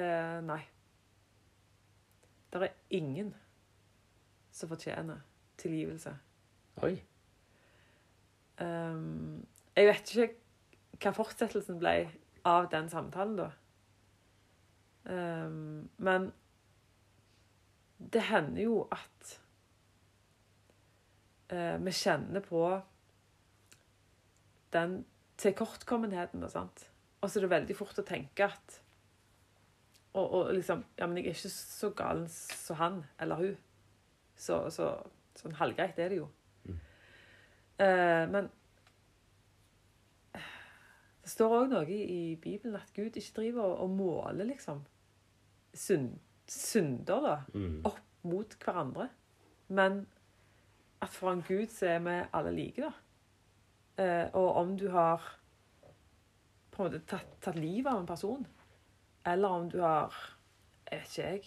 eh, 0.05 0.39
Nei. 0.47 0.63
Det 2.53 2.63
er 2.63 2.75
ingen 2.91 3.33
som 4.53 4.69
fortjener 4.69 5.23
tilgivelse. 5.57 6.13
Oi. 6.85 6.95
Um, 8.61 9.47
jeg 9.77 9.89
vet 9.89 10.13
ikke 10.13 10.29
hva 11.01 11.15
fortsettelsen 11.17 11.81
ble 11.81 11.95
av 12.49 12.69
den 12.73 12.89
samtalen, 12.91 13.37
da. 13.39 13.51
Um, 15.05 15.91
men 15.97 16.31
det 18.13 18.23
hender 18.29 18.63
jo 18.63 18.77
at 18.95 19.33
uh, 21.53 21.77
vi 21.83 21.95
kjenner 21.95 22.45
på 22.47 22.63
den 24.73 25.01
tilkortkommenheten, 25.43 26.43
da, 26.45 26.51
sant. 26.53 26.87
Og 27.23 27.31
så 27.31 27.39
er 27.39 27.47
det 27.47 27.55
veldig 27.57 27.77
fort 27.79 27.99
å 27.99 28.07
tenke 28.07 28.47
at 28.51 28.79
og, 30.13 30.27
og 30.27 30.51
liksom 30.53 30.83
Ja, 30.99 31.07
men 31.07 31.17
jeg 31.19 31.31
er 31.31 31.37
ikke 31.37 31.51
så 31.53 31.91
galen 31.97 32.27
som 32.29 32.77
han 32.77 32.99
eller 33.21 33.41
hun. 33.41 33.55
Så, 34.37 34.59
så 34.75 34.95
sånn 35.39 35.55
halvgreit 35.57 35.99
er 36.03 36.13
det 36.13 36.19
jo. 36.19 36.27
Eh, 37.81 38.25
men 38.29 38.51
det 41.23 41.31
står 41.31 41.55
òg 41.61 41.69
noe 41.71 41.87
i, 41.87 42.35
Bibelen 42.37 42.77
at 42.77 42.93
Gud 42.97 43.17
ikke 43.17 43.37
driver 43.37 43.63
og, 43.63 43.91
måler 43.91 44.45
liksom 44.49 44.83
synd, 45.75 46.19
synder 46.49 47.21
da, 47.23 47.37
Mm. 47.55 47.81
opp 47.85 48.01
mot 48.23 48.57
hverandre. 48.65 49.09
Men 49.69 50.07
at 51.03 51.09
for 51.09 51.33
en 51.33 51.43
Gud 51.43 51.67
så 51.71 51.87
er 51.87 51.99
vi 51.99 52.29
alle 52.33 52.53
like, 52.53 52.83
da. 52.83 52.93
Eh, 54.03 54.31
og 54.35 54.55
om 54.57 54.77
du 54.79 54.89
har 54.91 55.39
på 56.71 56.83
en 56.83 56.91
måte 56.91 57.07
tatt, 57.07 57.41
tatt 57.41 57.57
livet 57.57 57.93
av 57.93 58.01
en 58.01 58.07
person, 58.07 58.47
eller 59.27 59.49
om 59.49 59.71
du 59.71 59.81
har 59.81 60.15
jeg 60.91 61.01
vet 61.01 61.09
ikke 61.09 61.29
jeg 61.29 61.43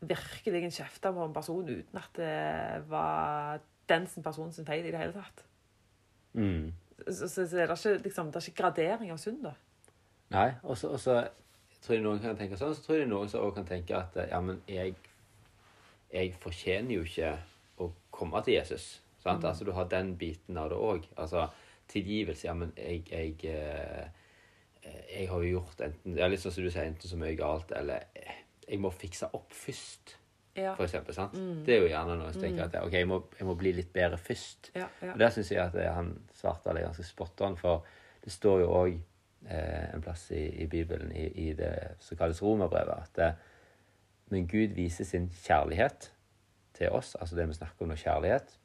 virkelig 0.00 0.64
en 0.64 0.70
kjefta 0.70 1.12
på 1.12 1.24
en 1.24 1.34
person 1.34 1.68
uten 1.68 1.98
at 2.00 2.10
det 2.16 2.88
var 2.90 3.60
den 3.88 4.06
personen 4.22 4.52
sin 4.52 4.66
feil 4.66 4.86
i 4.86 4.90
det 4.90 5.00
hele 5.00 5.12
tatt. 5.16 5.44
Mm. 6.36 6.72
Så, 7.04 7.28
så, 7.28 7.44
så 7.44 7.58
er 7.60 7.68
det 7.68 7.76
ikke, 7.76 7.96
liksom, 8.06 8.30
det 8.32 8.40
er 8.40 8.48
ikke 8.48 8.62
gradering 8.62 9.12
av 9.12 9.20
synd, 9.20 9.42
da. 9.44 9.52
Nei, 10.34 10.48
og 10.66 10.78
så 10.78 10.96
tror 11.86 11.94
jeg 11.94 12.02
noen 12.02 12.22
kan 12.22 12.38
tenke 12.38 12.58
sånn, 12.58 12.74
så 12.74 12.82
tror 12.82 12.98
jeg 12.98 13.10
noen 13.10 13.28
som 13.30 13.52
kan 13.54 13.66
tenke 13.68 13.94
at 13.94 14.16
ja, 14.26 14.40
men 14.42 14.58
jeg, 14.70 14.96
jeg 16.10 16.32
fortjener 16.42 16.96
jo 16.96 17.04
ikke 17.06 17.34
å 17.84 17.90
komme 18.14 18.42
til 18.42 18.56
Jesus. 18.56 18.96
Sant? 19.22 19.44
Altså, 19.44 19.66
du 19.66 19.72
har 19.76 19.88
den 19.90 20.14
biten 20.18 20.58
av 20.58 20.70
det 20.72 20.78
òg. 20.78 21.06
Altså, 21.18 21.48
tilgivelse. 21.90 22.46
Ja, 22.46 22.54
men 22.58 22.72
jeg, 22.78 23.04
jeg, 23.10 23.34
eh, 23.50 24.92
jeg 25.10 25.28
har 25.30 25.42
jo 25.42 25.58
gjort 25.58 25.82
enten 25.86 26.18
ja, 26.18 26.28
Litt 26.30 26.42
sånn 26.42 26.54
som 26.54 26.66
du 26.66 26.70
sier, 26.70 26.86
enten 26.86 27.10
så 27.10 27.18
mye 27.20 27.36
galt, 27.38 27.74
eller 27.76 28.06
eh, 28.18 28.42
jeg 28.66 28.82
må 28.82 28.90
fikse 28.94 29.30
opp 29.36 29.54
først, 29.54 30.16
Ja. 30.56 30.72
eksempel. 30.80 31.14
Sant? 31.14 31.34
Det 31.66 31.74
er 31.74 31.82
jo 31.82 31.90
gjerne 31.90 32.16
noe 32.16 32.32
som 32.32 32.42
tenker 32.42 32.64
at 32.64 32.78
ok, 32.80 32.94
jeg 32.96 33.08
må, 33.10 33.20
jeg 33.38 33.46
må 33.48 33.54
bli 33.60 33.74
litt 33.76 33.92
bedre 33.92 34.18
først. 34.20 34.70
Ja, 34.74 34.88
ja. 35.02 35.12
Og 35.12 35.20
Der 35.20 35.34
syns 35.34 35.52
jeg 35.52 35.60
at 35.62 35.76
det, 35.76 35.88
han 35.92 36.14
svarte 36.34 36.74
det 36.74 36.86
ganske 36.86 37.04
spot 37.04 37.44
on, 37.44 37.58
for 37.60 37.84
det 38.24 38.32
står 38.32 38.62
jo 38.64 38.70
òg 38.72 38.94
eh, 38.94 39.94
en 39.94 40.02
plass 40.04 40.30
i, 40.34 40.46
i 40.64 40.66
Bibelen, 40.66 41.12
i, 41.12 41.26
i 41.48 41.52
det 41.58 41.72
som 42.00 42.18
kalles 42.18 42.42
romerbrevet, 42.42 43.10
at 43.10 43.22
eh, 43.26 43.52
men 44.28 44.48
Gud 44.50 44.74
viser 44.74 45.06
sin 45.06 45.28
kjærlighet 45.30 46.12
til 46.74 46.90
oss, 46.90 47.14
altså 47.14 47.36
det 47.36 47.48
vi 47.48 47.54
snakker 47.54 47.84
om 47.86 47.92
nå, 47.92 47.98
kjærlighet, 48.00 48.56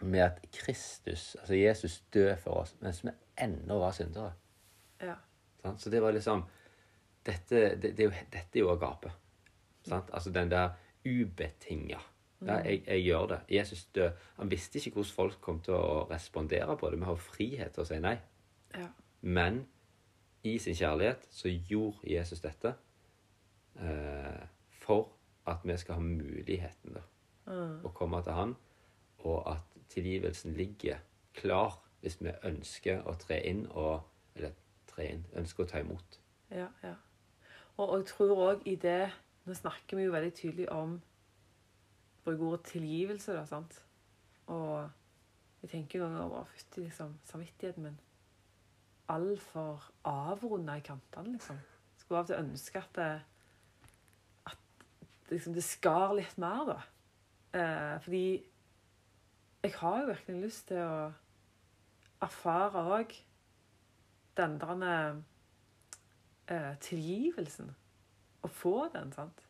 med 0.00 0.20
at 0.20 0.42
Kristus, 0.52 1.36
altså 1.40 1.54
Jesus, 1.54 2.02
døde 2.14 2.36
for 2.36 2.60
oss 2.60 2.74
mens 2.82 3.00
vi 3.04 3.14
ennå 3.40 3.78
var 3.80 3.96
syndere. 3.96 4.32
ja. 5.02 5.14
Så 5.78 5.90
det 5.90 6.02
var 6.02 6.12
liksom 6.14 6.44
Dette, 7.26 7.74
det, 7.82 7.96
det 7.98 8.04
dette 8.30 8.54
er 8.54 8.60
jo 8.60 8.68
agape. 8.70 9.10
Sant? 9.82 10.10
Altså 10.14 10.30
den 10.30 10.50
der 10.50 10.76
ubetinga. 11.06 12.02
Ja, 12.44 12.58
jeg, 12.60 12.82
jeg 12.86 13.04
gjør 13.06 13.26
det. 13.26 13.38
Jesus 13.50 13.84
død. 13.96 14.10
Han 14.36 14.50
visste 14.50 14.78
ikke 14.78 14.90
hvordan 14.98 15.14
folk 15.14 15.38
kom 15.40 15.60
til 15.64 15.74
å 15.78 16.04
respondere 16.10 16.76
på 16.76 16.90
det. 16.90 16.98
Vi 17.00 17.08
har 17.08 17.22
frihet 17.30 17.72
til 17.72 17.84
å 17.86 17.88
si 17.88 18.00
nei. 18.02 18.18
ja. 18.76 18.90
Men 19.26 19.64
i 20.46 20.58
sin 20.58 20.74
kjærlighet 20.74 21.26
så 21.30 21.48
gjorde 21.48 22.06
Jesus 22.10 22.40
dette 22.40 22.74
eh, 23.80 24.44
for 24.70 25.08
at 25.46 25.64
vi 25.64 25.76
skal 25.76 25.98
ha 25.98 26.00
muligheten 26.04 26.94
da, 26.94 27.02
å 27.82 27.90
komme 27.94 28.20
til 28.22 28.36
Han, 28.36 28.54
og 29.18 29.42
at 29.50 29.74
tilgivelsen 29.90 30.54
ligger 30.54 31.02
klar 31.34 31.80
hvis 32.00 32.20
vi 32.20 32.34
ønsker 32.44 33.02
å 33.06 33.16
tre 33.18 33.40
inn 33.46 33.66
og 33.70 34.12
Eller 34.36 34.52
tre 34.86 35.06
inn, 35.14 35.22
ønsker 35.32 35.64
å 35.64 35.68
ta 35.70 35.80
imot. 35.80 36.18
Ja, 36.52 36.66
ja. 36.82 36.92
Og, 37.76 37.88
og 37.88 37.94
jeg 37.98 38.06
tror 38.10 38.42
òg 38.50 38.66
i 38.68 38.74
det 38.76 39.06
Nå 39.46 39.54
snakker 39.54 39.98
vi 39.98 40.06
jo 40.06 40.14
veldig 40.14 40.32
tydelig 40.34 40.70
om 40.74 40.96
Bruker 42.26 42.48
ordet 42.48 42.64
tilgivelse, 42.66 43.36
da, 43.36 43.44
sant? 43.46 43.76
Og 44.50 44.88
jeg 45.62 45.70
tenker 45.70 46.02
noen 46.02 46.16
ganger 46.16 46.24
over 46.26 46.48
fytti 46.50 46.82
liksom, 46.82 47.12
samvittigheten 47.28 47.86
min 47.86 48.00
altfor 49.14 49.84
avrunda 50.10 50.74
i 50.74 50.82
kantene, 50.82 51.36
liksom. 51.36 51.60
Skulle 52.00 52.18
av 52.18 52.26
og 52.26 52.32
til 52.32 52.40
ønske 52.40 52.82
at 52.82 52.98
det, 52.98 53.12
at 54.50 55.30
liksom, 55.30 55.54
det 55.54 55.64
skar 55.64 56.16
litt 56.18 56.34
mer, 56.42 56.72
da. 56.72 56.78
Eh, 57.54 57.94
fordi 58.02 58.24
jeg 59.62 59.74
har 59.78 60.00
jo 60.00 60.10
virkelig 60.10 60.42
lyst 60.42 60.68
til 60.72 60.82
å 60.82 61.12
erfare 62.26 62.82
òg 62.98 63.14
den 64.36 64.58
der 64.60 65.22
eh, 66.50 66.72
tilgivelsen. 66.82 67.70
Å 68.46 68.52
få 68.52 68.76
den, 68.94 69.10
sant. 69.16 69.42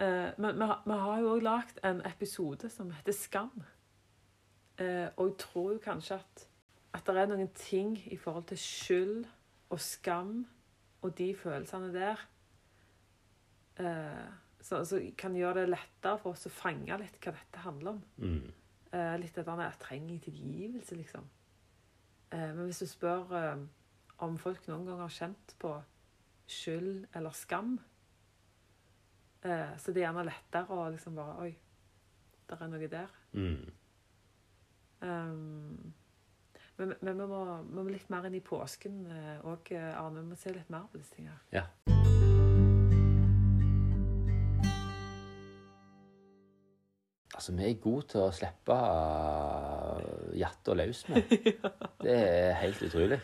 Eh, 0.00 0.32
men 0.40 0.56
vi, 0.58 0.66
har- 0.70 0.82
vi 0.88 0.96
har 1.04 1.20
jo 1.20 1.34
òg 1.36 1.42
lagd 1.44 1.80
en 1.84 2.00
episode 2.08 2.70
som 2.72 2.90
heter 2.96 3.12
Skam. 3.16 3.62
Eh, 4.80 5.08
og 5.16 5.28
jeg 5.28 5.38
tror 5.44 5.72
jo 5.74 5.82
kanskje 5.84 6.16
at, 6.16 6.46
at 6.96 7.04
det 7.06 7.16
er 7.22 7.28
noen 7.30 7.50
ting 7.54 7.92
i 8.12 8.16
forhold 8.16 8.46
til 8.48 8.58
skyld 8.58 9.26
og 9.72 9.80
skam 9.80 10.46
og 11.02 11.12
de 11.18 11.30
følelsene 11.36 11.90
der 11.94 12.20
eh, 13.80 14.24
som 14.62 14.84
kan 15.18 15.34
gjøre 15.36 15.62
det 15.64 15.72
lettere 15.72 16.18
for 16.22 16.32
oss 16.36 16.46
å 16.48 16.52
fange 16.54 16.96
litt 17.00 17.16
hva 17.24 17.32
dette 17.34 17.62
handler 17.64 17.96
om. 17.96 18.02
Mm. 18.22 18.50
Eh, 18.92 19.14
litt 19.20 19.34
det 19.36 19.44
der 19.46 19.56
med, 19.58 19.66
jeg 19.72 19.80
trenger 19.86 20.20
tilgivelse, 20.28 20.98
liksom. 20.98 21.30
Men 22.32 22.62
hvis 22.64 22.78
du 22.80 22.86
spør 22.88 23.32
om 24.24 24.36
folk 24.40 24.64
noen 24.70 24.86
gang 24.88 25.00
har 25.02 25.10
kjent 25.12 25.50
på 25.60 25.74
skyld 26.52 27.06
eller 27.18 27.34
skam, 27.36 27.74
eh, 29.42 29.72
så 29.78 29.92
det 29.92 30.02
er 30.02 30.08
gjerne 30.08 30.26
lettere 30.28 30.76
å 30.76 30.90
liksom 30.92 31.16
bare 31.18 31.38
Oi, 31.46 31.52
der 32.50 32.62
er 32.62 32.72
noe 32.72 32.92
der. 32.92 33.18
Mm. 33.32 33.72
Um, 35.02 35.92
men 36.78 36.94
men 37.00 37.18
vi, 37.18 37.26
må, 37.26 37.42
vi 37.62 37.80
må 37.80 37.88
litt 37.90 38.10
mer 38.12 38.28
inn 38.28 38.38
i 38.38 38.44
påsken 38.44 39.02
òg, 39.42 39.72
Arne. 39.76 40.22
Vi 40.22 40.28
må 40.30 40.38
se 40.38 40.54
litt 40.54 40.70
mer 40.72 40.86
på 40.92 41.00
disse 41.00 41.16
tingene. 41.16 41.40
Ja. 41.52 41.66
Altså, 47.42 47.52
vi 47.58 47.64
er 47.66 47.78
gode 47.82 48.06
til 48.12 48.20
å 48.22 48.30
slippe 48.30 48.74
uh, 48.76 50.02
hjertet 50.38 50.76
løs 50.78 51.00
med. 51.10 51.32
Det 52.04 52.12
er 52.14 52.58
helt 52.60 52.82
utrolig. 52.86 53.18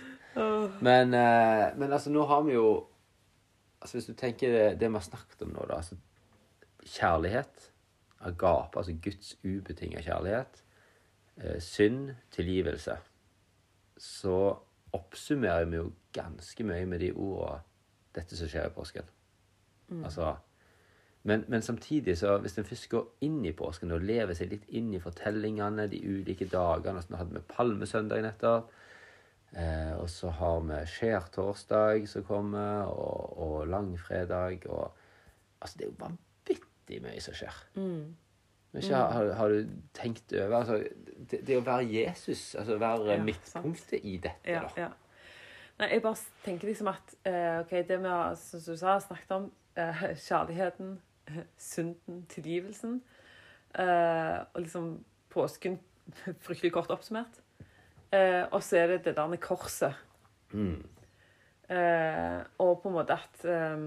Men, 0.82 1.14
eh, 1.14 1.64
men 1.78 1.92
altså, 1.92 2.10
nå 2.10 2.24
har 2.26 2.42
vi 2.46 2.56
jo 2.56 2.66
altså 3.80 3.96
Hvis 3.96 4.06
du 4.06 4.14
tenker 4.14 4.52
det, 4.52 4.80
det 4.80 4.88
vi 4.88 4.98
har 4.98 5.06
snakket 5.06 5.42
om 5.46 5.52
nå, 5.54 5.66
da 5.68 5.80
altså 5.80 5.96
Kjærlighet, 6.88 7.72
agape, 8.20 8.78
altså 8.78 8.94
Guds 9.02 9.34
ubetinga 9.44 10.00
kjærlighet, 10.00 10.62
eh, 11.36 11.60
synd, 11.60 12.14
tilgivelse, 12.30 12.96
så 13.98 14.38
oppsummerer 14.92 15.64
vi 15.64 15.76
jo 15.76 15.90
ganske 16.14 16.64
mye 16.64 16.86
med 16.86 17.02
de 17.02 17.12
ordene 17.12 17.60
dette 18.16 18.36
som 18.38 18.48
skjer 18.48 18.70
i 18.70 18.74
påsken. 18.74 19.10
Altså 20.04 20.36
Men, 21.22 21.44
men 21.48 21.62
samtidig, 21.62 22.18
så 22.18 22.38
hvis 22.38 22.58
en 22.58 22.64
først 22.64 22.88
går 22.88 23.06
inn 23.20 23.44
i 23.44 23.52
påsken 23.52 23.90
og 23.92 24.04
lever 24.06 24.34
seg 24.34 24.52
litt 24.52 24.68
inn 24.68 24.94
i 24.94 25.00
fortellingene, 25.02 25.88
de 25.90 25.98
ulike 26.06 26.46
dagene 26.48 27.02
så 27.02 27.10
Nå 27.10 27.18
hadde 27.18 27.34
vi 27.34 27.42
palmesøndag 27.50 28.22
nettopp. 28.22 28.70
Eh, 29.56 29.94
og 29.96 30.10
så 30.12 30.30
har 30.30 30.60
vi 30.60 30.78
skjærtorsdag 30.92 32.08
som 32.08 32.24
kommer, 32.28 32.90
og, 32.92 33.38
og 33.38 33.68
langfredag. 33.68 34.66
Og, 34.68 34.92
altså, 35.60 35.78
det 35.78 35.86
er 35.86 35.90
jo 35.90 35.98
vanvittig 36.02 37.02
mye 37.04 37.20
som 37.24 37.36
skjer. 37.38 37.60
Mm. 37.74 38.16
Men 38.72 38.82
ikke, 38.82 38.96
har, 38.96 39.32
har 39.32 39.48
du 39.48 39.68
tenkt 39.96 40.32
over 40.36 40.56
altså, 40.58 40.82
det, 41.30 41.40
det 41.48 41.56
å 41.56 41.64
være 41.64 41.86
Jesus, 41.88 42.52
altså 42.54 42.76
være 42.76 43.14
Ja, 43.14 43.22
midtpunktet 43.24 44.04
i 44.04 44.18
dette, 44.20 44.50
Ja, 44.50 44.66
da. 44.66 44.82
ja. 44.82 44.88
Nei, 45.78 45.92
jeg 45.94 46.02
bare 46.02 46.18
tenker 46.44 46.68
liksom 46.68 46.90
at 46.90 47.14
eh, 47.28 47.60
ok, 47.62 47.70
det 47.88 48.00
vi 48.02 48.10
har, 48.10 48.34
som 48.36 48.60
du 48.66 48.76
sa, 48.76 48.98
snakket 49.00 49.34
om, 49.36 49.44
eh, 49.78 50.02
kjærligheten, 50.18 50.96
synden, 51.70 52.24
tilgivelsen, 52.28 52.98
eh, 53.78 54.38
og 54.52 54.64
liksom 54.64 54.88
påsken 55.32 55.78
fryktelig 56.44 56.72
kort 56.74 56.90
oppsummert. 56.92 57.40
Eh, 58.12 58.44
og 58.52 58.62
så 58.64 58.78
er 58.82 58.94
det 58.94 59.04
det 59.04 59.16
der 59.16 59.28
med 59.28 59.40
korset. 59.42 59.96
Mm. 60.52 60.80
Eh, 61.68 62.40
og 62.58 62.78
på 62.82 62.88
en 62.88 62.94
måte 62.94 63.12
at 63.12 63.42
eh, 63.44 63.82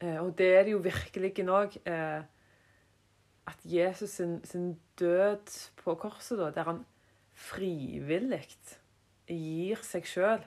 eh, 0.00 0.20
Og 0.22 0.30
det 0.38 0.46
er 0.56 0.62
det 0.64 0.72
jo 0.72 0.78
virkelig 0.84 1.34
òg. 1.44 1.76
Eh, 1.84 2.22
at 3.48 3.64
Jesus 3.64 4.10
sin, 4.10 4.44
sin 4.44 4.78
død 4.98 5.72
på 5.76 5.94
korset, 5.94 6.38
da, 6.38 6.50
der 6.50 6.68
han 6.68 6.84
frivillig 7.34 8.44
gir 9.28 9.80
seg 9.84 10.06
sjøl 10.08 10.44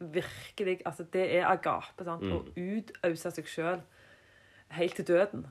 Virkelig 0.00 0.80
Altså, 0.84 1.04
det 1.04 1.36
er 1.36 1.46
agape. 1.46 2.04
sant? 2.04 2.24
Å 2.24 2.42
utause 2.56 3.30
seg 3.30 3.48
sjøl 3.48 3.82
helt 4.74 4.96
til 4.98 5.06
døden 5.06 5.46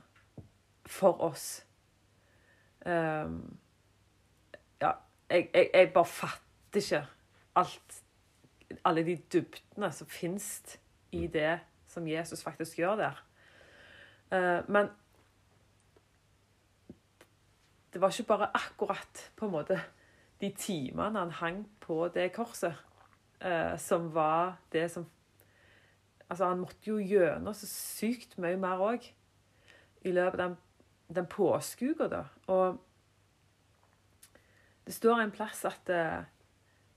for 0.86 1.20
oss. 1.24 1.64
Um, 2.84 3.56
ja, 4.82 4.90
jeg, 5.30 5.48
jeg, 5.54 5.70
jeg 5.72 5.92
bare 5.94 6.04
fatter 6.04 6.44
ikke 6.76 7.06
alt 7.56 8.00
Alle 8.84 9.04
de 9.06 9.16
dybdene 9.32 9.92
som 9.92 10.06
fins 10.10 10.78
i 11.12 11.26
det 11.26 11.60
som 11.86 12.06
Jesus 12.08 12.42
faktisk 12.42 12.78
gjør 12.78 12.96
der. 12.96 13.18
Eh, 14.32 14.62
men 14.68 14.88
det 17.92 18.00
var 18.00 18.10
ikke 18.10 18.26
bare 18.32 18.48
akkurat 18.56 19.30
på 19.36 19.46
en 19.46 19.52
måte 19.52 19.78
de 20.40 20.50
timene 20.58 21.18
han 21.18 21.30
hang 21.30 21.60
på 21.80 22.08
det 22.08 22.32
korset, 22.34 22.74
eh, 23.40 23.76
som 23.78 24.14
var 24.14 24.56
det 24.72 24.90
som 24.90 25.06
Altså, 26.30 26.46
han 26.48 26.58
måtte 26.58 26.88
jo 26.88 26.96
gjennom 26.98 27.54
så 27.54 27.66
sykt 27.68 28.38
mye 28.40 28.56
mer 28.56 28.80
òg 28.80 29.04
i 30.08 30.12
løpet 30.12 30.40
av 30.40 30.48
den, 30.48 30.54
den 31.14 31.26
påskeuka, 31.30 32.08
da. 32.08 32.22
Og 32.48 32.80
det 34.86 34.94
står 34.96 35.20
en 35.20 35.34
plass 35.36 35.60
at 35.68 35.92
eh, 35.92 36.24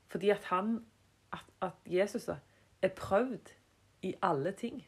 fordi 0.08 0.30
at 0.30 0.44
han 0.44 0.86
at, 1.34 1.40
at 1.62 1.72
Jesus 1.86 2.30
er 2.82 2.90
prøvd 2.96 3.54
i 4.02 4.16
alle 4.22 4.52
ting, 4.52 4.88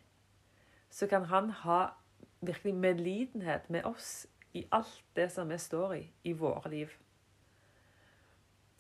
så 0.90 1.08
kan 1.08 1.26
han 1.26 1.50
ha 1.50 1.88
virkelig 2.42 2.76
medlidenhet 2.76 3.70
med 3.70 3.84
oss 3.84 4.28
i 4.54 4.66
alt 4.72 5.04
det 5.16 5.32
som 5.32 5.50
vi 5.50 5.58
står 5.58 5.94
i 5.94 6.04
i 6.24 6.32
våre 6.32 6.70
liv. 6.70 6.88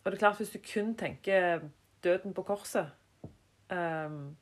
Og 0.03 0.11
det 0.11 0.17
er 0.17 0.19
klart, 0.19 0.37
hvis 0.37 0.49
du 0.49 0.59
kun 0.73 0.95
tenker 0.97 1.59
døden 2.03 2.33
på 2.33 2.43
korset, 2.43 2.91
ehm, 3.71 4.37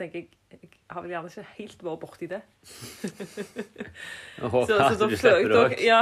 så 0.00 0.06
tenker 0.06 0.18
jeg 0.18 0.28
Jeg 0.50 0.96
har 0.96 1.02
vel 1.04 1.12
gjerne 1.12 1.28
ikke 1.30 1.42
helt 1.58 1.82
vært 1.84 2.00
borti 2.00 2.26
det. 2.26 2.40
Jeg 4.40 4.48
håper 4.50 4.66
Så, 4.66 4.78
så, 4.78 4.96
da 4.98 5.08
du 5.10 5.16
føler 5.16 5.16
slipper 5.16 5.36
jeg 5.38 5.50
det 5.50 5.58
òg. 5.60 5.74
ja, 5.84 6.00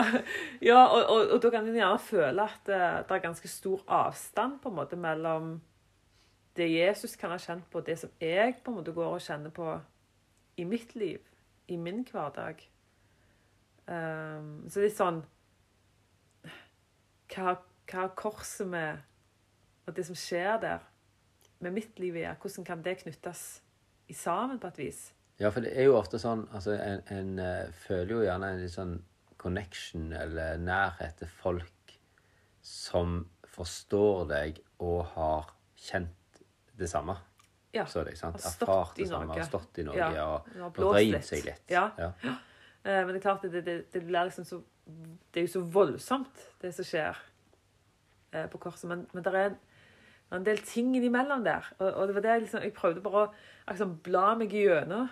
ja 0.63 0.85
og, 0.87 1.03
og, 1.03 1.33
og 1.35 1.43
da 1.43 1.51
kan 1.51 1.67
en 1.67 1.77
gjerne 1.77 1.99
føle 1.99 2.47
at 2.47 2.63
det, 2.67 2.79
det 3.09 3.17
er 3.17 3.25
ganske 3.27 3.51
stor 3.51 3.83
avstand 3.99 4.61
på 4.63 4.71
en 4.71 4.79
måte 4.79 4.97
mellom 4.97 5.51
det 6.57 6.71
Jesus 6.71 7.17
kan 7.17 7.31
ha 7.31 7.39
kjent 7.39 7.69
på, 7.71 7.83
det 7.85 7.99
som 7.99 8.11
jeg 8.21 8.57
på 8.65 8.73
en 8.73 8.79
måte 8.81 8.95
går 8.97 9.19
og 9.19 9.23
kjenner 9.23 9.53
på 9.55 9.77
i 10.59 10.65
mitt 10.65 10.95
liv, 10.99 11.21
i 11.69 11.77
min 11.77 12.01
hverdag. 12.09 12.65
Um, 13.89 14.67
så 14.71 14.83
litt 14.83 14.97
sånn 14.97 15.23
Hva 17.33 17.55
har 17.95 18.11
korset 18.19 18.69
med 18.69 18.99
Og 19.89 19.95
det 19.97 20.05
som 20.05 20.19
skjer 20.19 20.59
der, 20.61 20.83
med 21.65 21.73
mitt 21.73 21.97
liv 21.99 22.19
er, 22.21 22.37
hvordan 22.37 22.67
kan 22.69 22.83
det 22.85 22.99
knyttes 23.01 23.63
sammen 24.17 24.61
på 24.63 24.71
et 24.73 24.79
vis? 24.79 25.01
Ja, 25.39 25.51
for 25.55 25.63
det 25.63 25.75
er 25.79 25.87
jo 25.87 25.97
ofte 25.99 26.19
sånn 26.19 26.49
altså 26.51 26.75
En, 26.75 27.03
en 27.15 27.39
eh, 27.39 27.69
føler 27.87 28.15
jo 28.17 28.25
gjerne 28.27 28.53
en 28.55 28.63
litt 28.65 28.75
sånn 28.75 28.97
connection 29.39 30.13
eller 30.19 30.59
nærhet 30.59 31.21
til 31.21 31.31
folk 31.31 31.95
som 32.65 33.21
forstår 33.47 34.27
deg 34.33 34.59
og 34.83 35.05
har 35.15 35.53
kjent 35.79 36.43
det 36.79 36.89
samme. 36.91 37.15
Ja. 37.75 37.85
Så 37.87 38.03
deg, 38.07 38.17
sant? 38.19 38.39
Har 38.43 38.55
stått 38.55 38.69
Erfart 38.69 38.99
i 38.99 39.05
det 39.05 39.13
samme, 39.13 39.35
har 39.37 39.47
stått 39.47 39.79
i 39.79 39.87
noe 39.87 39.97
Ja, 39.99 40.27
og, 40.67 40.79
dreid 40.79 41.19
seg 41.27 41.47
litt. 41.49 41.65
Ja. 41.73 41.91
Ja. 41.99 42.13
Eh, 42.87 43.01
Men 43.03 43.09
det 43.11 43.19
er 43.19 43.23
klart, 43.25 43.43
det, 43.43 43.65
det, 43.67 43.73
det 43.91 44.01
liksom 44.07 44.45
så 44.47 44.61
Det 44.87 45.41
er 45.41 45.47
jo 45.49 45.51
så 45.51 45.61
voldsomt, 45.75 46.45
det 46.63 46.71
som 46.73 46.87
skjer 46.87 47.17
eh, 48.31 48.47
på 48.49 48.61
korset. 48.63 48.87
Men, 48.89 49.03
men 49.13 49.25
det 49.27 49.33
er 49.35 49.57
det 50.29 50.37
er 50.37 50.41
en 50.43 50.47
del 50.47 50.59
ting 50.61 50.97
innimellom 50.97 51.45
der. 51.45 51.65
Og, 51.79 51.87
og 51.89 52.09
det 52.09 52.15
var 52.15 52.25
det 52.25 52.33
jeg 52.33 52.41
liksom, 52.45 52.63
jeg 52.63 52.73
prøvde 52.77 53.05
bare 53.05 53.23
å 53.23 53.29
liksom, 53.71 53.95
bla 54.05 54.35
meg 54.37 54.53
gjennom 54.53 55.07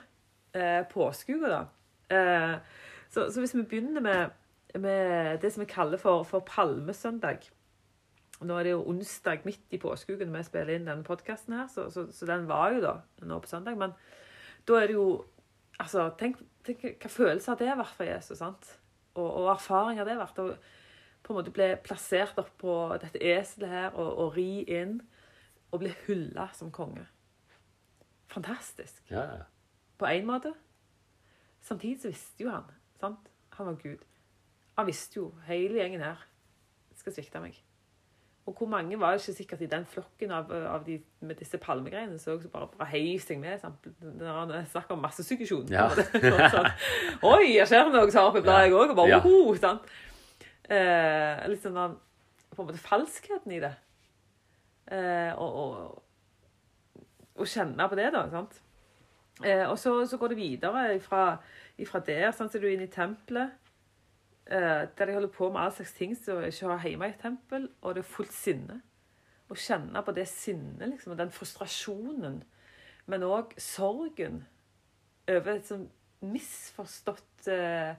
eh, 0.52 0.82
påskeuka, 0.90 1.48
da. 1.48 1.60
Eh, 2.12 2.82
så, 3.08 3.30
så 3.32 3.40
hvis 3.40 3.54
vi 3.56 3.64
begynner 3.64 4.04
med, 4.04 4.34
med 4.76 5.38
det 5.40 5.52
som 5.54 5.64
vi 5.64 5.70
kaller 5.70 5.98
for, 5.98 6.26
for 6.28 6.44
palmesøndag 6.46 7.48
Nå 8.44 8.58
er 8.58 8.66
det 8.66 8.72
jo 8.74 8.82
onsdag 8.92 9.46
midt 9.48 9.72
i 9.72 9.78
påskeuken 9.80 10.28
når 10.28 10.42
vi 10.42 10.48
spiller 10.50 10.74
inn 10.76 10.88
denne 10.90 11.06
podkasten 11.06 11.54
her, 11.56 11.70
så, 11.72 11.86
så, 11.88 12.02
så 12.12 12.26
den 12.28 12.44
var 12.50 12.74
jo 12.74 12.82
da 12.84 12.90
nå 13.24 13.38
på 13.40 13.48
søndag. 13.48 13.78
Men 13.80 13.94
da 14.68 14.82
er 14.82 14.92
det 14.92 14.98
jo 14.98 15.08
Altså, 15.76 16.06
tenk, 16.16 16.38
tenk 16.64 16.84
hva 17.02 17.08
følelser 17.12 17.56
det 17.60 17.66
har 17.68 17.76
vært 17.76 17.96
for 17.98 18.08
Jesus, 18.08 18.38
sant? 18.40 18.68
Og, 19.12 19.26
og 19.26 19.48
det 19.68 20.06
har 20.08 20.22
vært. 20.22 20.38
Å 20.40 20.54
på 21.26 21.32
en 21.34 21.40
måte 21.40 21.50
bli 21.50 21.72
plassert 21.82 22.38
opp 22.38 22.52
på 22.62 22.74
dette 23.02 23.18
eselet 23.18 23.72
her 23.72 23.96
og, 23.98 24.12
og 24.22 24.36
ri 24.38 24.62
inn 24.78 25.00
og 25.74 25.82
bli 25.82 25.90
hylla 26.06 26.46
som 26.54 26.70
konge. 26.74 27.02
Fantastisk. 28.30 29.02
Ja. 29.10 29.24
På 29.98 30.06
én 30.06 30.26
måte. 30.28 30.54
Samtidig 31.66 32.00
så 32.02 32.12
visste 32.12 32.46
jo 32.46 32.50
han. 32.54 32.70
sant? 33.00 33.30
Han 33.58 33.66
var 33.66 33.78
Gud. 33.82 34.02
Han 34.78 34.86
visste 34.86 35.18
jo 35.18 35.30
hele 35.48 35.80
gjengen 35.80 36.04
her 36.04 36.22
skal 36.96 37.12
svikte 37.12 37.40
meg. 37.42 37.56
Og 38.46 38.54
hvor 38.54 38.68
mange 38.70 38.94
var 39.00 39.16
det 39.16 39.24
ikke 39.24 39.32
sikkert 39.40 39.62
i 39.66 39.68
den 39.70 39.84
flokken 39.90 40.30
av, 40.30 40.52
av 40.54 40.84
de 40.86 41.00
med 41.26 41.34
disse 41.40 41.58
palmegreiene 41.58 42.18
som 42.22 42.38
bare, 42.52 42.68
bare 42.78 42.88
heiv 42.92 43.18
seg 43.24 43.40
med? 43.42 43.58
Sant? 43.58 43.88
Når 44.00 44.36
han 44.38 44.68
snakker 44.70 44.94
om 44.94 45.02
massesuggesjon. 45.02 45.66
Ja. 45.74 45.88
sånn, 45.96 46.44
sånn. 46.54 46.68
Oi, 47.26 47.56
her 47.56 47.66
skjer 47.66 47.88
det 47.88 47.96
noe, 47.96 48.12
så 48.14 48.28
har 48.28 48.38
jeg 48.38 48.76
òg, 48.76 48.92
og 48.92 49.00
bare 49.00 49.16
Ja. 49.16 49.18
oho, 49.24 49.56
sant? 49.58 49.90
Eh, 50.66 51.56
sånn 51.62 51.78
den, 51.78 51.96
på 52.50 52.62
en 52.62 52.68
måte 52.70 52.82
falskheten 52.82 53.54
i 53.54 53.60
det. 53.62 53.74
Eh, 54.90 55.32
og, 55.38 56.00
og, 57.36 57.46
kjenne 57.46 57.86
på 57.90 57.98
det, 57.98 58.08
da. 58.14 58.24
sant? 58.32 58.58
Eh, 59.44 59.66
og 59.68 59.76
så, 59.78 59.92
så 60.08 60.18
går 60.18 60.32
det 60.32 60.40
videre 60.40 60.88
fra, 61.04 61.36
ifra 61.78 62.00
der, 62.06 62.30
sånn 62.34 62.50
så 62.50 62.58
er 62.58 62.64
du 62.64 62.70
inne 62.72 62.88
i 62.88 62.92
tempelet. 62.92 63.54
Eh, 64.46 64.86
der 64.96 65.08
de 65.08 65.14
holder 65.16 65.32
på 65.34 65.50
med 65.50 65.60
all 65.60 65.72
slags 65.74 65.94
ting 65.96 66.14
som 66.18 66.44
ikke 66.46 66.70
har 66.70 66.88
hjemme 66.88 67.08
i 67.10 67.14
et 67.14 67.22
tempel, 67.22 67.66
og 67.82 67.96
det 67.96 68.04
er 68.04 68.10
fullt 68.14 68.34
sinne. 68.34 68.80
Å 69.50 69.58
kjenne 69.58 70.02
på 70.02 70.14
det 70.14 70.26
sinnet, 70.30 70.86
liksom, 70.90 71.14
og 71.14 71.20
den 71.20 71.34
frustrasjonen, 71.34 72.40
men 73.06 73.26
òg 73.26 73.54
sorgen 73.62 74.44
over 75.30 75.52
et 75.52 75.66
sånn 75.66 75.86
misforstått 76.26 77.50
eh, 77.50 77.98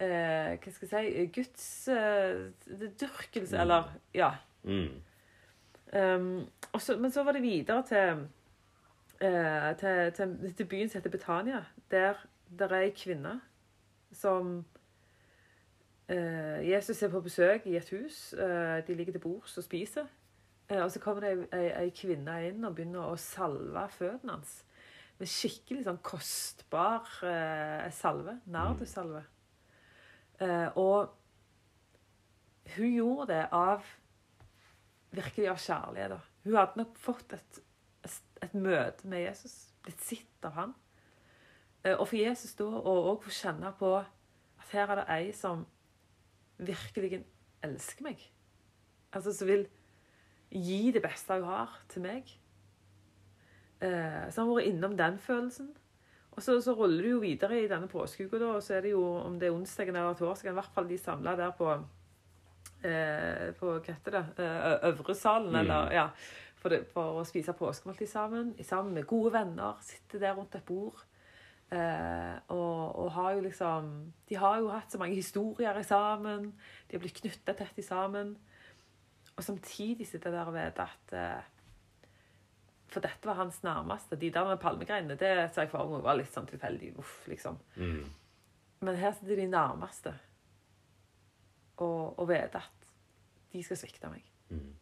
eh, 0.00 0.56
Hva 0.60 0.72
skal 0.72 0.88
jeg 0.92 1.12
si 1.12 1.26
Guds 1.40 1.88
eh, 1.88 2.90
dyrkelse, 3.00 3.58
eller 3.58 3.92
Ja. 4.14 4.34
Mm. 4.62 5.02
Um, 5.96 6.48
også, 6.72 6.96
men 6.98 7.10
så 7.10 7.22
var 7.22 7.32
det 7.32 7.42
videre 7.42 7.82
til, 7.86 8.26
eh, 9.20 9.76
til, 9.78 10.12
til, 10.12 10.54
til 10.56 10.66
byen 10.66 10.88
som 10.88 10.98
heter 10.98 11.10
Betania. 11.10 11.64
Der 11.90 12.14
det 12.50 12.70
er 12.70 12.80
ei 12.80 12.90
kvinne 12.94 13.40
som 14.14 14.64
eh, 16.08 16.70
Jesus 16.70 17.02
er 17.02 17.10
på 17.10 17.20
besøk 17.20 17.66
i 17.66 17.76
et 17.76 17.90
hus. 17.90 18.32
Eh, 18.32 18.86
de 18.86 18.94
ligger 18.94 19.12
til 19.12 19.20
bords 19.24 19.58
og 19.58 19.64
spiser. 19.64 20.06
Eh, 20.68 20.82
og 20.82 20.90
så 20.90 21.00
kommer 21.00 21.26
det 21.26 21.48
ei, 21.52 21.70
ei, 21.70 21.90
kvinne 21.90 22.36
inn 22.48 22.64
og 22.64 22.76
begynner 22.76 23.10
å 23.10 23.18
salve 23.20 23.86
føttene 23.96 24.38
hans. 24.38 24.60
Med 25.18 25.30
skikkelig 25.32 25.86
sånn 25.86 26.02
kostbar 26.04 27.08
eh, 27.24 27.88
salve. 27.94 28.38
Nardussalve. 28.52 29.24
Eh, 29.24 29.35
og 30.76 31.12
hun 32.76 32.90
gjorde 32.92 33.26
det 33.32 33.44
av 33.54 33.84
virkelig 35.16 35.48
av 35.48 35.60
kjærlighet. 35.62 36.32
Hun 36.44 36.56
hadde 36.58 36.80
nok 36.82 36.98
fått 37.00 37.32
et, 37.36 37.60
et 38.42 38.54
møte 38.54 39.08
med 39.08 39.24
Jesus, 39.24 39.54
blitt 39.86 40.02
sett 40.04 40.48
av 40.48 40.56
han. 40.58 40.74
Eh, 41.84 41.94
Og 41.94 42.08
for 42.08 42.18
Jesus 42.18 42.54
da, 42.58 42.66
og 42.66 43.22
få 43.24 43.32
kjenne 43.32 43.72
på 43.78 43.94
at 44.00 44.72
her 44.72 44.90
er 44.90 45.00
det 45.00 45.06
ei 45.14 45.32
som 45.36 45.64
virkelig 46.58 47.22
elsker 47.64 48.06
meg. 48.08 48.20
Altså 49.14 49.32
som 49.32 49.48
vil 49.48 49.66
gi 50.50 50.90
det 50.92 51.02
beste 51.04 51.38
hun 51.38 51.48
har, 51.48 51.72
til 51.88 52.02
meg. 52.02 52.30
Eh, 53.80 54.24
så 54.30 54.40
han 54.42 54.48
har 54.48 54.56
vært 54.56 54.70
innom 54.72 54.96
den 54.98 55.18
følelsen. 55.22 55.72
Og 56.36 56.42
så, 56.44 56.58
så 56.60 56.74
ruller 56.76 57.02
du 57.02 57.10
jo 57.14 57.18
videre 57.22 57.62
i 57.62 57.68
denne 57.70 57.88
påskeuka, 57.88 58.38
da, 58.38 58.50
og 58.58 58.62
så 58.62 58.74
er 58.76 58.82
det 58.84 58.90
jo, 58.92 59.02
om 59.24 59.38
det 59.40 59.48
er 59.48 59.54
onsdagen 59.56 59.96
eller 59.96 60.14
torsdagen, 60.18 60.52
i 60.52 60.58
hvert 60.60 60.74
fall 60.74 60.88
de 60.90 60.98
samla 61.00 61.32
der 61.38 61.54
på 61.56 61.70
eh, 62.84 63.52
på 63.56 63.70
hva 63.72 63.80
heter 63.86 64.18
det, 64.18 64.24
eh, 64.44 64.88
Øvresalen, 64.90 65.48
Mm. 65.54 65.60
eller 65.60 65.92
ja, 65.96 66.08
for, 66.60 66.68
det, 66.68 66.86
for 66.92 67.20
å 67.20 67.24
spise 67.24 67.52
påskemåltid 67.56 68.08
sammen, 68.10 68.54
sammen 68.62 68.94
med 68.94 69.06
gode 69.06 69.32
venner, 69.32 69.78
sitte 69.80 70.20
der 70.20 70.34
rundt 70.36 70.54
et 70.54 70.64
bord. 70.66 71.00
Eh, 71.72 72.36
og, 72.48 72.96
og 72.98 73.10
har 73.16 73.32
jo 73.34 73.40
liksom 73.42 73.88
De 74.28 74.36
har 74.38 74.60
jo 74.60 74.68
hatt 74.70 74.92
så 74.92 74.98
mange 74.98 75.16
historier 75.16 75.82
sammen. 75.82 76.52
De 76.86 76.94
har 76.94 77.00
blitt 77.02 77.18
knytta 77.20 77.56
tett 77.58 77.80
sammen. 77.84 78.36
Og 79.36 79.42
samtidig 79.42 80.06
sitte 80.06 80.30
der 80.30 80.46
og 80.46 80.54
vite 80.54 80.84
at 80.86 81.12
eh, 81.12 81.42
For 82.92 83.02
dette 83.02 83.26
var 83.28 83.40
hans 83.40 83.58
nærmeste. 83.66 84.18
De 84.20 84.30
der 84.32 84.46
med 84.46 84.60
palmegreinene, 84.62 85.18
det 85.18 85.32
ser 85.54 85.66
jeg 85.66 85.72
for 85.72 85.90
meg 85.90 86.04
var 86.06 86.18
litt 86.18 86.32
sånn 86.32 86.46
tilfeldig. 86.48 86.92
Uff, 87.02 87.18
liksom. 87.30 87.58
Mm. 87.76 88.04
Men 88.86 88.98
her 89.00 89.14
sitter 89.16 89.40
de 89.40 89.46
nærmeste 89.50 90.12
og, 91.82 92.18
og 92.18 92.28
vet 92.30 92.56
at 92.56 92.90
de 93.52 93.62
skal 93.64 93.80
svikte 93.80 94.10
meg. 94.12 94.26
Mm. 94.52 94.74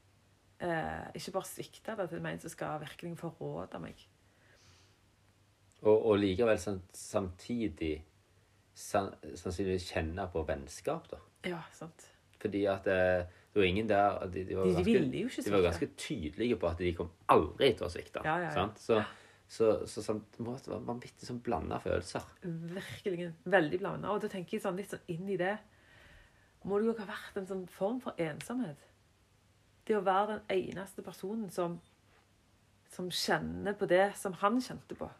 Eh, 0.64 1.06
ikke 1.18 1.36
bare 1.38 1.48
svikte 1.48 1.94
det 1.98 2.08
til 2.10 2.22
meg 2.24 2.42
som 2.42 2.52
skal 2.52 2.82
virkelig 2.82 3.14
forråde 3.20 3.80
meg. 3.82 4.02
Og, 5.84 5.96
og 5.96 6.18
likevel 6.18 6.58
samtidig 6.58 7.96
sannsynligvis 8.74 9.90
kjenne 9.92 10.26
på 10.32 10.42
vennskap, 10.48 11.08
da. 11.10 11.20
Ja, 11.46 11.60
sant. 11.76 12.06
Fordi 12.40 12.64
at 12.70 12.88
eh, 12.90 13.26
det 13.54 13.60
var 13.60 13.66
ingen 13.68 13.88
der 13.88 14.26
De, 14.26 14.44
de, 14.44 14.56
var, 14.56 14.64
De, 14.64 14.72
ganske, 14.74 15.42
de 15.42 15.52
var 15.52 15.60
ganske 15.62 15.86
tydelige 15.96 16.56
på 16.58 16.66
at 16.66 16.80
de 16.82 16.94
kom 16.98 17.12
aldri 17.30 17.68
til 17.78 17.86
å 17.86 17.90
svikte. 17.92 18.24
Ja, 18.26 18.34
ja? 18.42 18.64
Så, 18.82 18.96
så, 19.46 19.68
så, 19.86 20.02
så 20.02 20.16
det 20.18 20.42
må 20.42 20.56
være 20.56 20.80
vanvittig 20.82 21.28
sånn 21.28 21.38
blanda 21.44 21.78
følelser. 21.84 22.26
Virkelig 22.42 23.30
veldig 23.46 23.78
blanda. 23.78 24.10
Og 24.10 24.24
da 24.24 24.32
tenker 24.32 24.56
jeg 24.56 24.64
sånn, 24.64 24.80
litt 24.80 24.90
sånn 24.90 25.06
inn 25.14 25.30
i 25.30 25.38
det 25.38 25.54
Må 26.66 26.80
det 26.80 26.88
jo 26.88 26.96
ha 26.98 27.06
vært 27.06 27.38
en 27.38 27.46
sånn 27.46 27.64
form 27.70 28.02
for 28.02 28.18
ensomhet. 28.18 28.82
Det 29.86 30.00
å 30.00 30.02
være 30.02 30.40
den 30.40 30.44
eneste 30.56 31.04
personen 31.04 31.46
som, 31.52 31.76
som 32.90 33.10
kjenner 33.12 33.76
på 33.78 33.86
det 33.86 34.08
som 34.18 34.34
han 34.40 34.58
kjente 34.64 34.98
på. 34.98 35.10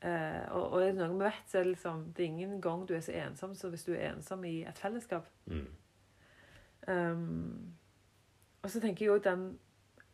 Eh, 0.00 0.44
og, 0.54 0.76
og 0.76 0.78
er 0.84 0.92
det 0.92 1.00
noe 1.00 1.16
vi 1.16 1.26
vet, 1.26 1.42
så 1.48 1.58
er 1.58 1.66
det 1.66 1.74
liksom 1.74 2.04
Det 2.16 2.22
er 2.22 2.30
ingen 2.30 2.60
gang 2.64 2.86
du 2.88 2.94
er 2.96 3.02
så 3.04 3.12
ensom 3.20 3.52
som 3.56 3.72
hvis 3.72 3.84
du 3.84 3.96
er 3.96 4.12
ensom 4.12 4.44
i 4.48 4.60
et 4.68 4.78
fellesskap. 4.78 5.26
Mm. 5.50 5.66
Um, 6.88 7.74
og 8.62 8.70
så 8.70 8.80
tenker 8.80 9.06
jeg 9.06 9.14
òg 9.14 9.24
den 9.24 9.58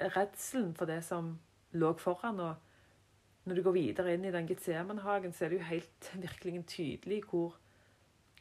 redselen 0.01 0.75
for 0.75 0.89
det 0.89 1.03
som 1.05 1.37
lå 1.73 1.93
foran. 1.99 2.41
Og 2.41 2.55
når 3.45 3.55
du 3.55 3.63
går 3.63 3.77
videre 3.77 4.15
inn 4.15 4.25
i 4.25 4.35
den 4.35 4.49
Getsemanhagen, 4.49 5.33
så 5.33 5.45
er 5.45 5.49
det 5.49 5.61
jo 5.61 5.71
helt 5.71 6.13
virkelig 6.27 6.67
tydelig 6.67 7.23
hvor, 7.31 7.59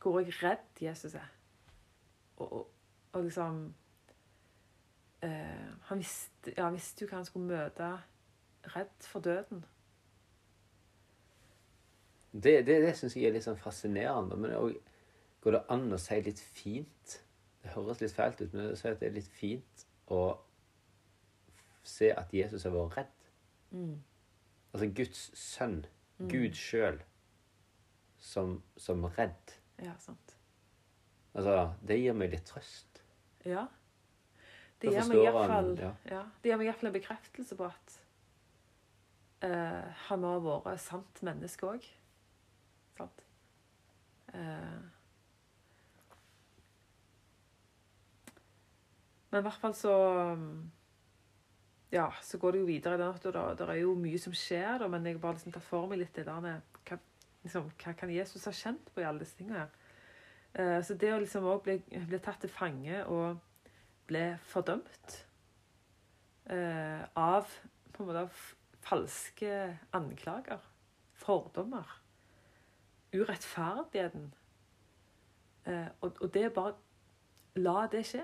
hvor 0.02 0.20
jeg 0.20 0.44
redd 0.44 0.82
Jesus 0.82 1.16
er. 1.16 1.32
Og, 2.38 2.54
og, 2.54 2.72
og 3.14 3.24
liksom 3.24 3.74
eh, 5.22 5.70
Han 5.82 5.98
visste, 5.98 6.54
ja, 6.58 6.70
visste 6.70 7.06
jo 7.06 7.10
hva 7.10 7.22
han 7.22 7.26
skulle 7.26 7.48
møte. 7.48 7.92
Redd 8.76 9.08
for 9.08 9.20
døden. 9.20 9.66
Det, 12.34 12.66
det, 12.68 12.82
det 12.84 12.96
syns 12.98 13.16
jeg 13.16 13.30
er 13.30 13.38
litt 13.38 13.46
sånn 13.46 13.60
fascinerende. 13.62 14.36
Men 14.36 14.52
det 14.52 14.82
går 15.46 15.56
det 15.56 15.64
an 15.72 15.94
å 15.94 16.02
si 16.02 16.18
litt 16.26 16.42
fint 16.42 17.20
høres 17.74 18.02
litt 18.02 18.16
fælt 18.16 18.42
ut, 18.42 18.54
men 18.54 18.70
jeg 18.70 18.80
sier 18.82 18.96
at 18.96 19.02
det 19.02 19.10
er 19.10 19.18
litt 19.18 19.32
fint 19.34 19.86
å 20.14 20.22
se 21.86 22.12
at 22.14 22.34
Jesus 22.34 22.66
har 22.66 22.74
vært 22.76 22.98
redd. 23.00 23.28
Mm. 23.72 23.96
Altså 24.74 24.90
Guds 24.98 25.26
sønn, 25.40 25.80
Gud 26.32 26.58
sjøl, 26.60 27.00
som, 28.22 28.60
som 28.78 29.06
redd. 29.18 29.56
Ja, 29.82 29.96
sant. 30.00 30.36
Altså, 31.36 31.74
det 31.88 32.00
gir 32.00 32.16
meg 32.16 32.32
litt 32.32 32.48
trøst. 32.48 33.02
Ja. 33.46 33.68
Det 34.82 34.92
gir 34.92 35.08
meg 35.10 35.22
iallfall 35.24 35.70
ja. 35.80 35.92
ja, 36.12 36.24
det 36.44 36.52
gir 36.52 36.60
meg 36.60 36.84
en 36.84 36.94
bekreftelse 36.94 37.56
på 37.58 37.68
at 37.68 37.94
uh, 39.46 39.86
han 40.10 40.26
har 40.28 40.44
vært 40.44 40.84
sant 40.84 41.22
menneske 41.26 41.68
òg. 41.70 41.88
Sant? 42.96 43.24
Eh, 44.36 44.84
men 49.36 49.44
i 49.44 49.48
hvert 49.50 49.60
fall 49.60 49.74
så 49.76 49.94
Ja, 51.92 52.08
så 52.24 52.38
går 52.40 52.52
det 52.52 52.60
jo 52.60 52.66
videre. 52.66 53.12
Det 53.20 53.68
er 53.68 53.80
jo 53.82 53.96
mye 54.00 54.20
som 54.20 54.34
skjer, 54.34 54.88
men 54.88 55.06
jeg 55.06 55.20
bare 55.20 55.36
liksom 55.36 55.52
tatt 55.52 55.64
for 55.64 55.88
meg 55.88 56.00
litt 56.00 56.16
det 56.16 56.24
der 56.28 56.40
med 56.44 56.78
hva, 56.88 56.98
liksom, 57.44 57.68
hva 57.84 57.94
kan 58.00 58.12
Jesus 58.12 58.48
ha 58.48 58.54
kjent 58.56 58.90
på 58.94 59.04
i 59.04 59.06
alle 59.08 59.20
disse 59.20 59.36
tingene? 59.36 59.68
Eh, 60.56 60.80
så 60.84 60.96
det 60.96 61.12
å 61.12 61.20
liksom 61.20 61.48
òg 61.52 61.66
bli, 61.68 61.76
bli 62.08 62.20
tatt 62.24 62.40
til 62.44 62.52
fange 62.52 63.02
og 63.12 63.42
bli 64.08 64.24
fordømt 64.48 65.18
eh, 66.52 67.04
av 67.20 67.52
på 67.92 68.04
en 68.04 68.10
måte 68.10 68.26
falske 68.88 69.52
anklager, 69.96 70.64
fordommer, 71.20 71.92
urettferdigheten. 73.12 74.32
Eh, 75.68 75.92
og, 76.00 76.24
og 76.24 76.34
det 76.34 76.48
bare 76.56 76.76
la 77.60 77.86
det 77.92 78.08
skje. 78.08 78.24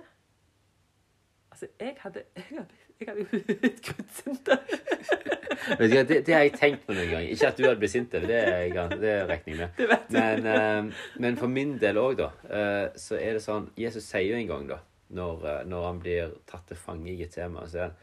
Altså, 1.51 1.67
jeg 1.79 1.95
hadde 1.99 2.23
Jeg 2.35 2.43
hadde, 3.07 3.21
jo 3.21 3.39
du 5.79 5.83
hva, 5.95 6.03
Det, 6.03 6.25
det 6.25 6.33
har 6.33 6.43
jeg 6.45 6.53
tenkt 6.57 6.85
på 6.85 6.93
noen 6.95 7.09
gang. 7.09 7.25
Ikke 7.33 7.49
at 7.49 7.57
du 7.57 7.65
hadde 7.65 7.79
blitt 7.81 7.93
sint 7.93 8.13
over 8.17 8.27
det, 8.29 8.41
det 9.01 9.15
regner 9.29 9.47
jeg 9.47 9.57
med. 9.57 9.81
Men, 10.13 10.45
eh, 10.45 11.01
men 11.21 11.37
for 11.37 11.51
min 11.51 11.75
del 11.81 11.99
òg, 12.01 12.15
da, 12.21 12.29
eh, 12.45 12.87
så 12.99 13.17
er 13.19 13.37
det 13.37 13.43
sånn 13.43 13.69
Jesus 13.79 14.05
sier 14.05 14.31
jo 14.31 14.39
en 14.39 14.49
gang, 14.49 14.69
da, 14.69 14.79
når, 15.17 15.45
eh, 15.49 15.61
når 15.69 15.87
han 15.87 16.01
blir 16.01 16.33
tatt 16.49 16.65
til 16.69 16.79
fange 16.79 17.11
i 17.11 17.17
Getema, 17.19 17.65
så 17.69 17.77
er 17.77 17.87
han 17.89 17.99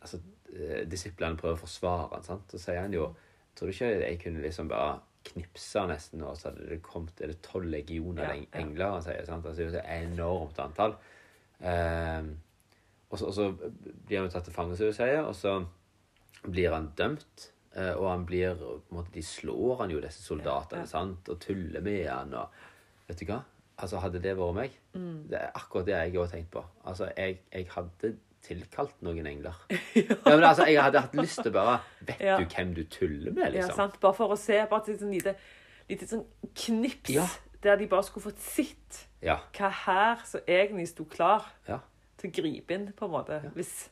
altså, 0.00 0.22
Disiplene 0.86 1.36
prøver 1.36 1.56
å 1.56 1.64
forsvare 1.64 2.12
han, 2.14 2.24
sant? 2.24 2.52
Så 2.52 2.60
sier 2.62 2.78
han 2.80 2.94
jo 2.94 3.10
Tror 3.56 3.68
du 3.68 3.72
ikke 3.72 3.88
jeg 3.88 4.18
kunne 4.20 4.42
liksom 4.44 4.68
bare 4.68 4.98
knipsa 5.26 5.86
nesten, 5.88 6.22
og 6.22 6.36
så 6.36 6.50
hadde 6.50 6.68
det 6.68 6.82
kommet 6.84 7.20
er 7.24 7.32
det 7.32 7.38
tolv 7.44 7.70
legioner 7.72 8.28
Ja, 8.28 8.34
ja. 8.36 8.60
engler? 8.60 8.98
Han 8.98 9.04
sier, 9.04 9.22
sant? 9.26 9.46
Altså, 9.48 9.68
det 9.72 9.80
er 9.82 10.02
et 10.04 10.10
enormt 10.12 10.60
antall. 10.62 10.94
Eh, 11.60 12.28
og, 13.16 13.18
så, 13.18 13.26
og 13.26 13.34
så 13.34 13.72
blir 14.06 14.18
han 14.20 14.26
jo 14.28 14.32
tatt 14.34 14.44
til 14.44 14.52
fange, 14.54 14.76
som 14.76 14.86
du 14.86 14.92
sier, 14.96 15.22
og 15.26 15.34
så 15.34 15.56
blir 16.46 16.72
han 16.74 16.92
dømt. 16.98 17.50
eh, 17.76 17.92
Og 17.96 18.10
han 18.10 18.26
blir 18.26 18.54
på 18.56 18.74
en 18.90 18.96
måte, 18.98 19.12
De 19.14 19.22
slår 19.22 19.80
han 19.82 19.90
jo, 19.90 20.00
disse 20.00 20.22
soldatene, 20.22 20.78
Ja, 20.84 20.86
ja. 20.86 20.86
sant? 20.86 21.28
og 21.28 21.40
tuller 21.40 21.80
med 21.80 22.06
han. 22.08 22.34
og 22.34 22.48
Vet 23.08 23.20
du 23.20 23.26
hva? 23.26 23.40
Altså, 23.78 23.98
Hadde 24.00 24.20
det 24.22 24.36
vært 24.36 24.54
meg 24.54 24.70
Mm. 24.96 25.28
Det 25.28 25.36
er 25.38 25.50
akkurat 25.54 25.84
det 25.86 25.92
jeg 25.92 26.14
òg 26.16 26.22
har 26.24 26.30
tenkt 26.38 26.50
på. 26.50 26.62
Altså, 26.86 27.10
jeg, 27.16 27.38
jeg 27.52 27.66
hadde 27.68 28.16
tilkalt 28.42 29.02
noen 29.02 29.26
engler. 29.26 29.52
ja. 29.94 30.14
men 30.24 30.44
altså, 30.44 30.64
Jeg 30.64 30.82
hadde 30.82 31.00
hatt 31.00 31.14
lyst 31.14 31.42
til 31.42 31.52
bare 31.52 31.80
Vet 32.00 32.20
Ja. 32.20 32.38
du 32.38 32.44
hvem 32.46 32.74
du 32.74 32.84
tuller 32.84 33.32
med, 33.32 33.42
Ja, 33.42 33.48
liksom? 33.50 33.74
sant? 33.76 34.00
Bare 34.00 34.14
for 34.14 34.28
å 34.32 34.36
se 34.38 34.64
bare 34.70 34.90
et 34.92 35.00
sånn 35.00 35.12
lite, 35.12 35.34
lite 35.90 36.06
sånn 36.06 36.24
knips 36.54 37.10
Ja. 37.10 37.26
der 37.62 37.76
de 37.76 37.86
bare 37.86 38.02
skulle 38.04 38.24
fått 38.32 38.38
sett 38.40 39.06
Ja. 39.22 39.36
hva 39.52 39.68
her 39.70 40.16
som 40.24 40.40
egentlig 40.48 40.88
sto 40.88 41.04
klar 41.04 41.44
ja. 41.68 41.78
Til 42.16 42.30
å 42.30 42.34
gripe 42.38 42.74
inn, 42.74 42.86
på 42.96 43.04
en 43.04 43.10
måte. 43.12 43.40
Hvis 43.54 43.90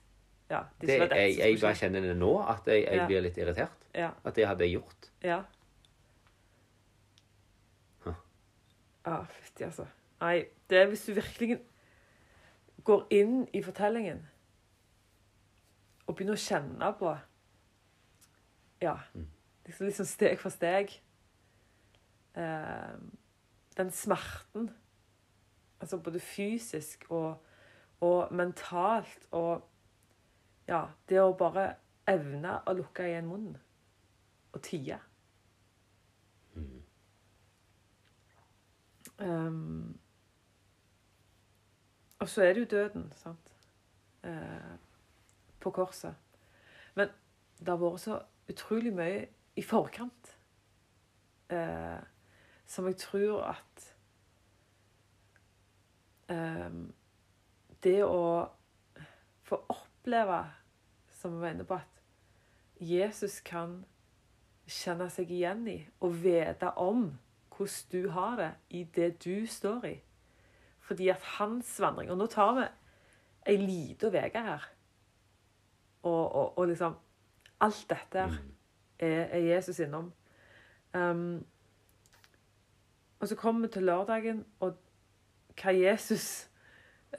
ja, 0.50 0.62
det 0.80 0.88
Det, 0.88 0.98
dette 1.00 1.16
jeg, 1.20 1.36
jeg 1.38 1.60
bare 1.60 1.74
kjenner 1.80 2.00
det 2.04 2.16
nå, 2.16 2.32
at 2.48 2.66
jeg, 2.68 2.84
jeg 2.84 3.06
blir 3.08 3.22
litt 3.24 3.36
irritert. 3.40 3.86
Ja, 3.94 4.10
At 4.24 4.34
det 4.36 4.46
hadde 4.46 4.64
jeg 4.66 4.78
gjort. 4.78 5.10
ja. 5.24 5.42
Huh. 8.04 8.14
Ah, 9.04 9.24
fytti, 9.40 9.64
altså. 9.64 9.86
Nei, 10.20 10.44
det 10.70 10.78
er 10.82 10.86
hvis 10.92 11.04
du 11.06 11.12
virkelig 11.16 11.58
går 12.84 13.06
inn 13.16 13.48
i 13.56 13.62
fortellingen 13.64 14.22
og 16.06 16.14
begynner 16.16 16.36
å 16.36 16.40
kjenne 16.44 16.90
på 17.00 17.14
Ja, 18.82 18.96
Mm. 19.14 19.26
liksom, 19.66 19.86
liksom 19.86 20.04
steg 20.06 20.38
for 20.38 20.50
steg 20.52 20.90
eh, 22.36 22.96
Den 23.76 23.90
smerten, 23.90 24.70
altså 25.80 25.96
både 25.98 26.20
fysisk 26.20 27.06
og, 27.10 27.38
og 28.00 28.32
mentalt, 28.34 29.28
og 29.30 29.68
ja, 30.68 30.86
det 31.08 31.20
å 31.20 31.34
bare 31.38 31.74
evne 32.08 32.58
å 32.66 32.74
lukke 32.76 33.06
igjen 33.08 33.28
munnen 33.28 33.58
og 34.54 34.62
tie. 34.62 34.98
Um, 39.18 39.98
og 42.18 42.28
så 42.28 42.42
er 42.42 42.54
det 42.54 42.64
jo 42.64 42.70
døden, 42.70 43.12
sant? 43.16 43.54
Eh, 44.24 44.76
på 45.60 45.70
korset. 45.70 46.14
Men 46.94 47.08
det 47.58 47.68
har 47.68 47.80
vært 47.80 48.00
så 48.00 48.18
utrolig 48.48 48.92
mye 48.96 49.26
i 49.56 49.62
forkant 49.62 50.30
eh, 51.52 52.00
som 52.66 52.88
jeg 52.88 52.96
tror 53.00 53.42
at 53.50 53.84
ehm, 56.32 56.86
Det 57.84 58.00
å 58.04 58.46
få 59.44 59.58
oppleve, 59.68 60.40
som 61.20 61.34
vi 61.34 61.42
var 61.44 61.54
inne 61.54 61.66
på, 61.68 61.76
at 61.76 62.80
Jesus 62.80 63.40
kan 63.44 63.82
kjenne 64.66 65.10
seg 65.12 65.30
igjen 65.32 65.66
i 65.68 65.76
og 66.00 66.16
vite 66.24 66.72
om 66.80 67.10
hvordan 67.54 67.90
du 67.92 68.08
har 68.10 68.36
det 68.40 68.50
i 68.70 68.84
det 68.96 69.10
du 69.24 69.46
står 69.46 69.86
i. 69.86 69.94
Fordi 70.84 71.08
at 71.08 71.22
hans 71.38 71.68
vandring 71.80 72.10
Og 72.10 72.18
nå 72.18 72.26
tar 72.28 72.54
vi 72.58 72.64
ei 73.52 73.56
lita 73.56 74.08
uke 74.08 74.40
her. 74.48 74.64
Og, 76.02 76.34
og, 76.34 76.58
og 76.58 76.68
liksom 76.68 76.96
Alt 77.60 77.86
dette 77.88 78.24
er, 78.98 79.28
er 79.30 79.38
Jesus 79.38 79.78
innom. 79.80 80.12
Um, 80.94 81.44
og 83.20 83.28
så 83.28 83.36
kommer 83.36 83.66
vi 83.66 83.72
til 83.72 83.86
lørdagen, 83.88 84.44
og 84.60 84.76
hva 85.56 85.72
Jesus 85.72 86.44
er 86.44 86.53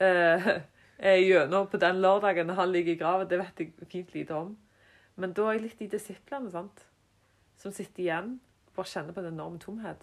gjennom 1.26 1.70
på 1.70 1.80
den 1.80 2.02
lørdagen 2.02 2.50
han 2.56 2.72
ligger 2.72 2.92
i 2.92 3.00
graven, 3.00 3.28
det 3.30 3.38
vet 3.40 3.62
jeg 3.62 3.88
fint 3.92 4.14
lite 4.14 4.34
om. 4.36 4.52
Men 5.16 5.32
da 5.32 5.48
er 5.48 5.58
jeg 5.58 5.66
litt 5.68 5.82
i 5.86 5.92
disiplene 5.96 6.52
sant? 6.52 6.84
som 7.56 7.72
sitter 7.72 8.02
igjen 8.04 8.34
og 8.66 8.72
bare 8.76 8.90
kjenner 8.90 9.16
på 9.16 9.22
en 9.22 9.30
enorm 9.30 9.58
tomhet. 9.58 10.02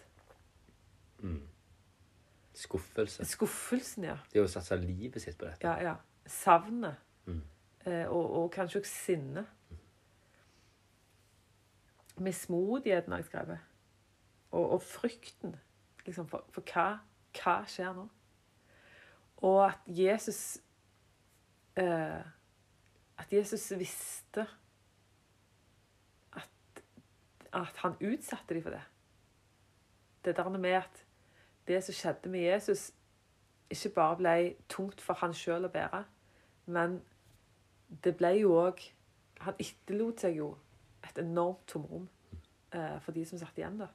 Skuffelse. 2.57 3.25
Skuffelsen, 3.25 4.07
ja. 4.09 4.17
Det 4.33 4.41
å 4.43 4.49
satse 4.49 4.77
livet 4.81 5.21
sitt 5.21 5.37
på 5.39 5.47
dette. 5.47 5.65
Ja, 5.65 5.77
ja. 5.81 5.93
Savnet. 6.29 7.01
Mm. 7.25 7.41
Eh, 7.85 8.05
og, 8.07 8.25
og 8.39 8.49
kanskje 8.53 8.81
også 8.81 8.93
sinne. 8.93 9.45
Mismodigheten 12.21 13.13
har 13.13 13.23
jeg 13.23 13.29
skrevet. 13.31 13.69
Og, 14.51 14.75
og 14.77 14.83
frykten. 14.85 15.55
Liksom, 16.05 16.27
for, 16.29 16.45
for 16.53 16.73
hva, 16.73 16.87
hva 17.39 17.57
skjer 17.69 17.95
nå? 17.97 18.05
Og 19.37 19.65
at 19.65 19.79
Jesus 19.87 20.61
eh, 21.75 22.21
At 23.17 23.33
Jesus 23.33 23.71
visste 23.79 24.47
at, 26.33 26.83
at 27.53 27.77
han 27.77 27.95
utsatte 28.01 28.53
dem 28.53 28.63
for 28.63 28.69
det. 28.69 28.81
Det 30.25 30.35
der 30.37 30.49
med 30.49 30.69
at 30.69 31.05
det 31.67 31.83
som 31.83 31.93
skjedde 31.93 32.29
med 32.29 32.39
Jesus, 32.39 32.91
ikke 33.69 33.89
bare 33.89 34.17
ble 34.17 34.55
tungt 34.69 35.01
for 35.01 35.13
han 35.13 35.33
sjøl 35.33 35.67
å 35.67 35.71
bære, 35.71 36.03
men 36.65 36.99
det 38.03 38.15
ble 38.17 38.35
jo 38.39 38.57
òg 38.57 38.81
Han 39.43 39.57
etterlot 39.59 40.21
seg 40.23 40.37
jo 40.37 40.53
et 41.03 41.17
enormt 41.19 41.65
tomrom 41.67 42.05
eh, 42.71 42.99
for 43.03 43.11
de 43.11 43.25
som 43.27 43.39
satt 43.41 43.57
igjen, 43.59 43.81
da. 43.81 43.89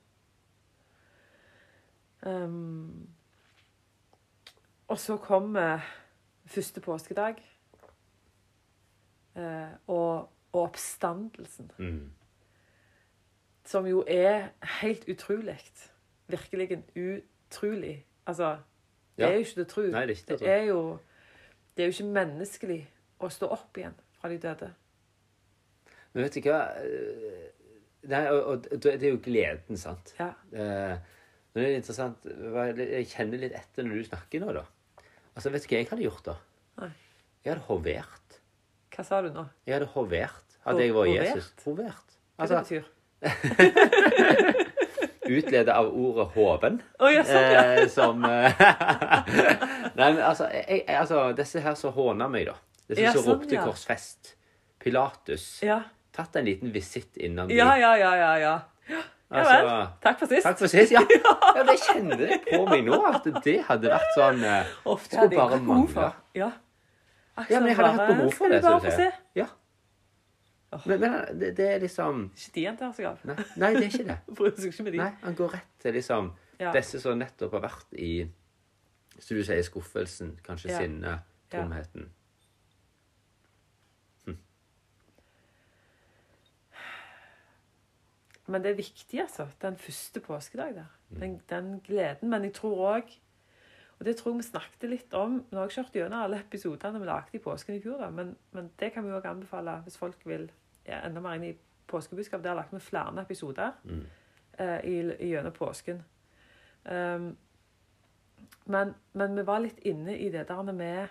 Um, 2.21 3.09
og 4.89 4.99
så 4.99 5.17
kom 5.17 5.57
eh, 5.57 5.81
første 6.47 6.81
påskedag. 6.81 7.43
Eh, 9.37 9.69
og, 9.87 10.29
og 10.53 10.63
oppstandelsen. 10.63 11.71
Mm. 11.79 12.11
Som 13.69 13.87
jo 13.87 14.05
er 14.09 14.49
helt 14.81 15.09
utrolig. 15.09 15.59
Virkelig 16.29 16.83
utrolig. 16.97 18.07
Altså, 18.27 18.51
det 19.17 19.25
Ja. 19.25 19.29
er 19.29 19.33
jo 19.35 19.39
ikke 19.39 19.55
til 19.55 19.65
å 19.65 19.69
tro. 19.69 19.83
Nei, 19.83 20.07
det 20.07 20.17
er 20.17 20.35
ikke 20.35 20.47
er 20.49 20.63
jo 20.65 20.99
Det 21.77 21.83
er 21.85 21.87
jo 21.89 21.93
ikke 21.95 22.13
menneskelig 22.13 22.81
å 23.21 23.29
stå 23.31 23.47
opp 23.55 23.77
igjen 23.79 23.95
fra 24.19 24.29
de 24.29 24.39
døde. 24.43 24.73
Men 26.13 26.25
vet 26.25 26.35
du 26.35 26.41
hva? 26.49 26.59
Eh, 26.83 27.45
Nei, 28.09 28.21
og, 28.31 28.67
og 28.73 28.83
det 28.83 29.03
er 29.03 29.11
jo 29.11 29.19
gleden, 29.23 29.77
sant? 29.77 30.15
Ja. 30.19 30.29
Eh, 30.53 30.99
men 31.55 31.65
det 31.65 31.73
er 31.73 31.77
interessant 31.77 32.25
Jeg 32.79 33.07
kjenner 33.11 33.39
litt 33.43 33.53
etter 33.59 33.85
når 33.85 33.95
du 34.01 34.05
snakker 34.09 34.41
nå, 34.41 34.53
da. 34.55 34.65
Altså, 35.39 35.53
vet 35.55 35.63
du 35.63 35.69
hva 35.71 35.79
jeg 35.79 35.87
hadde 35.87 36.03
gjort 36.03 36.25
da? 36.27 36.33
Nei. 36.83 36.89
Jeg 37.47 37.53
hadde 37.53 37.63
hovert. 37.69 38.39
Hva 38.91 39.03
sa 39.07 39.21
du 39.23 39.29
nå? 39.31 39.45
Jeg 39.69 39.77
hadde 39.77 39.87
hovert. 39.93 40.57
Hadde 40.65 40.83
jeg 40.83 40.91
vært 40.97 41.13
Jesus. 41.15 41.47
Hovert. 41.63 42.17
Hva 42.35 42.43
Altså, 42.43 42.59
det 42.59 42.67
betyr 42.67 42.83
Utledet 45.39 45.71
av 45.75 45.87
ordet 45.95 46.27
hoven. 46.35 46.81
Å 46.99 47.07
ja, 47.13 47.23
sånn, 47.27 47.51
ja. 47.55 47.63
Eh, 47.77 47.87
som 47.93 48.25
eh, 48.27 48.53
Nei, 49.99 50.09
men 50.17 50.23
altså, 50.27 50.49
jeg, 50.55 50.83
altså 50.91 51.33
Disse 51.39 51.61
her 51.63 51.75
som 51.79 51.93
håna 51.95 52.27
meg, 52.33 52.47
da. 52.51 52.57
Disse 52.89 53.03
Ja, 53.07 53.13
som 53.15 53.23
sånn, 53.29 53.37
ropte 53.39 53.55
ja. 53.59 53.63
korsfest. 53.67 54.21
Pilatus. 54.83 55.45
Ja, 55.67 55.79
Tatt 56.19 56.35
en 56.41 56.47
liten 56.51 56.73
visitt 56.75 57.15
innom 57.23 57.47
ja, 57.55 57.71
de. 57.77 57.81
ja, 57.85 57.93
ja. 58.01 58.13
ja, 58.19 58.33
ja. 58.43 58.57
Ja 59.31 59.37
Altså, 59.43 59.57
vel. 59.67 59.87
Takk 60.03 60.19
for 60.19 60.27
sist. 60.31 60.43
Takk 60.47 60.59
for 60.59 60.67
sist. 60.73 60.93
Ja. 60.93 61.03
ja, 61.57 61.63
det 61.69 61.77
kjenner 61.85 62.23
jeg 62.25 62.41
på 62.47 62.63
meg 62.71 62.85
nå, 62.87 62.99
at 63.11 63.27
det 63.45 63.57
hadde 63.69 63.91
vært 63.93 64.15
sånn 64.17 64.43
eh, 64.49 64.71
Ofte 64.89 65.19
hadde 65.21 65.37
jeg 65.37 65.51
hatt 65.53 65.67
behov 65.69 65.89
for. 65.93 66.17
Ja. 66.39 66.51
Ja, 67.51 67.61
men 67.61 67.69
jeg 67.71 67.77
hadde 67.79 67.91
hatt 67.99 68.13
behov 68.17 68.33
for 68.35 68.49
det. 68.49 68.63
Skal 68.63 68.79
du 68.81 68.81
bare 68.81 68.91
få 68.91 68.97
se? 68.97 69.11
Ja. 69.39 69.47
Men, 70.85 71.01
men 71.01 71.15
det, 71.41 71.55
det 71.57 71.67
er 71.75 71.79
liksom 71.81 72.27
Ikke 72.37 72.51
de 72.55 72.65
han 72.69 72.77
tar 72.81 72.91
seg 72.97 73.07
av. 73.09 73.21
Nei, 73.25 73.37
nei, 73.57 73.71
det 73.77 73.85
er 73.87 73.93
ikke 73.93 74.09
det. 74.09 74.19
Bryr 74.41 74.57
seg 74.57 74.73
ikke 74.73 74.85
med 74.89 74.93
de. 74.97 75.01
Nei, 75.05 75.13
Han 75.23 75.37
går 75.39 75.55
rett 75.59 75.71
til 75.85 75.97
liksom 76.01 76.33
Ja. 76.59 76.73
disse 76.75 76.99
som 77.01 77.21
nettopp 77.21 77.53
har 77.57 77.63
vært 77.69 77.93
i 77.97 78.13
Som 79.19 79.37
du 79.39 79.45
sier, 79.47 79.63
skuffelsen, 79.67 80.37
kanskje 80.45 80.73
Ja. 80.73 80.79
sinnet, 80.83 81.27
Ja. 81.53 81.61
tomheten. 81.63 82.11
Men 88.49 88.65
det 88.65 88.71
er 88.73 88.79
viktig, 88.81 89.21
altså. 89.21 89.47
Den 89.63 89.77
første 89.77 90.21
påskedag 90.25 90.75
der. 90.75 90.93
Den, 91.21 91.39
den 91.51 91.81
gleden. 91.85 92.31
Men 92.33 92.45
jeg 92.49 92.55
tror 92.57 92.85
òg 92.97 93.11
Og 93.99 94.05
det 94.07 94.17
tror 94.17 94.31
jeg 94.33 94.39
vi 94.39 94.45
snakket 94.47 94.85
litt 94.91 95.15
om 95.19 95.41
har 95.53 95.65
jeg 95.67 95.75
kjørt 95.75 95.97
gjennom 95.99 96.21
alle 96.23 96.39
episodene 96.39 97.01
vi 97.03 97.07
lagde 97.09 97.35
i 97.35 97.41
påsken 97.43 97.75
i 97.75 97.81
fjor, 97.83 97.97
da, 97.99 98.11
men, 98.15 98.29
men 98.55 98.69
det 98.79 98.93
kan 98.95 99.03
vi 99.03 99.11
òg 99.17 99.25
anbefale 99.27 99.73
hvis 99.83 99.97
folk 99.99 100.21
vil 100.25 100.45
ja, 100.87 101.01
enda 101.03 101.19
mer 101.21 101.35
inn 101.35 101.49
i 101.49 101.57
påskebudskap. 101.91 102.45
Der 102.45 102.55
lagt 102.55 102.73
vi 102.73 102.79
flere 102.79 103.25
episoder 103.25 103.73
Mm. 103.85 104.05
eh, 104.59 104.81
i, 104.85 104.95
i 105.19 105.33
gjennom 105.33 105.53
påsken. 105.53 106.05
Um, 106.85 107.37
men, 108.67 108.95
men 109.13 109.35
vi 109.37 109.43
var 109.49 109.65
litt 109.65 109.79
inne 109.83 110.15
i 110.17 110.31
det 110.31 110.47
der 110.49 110.73
med 110.73 111.09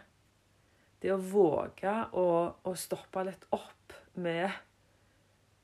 det 1.02 1.12
å 1.12 1.20
våge 1.20 1.94
å, 2.14 2.28
å 2.64 2.76
stoppe 2.76 3.24
litt 3.28 3.44
opp 3.52 3.94
med 4.16 4.50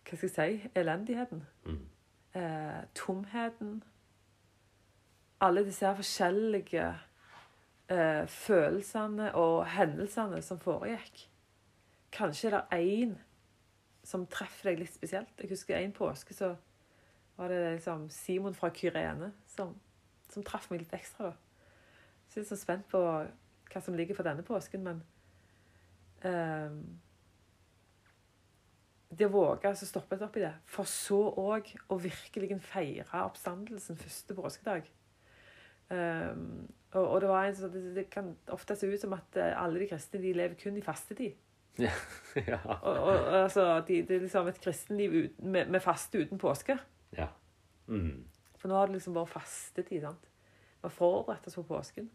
Hva 0.04 0.18
skal 0.18 0.30
jeg 0.30 0.60
si 0.62 0.70
elendigheten. 0.76 1.44
Mm. 1.66 1.82
Eh, 2.36 2.84
tomheten. 2.96 3.84
Alle 5.42 5.66
disse 5.66 5.86
her 5.86 5.96
forskjellige 5.96 6.88
eh, 7.90 8.28
følelsene 8.28 9.36
og 9.36 9.68
hendelsene 9.68 10.42
som 10.42 10.60
foregikk. 10.60 11.30
Kanskje 12.12 12.50
er 12.50 12.58
det 12.58 12.80
én 12.80 13.16
som 14.04 14.28
treffer 14.28 14.72
deg 14.72 14.84
litt 14.84 14.94
spesielt. 14.94 15.32
Jeg 15.40 15.50
husker 15.50 15.78
en 15.78 15.96
påske 15.96 16.34
så 16.34 16.56
var 17.38 17.50
det 17.50 17.76
liksom 17.76 18.10
Simon 18.10 18.56
fra 18.56 18.70
Kyrene 18.70 19.32
som, 19.48 19.74
som 20.30 20.44
traff 20.44 20.70
meg 20.72 20.84
litt 20.84 20.94
ekstra. 20.94 21.32
da. 21.32 21.34
Så 22.28 22.40
jeg 22.40 22.42
er 22.42 22.44
litt 22.44 22.52
sånn 22.52 22.62
spent 22.62 22.88
på 22.92 23.02
hva 23.74 23.82
som 23.82 23.96
ligger 23.98 24.18
for 24.18 24.28
denne 24.28 24.46
påsken, 24.46 24.84
men 24.86 25.02
ehm, 26.28 26.82
Det 29.14 29.28
å 29.28 29.34
våge 29.34 29.72
å 29.72 29.88
stoppe 29.88 30.18
opp 30.26 30.38
i 30.40 30.44
det, 30.44 30.54
for 30.70 30.90
så 30.90 31.20
òg 31.40 31.70
å 31.92 31.98
virkelig 32.02 32.58
feire 32.66 33.24
oppstandelsen 33.26 34.00
første 34.00 34.36
påskedag. 34.38 34.88
Um, 35.94 36.68
og, 36.94 37.04
og 37.04 37.18
det 37.22 37.30
var 37.30 37.46
en 37.46 37.56
som 37.58 37.72
det, 37.74 37.84
det 37.96 38.06
kan 38.14 38.32
ofte 38.54 38.76
se 38.80 38.88
ut 38.90 39.02
som 39.02 39.14
at 39.14 39.38
eh, 39.38 39.52
alle 39.60 39.82
de 39.82 39.90
kristne 39.92 40.22
de 40.24 40.32
lever 40.34 40.56
kun 40.58 40.78
i 40.80 40.86
fastetid. 40.86 41.36
ja. 41.78 42.60
Og, 42.86 42.98
og 42.98 43.32
altså, 43.44 43.66
de, 43.88 44.04
det 44.06 44.16
er 44.16 44.26
liksom 44.28 44.48
et 44.48 44.60
kristenliv 44.62 45.14
ut, 45.14 45.40
med, 45.42 45.72
med 45.74 45.82
faste 45.82 46.22
uten 46.22 46.42
påske. 46.42 46.78
ja. 47.18 47.32
Mm. 47.88 48.24
For 48.62 48.72
nå 48.72 48.78
har 48.78 48.88
det 48.88 48.96
liksom 48.96 49.18
vært 49.18 49.34
fastetid. 49.34 50.06
sant? 50.06 50.30
Vi 50.78 50.86
har 50.86 50.94
forberedt 50.94 51.48
oss 51.50 51.58
på 51.58 51.66
påsken. 51.68 52.06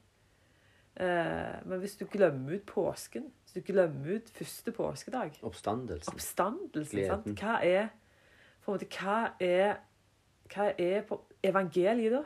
Eh, 0.96 1.66
men 1.66 1.78
hvis 1.78 1.96
du 1.96 2.06
glemmer 2.10 2.56
ut 2.58 2.66
påsken, 2.66 3.32
hvis 3.42 3.52
du 3.52 3.60
glemmer 3.72 4.16
ut 4.16 4.30
første 4.30 4.72
påskedag, 4.72 5.38
Oppstandelsen. 5.42 6.14
oppstandelsen 6.14 7.04
sant? 7.06 7.28
Hva 7.38 7.58
er 7.62 7.88
på 8.64 8.72
en 8.72 8.78
måte, 8.78 8.88
hva 8.98 9.18
er, 9.40 9.76
hva 10.54 10.72
er 10.78 11.04
på 11.06 11.20
evangeliet 11.42 12.12
da? 12.18 12.24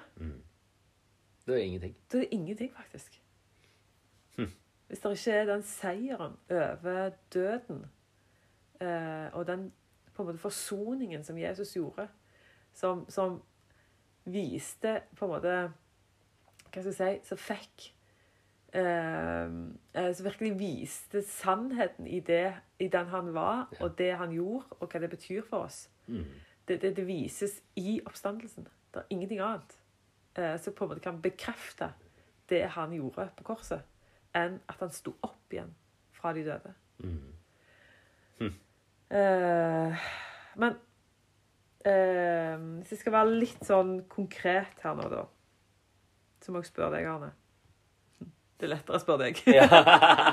Det 1.46 1.54
er 1.54 1.66
ingenting. 1.66 1.96
Da 2.12 2.18
er 2.18 2.22
det 2.22 2.32
ingenting, 2.32 2.72
faktisk. 2.76 3.18
Hvis 4.92 5.00
det 5.00 5.10
ikke 5.10 5.32
er 5.32 5.46
den 5.48 5.62
seieren 5.62 6.32
over 6.50 7.10
døden, 7.32 7.86
eh, 8.80 9.28
og 9.32 9.46
den 9.46 9.72
på 10.12 10.22
en 10.22 10.26
måte 10.26 10.38
forsoningen 10.38 11.24
som 11.24 11.38
Jesus 11.38 11.72
gjorde, 11.76 12.08
som, 12.72 13.06
som 13.08 13.38
viste 14.24 15.00
på 15.16 15.24
en 15.24 15.32
måte 15.32 15.54
Hva 16.72 16.82
skal 16.82 16.86
jeg 16.92 16.94
si 16.94 17.28
Som 17.28 17.40
fikk 17.40 17.88
Som 18.72 20.24
virkelig 20.24 20.54
viste 20.56 21.20
sannheten 21.28 22.06
i, 22.08 22.22
det, 22.24 22.54
i 22.80 22.86
den 22.88 23.10
han 23.12 23.26
var, 23.34 23.66
og 23.84 23.98
det 23.98 24.14
han 24.16 24.32
gjorde, 24.32 24.78
og 24.78 24.88
hva 24.88 25.00
det 25.02 25.10
betyr 25.12 25.42
for 25.44 25.66
oss. 25.66 25.82
Mm. 26.06 26.24
Det, 26.68 26.78
det, 26.80 26.94
det 26.96 27.04
vises 27.04 27.58
i 27.76 27.98
oppstandelsen. 28.06 28.64
Det 28.94 29.02
er 29.02 29.12
ingenting 29.12 29.42
annet 29.44 29.76
eh, 30.38 30.56
som 30.60 30.72
på 30.72 30.86
en 30.86 30.94
måte 30.94 31.04
kan 31.04 31.20
bekrefte 31.20 31.90
det 32.48 32.62
han 32.74 32.94
gjorde 32.96 33.28
på 33.36 33.44
korset, 33.50 33.84
enn 34.36 34.56
at 34.68 34.80
han 34.80 34.92
sto 34.94 35.12
opp 35.20 35.52
igjen 35.52 35.74
fra 36.16 36.32
de 36.32 36.46
døde. 36.48 36.72
Mm. 37.04 37.32
Eh, 39.12 40.04
men 40.56 40.76
eh, 41.84 42.56
hvis 42.78 42.94
jeg 42.94 43.02
skal 43.02 43.16
være 43.18 43.36
litt 43.42 43.66
sånn 43.68 43.98
konkret 44.08 44.80
her 44.84 44.96
nå, 44.96 45.08
da, 45.12 45.26
så 46.40 46.52
må 46.52 46.62
jeg 46.62 46.70
spørre 46.70 46.96
deg, 46.96 47.08
Arne. 47.10 47.32
Det 48.62 48.68
er 48.68 48.76
lettere 48.76 48.94
å 48.94 49.02
spørre 49.02 49.26
deg. 49.26 49.38
Ja. 49.50 49.64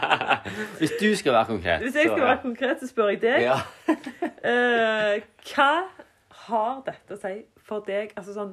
Hvis 0.80 0.92
du 1.00 1.08
skal 1.18 1.34
være 1.34 1.48
konkret 1.50 1.82
Hvis 1.82 1.96
jeg 1.98 2.12
skal 2.12 2.22
være 2.22 2.42
konkret, 2.44 2.78
så 2.78 2.90
spør 2.92 3.08
jeg 3.10 3.22
deg. 3.24 3.48
ja. 3.48 3.56
uh, 3.90 5.16
hva 5.50 5.72
har 6.44 6.84
dette 6.86 7.16
å 7.16 7.18
si 7.18 7.32
for 7.66 7.82
deg 7.88 8.14
altså 8.14 8.36
sånn, 8.36 8.52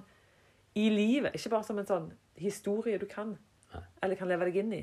i 0.81 0.87
livet? 0.89 1.37
Ikke 1.37 1.53
bare 1.53 1.69
som 1.69 1.83
en 1.83 1.89
sånn 1.91 2.09
historie 2.41 2.97
du 2.97 3.05
kan, 3.11 3.35
Nei. 3.75 3.83
eller 4.07 4.17
kan 4.17 4.33
leve 4.33 4.49
deg 4.49 4.57
inn 4.63 4.73
i, 4.79 4.81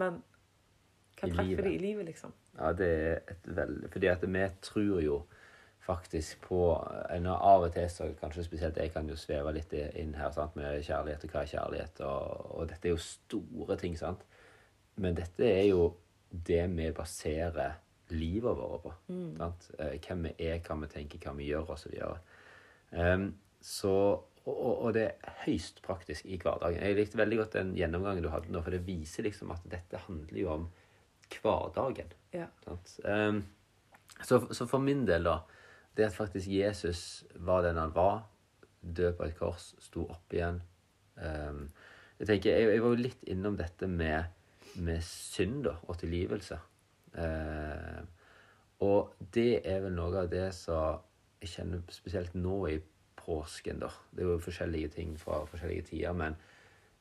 men 0.00 0.22
kan 1.20 1.28
I 1.28 1.36
treffe 1.36 1.48
livet. 1.50 1.64
deg 1.66 1.76
i 1.76 1.84
livet, 1.84 2.08
liksom. 2.08 2.32
Ja, 2.56 2.72
det 2.72 2.88
er 2.88 3.20
et 3.34 3.52
veldig 3.60 3.92
Fordi 3.92 4.08
at 4.14 4.24
vi 4.24 4.48
tror 4.64 5.04
jo 5.04 5.20
faktisk 5.84 6.42
på 6.44 6.60
nå, 7.22 7.32
Av 7.34 7.64
og 7.66 7.72
til 7.74 7.88
så 7.90 8.10
kanskje 8.20 8.44
spesielt 8.46 8.78
jeg 8.78 8.92
kan 8.94 9.08
jo 9.08 9.16
sveve 9.18 9.54
litt 9.56 9.72
inn 9.74 10.12
her 10.18 10.32
sant, 10.34 10.56
med 10.58 10.82
kjærlighet 10.86 11.24
og 11.24 11.34
hva 11.34 11.42
er 11.42 11.52
kjærlighet, 11.54 12.02
og, 12.06 12.50
og 12.56 12.70
dette 12.70 12.88
er 12.88 12.94
jo 12.94 13.02
store 13.04 13.78
ting, 13.80 13.96
sant. 13.98 14.26
Men 15.00 15.16
dette 15.16 15.46
er 15.46 15.70
jo 15.70 15.92
det 16.30 16.62
vi 16.74 16.90
baserer 16.94 17.78
livet 18.14 18.56
vårt 18.58 18.82
på. 18.84 18.92
Sant? 19.38 19.70
Eh, 19.78 19.96
Hvem 20.02 20.26
vi 20.28 20.34
er, 20.50 20.58
hva 20.66 20.76
vi 20.82 20.90
tenker, 20.90 21.22
hva 21.24 21.34
vi 21.38 21.48
gjør, 21.50 21.72
osv. 21.76 21.94
Um, 22.90 23.30
så 23.62 23.94
og, 24.48 24.70
og, 24.72 24.94
det 24.96 25.04
er 25.04 25.34
høyst 25.44 25.82
praktisk 25.84 26.26
i 26.26 26.38
hverdagen. 26.40 26.80
Jeg 26.80 26.96
likte 26.96 27.18
veldig 27.20 27.38
godt 27.42 27.56
den 27.58 27.74
gjennomgangen 27.76 28.24
du 28.24 28.30
hadde 28.32 28.52
nå, 28.52 28.62
for 28.64 28.74
det 28.74 28.86
viser 28.86 29.26
liksom 29.26 29.52
at 29.54 29.66
dette 29.70 30.00
handler 30.06 30.40
jo 30.40 30.52
om 30.54 30.68
hverdagen. 31.30 32.14
Ja. 32.34 32.46
Sant? 32.64 32.94
Ehm, 33.04 33.42
så, 34.24 34.40
så 34.50 34.66
for 34.66 34.82
min 34.82 35.04
del, 35.08 35.28
da 35.28 35.42
Det 36.00 36.08
at 36.08 36.16
faktisk 36.16 36.48
Jesus 36.48 37.02
var 37.44 37.66
den 37.66 37.76
han 37.76 37.92
var, 37.92 38.22
død 38.80 39.18
på 39.18 39.26
et 39.28 39.36
kors, 39.36 39.74
sto 39.84 40.06
opp 40.08 40.32
igjen 40.32 40.62
Um, 41.20 41.70
Jeg 42.20 42.26
tenker, 42.26 42.56
jeg, 42.56 42.68
jeg 42.74 42.82
var 42.82 42.92
jo 42.92 43.00
litt 43.00 43.22
innom 43.32 43.56
dette 43.56 43.86
med, 43.88 44.24
med 44.84 45.00
synd 45.04 45.70
og 45.70 45.94
tilgivelse. 46.00 46.58
Uh, 47.16 48.02
og 48.84 49.14
det 49.34 49.62
er 49.68 49.80
vel 49.84 49.96
noe 49.96 50.24
av 50.24 50.28
det 50.32 50.50
som 50.56 51.00
jeg 51.40 51.54
kjenner 51.54 51.80
spesielt 51.92 52.36
nå 52.36 52.56
i 52.68 52.76
påsken. 53.16 53.80
da. 53.80 53.88
Det 54.12 54.24
er 54.24 54.28
jo 54.34 54.42
forskjellige 54.44 54.92
ting 54.96 55.16
fra 55.20 55.42
forskjellige 55.48 55.90
tider. 55.92 56.12
men 56.12 56.36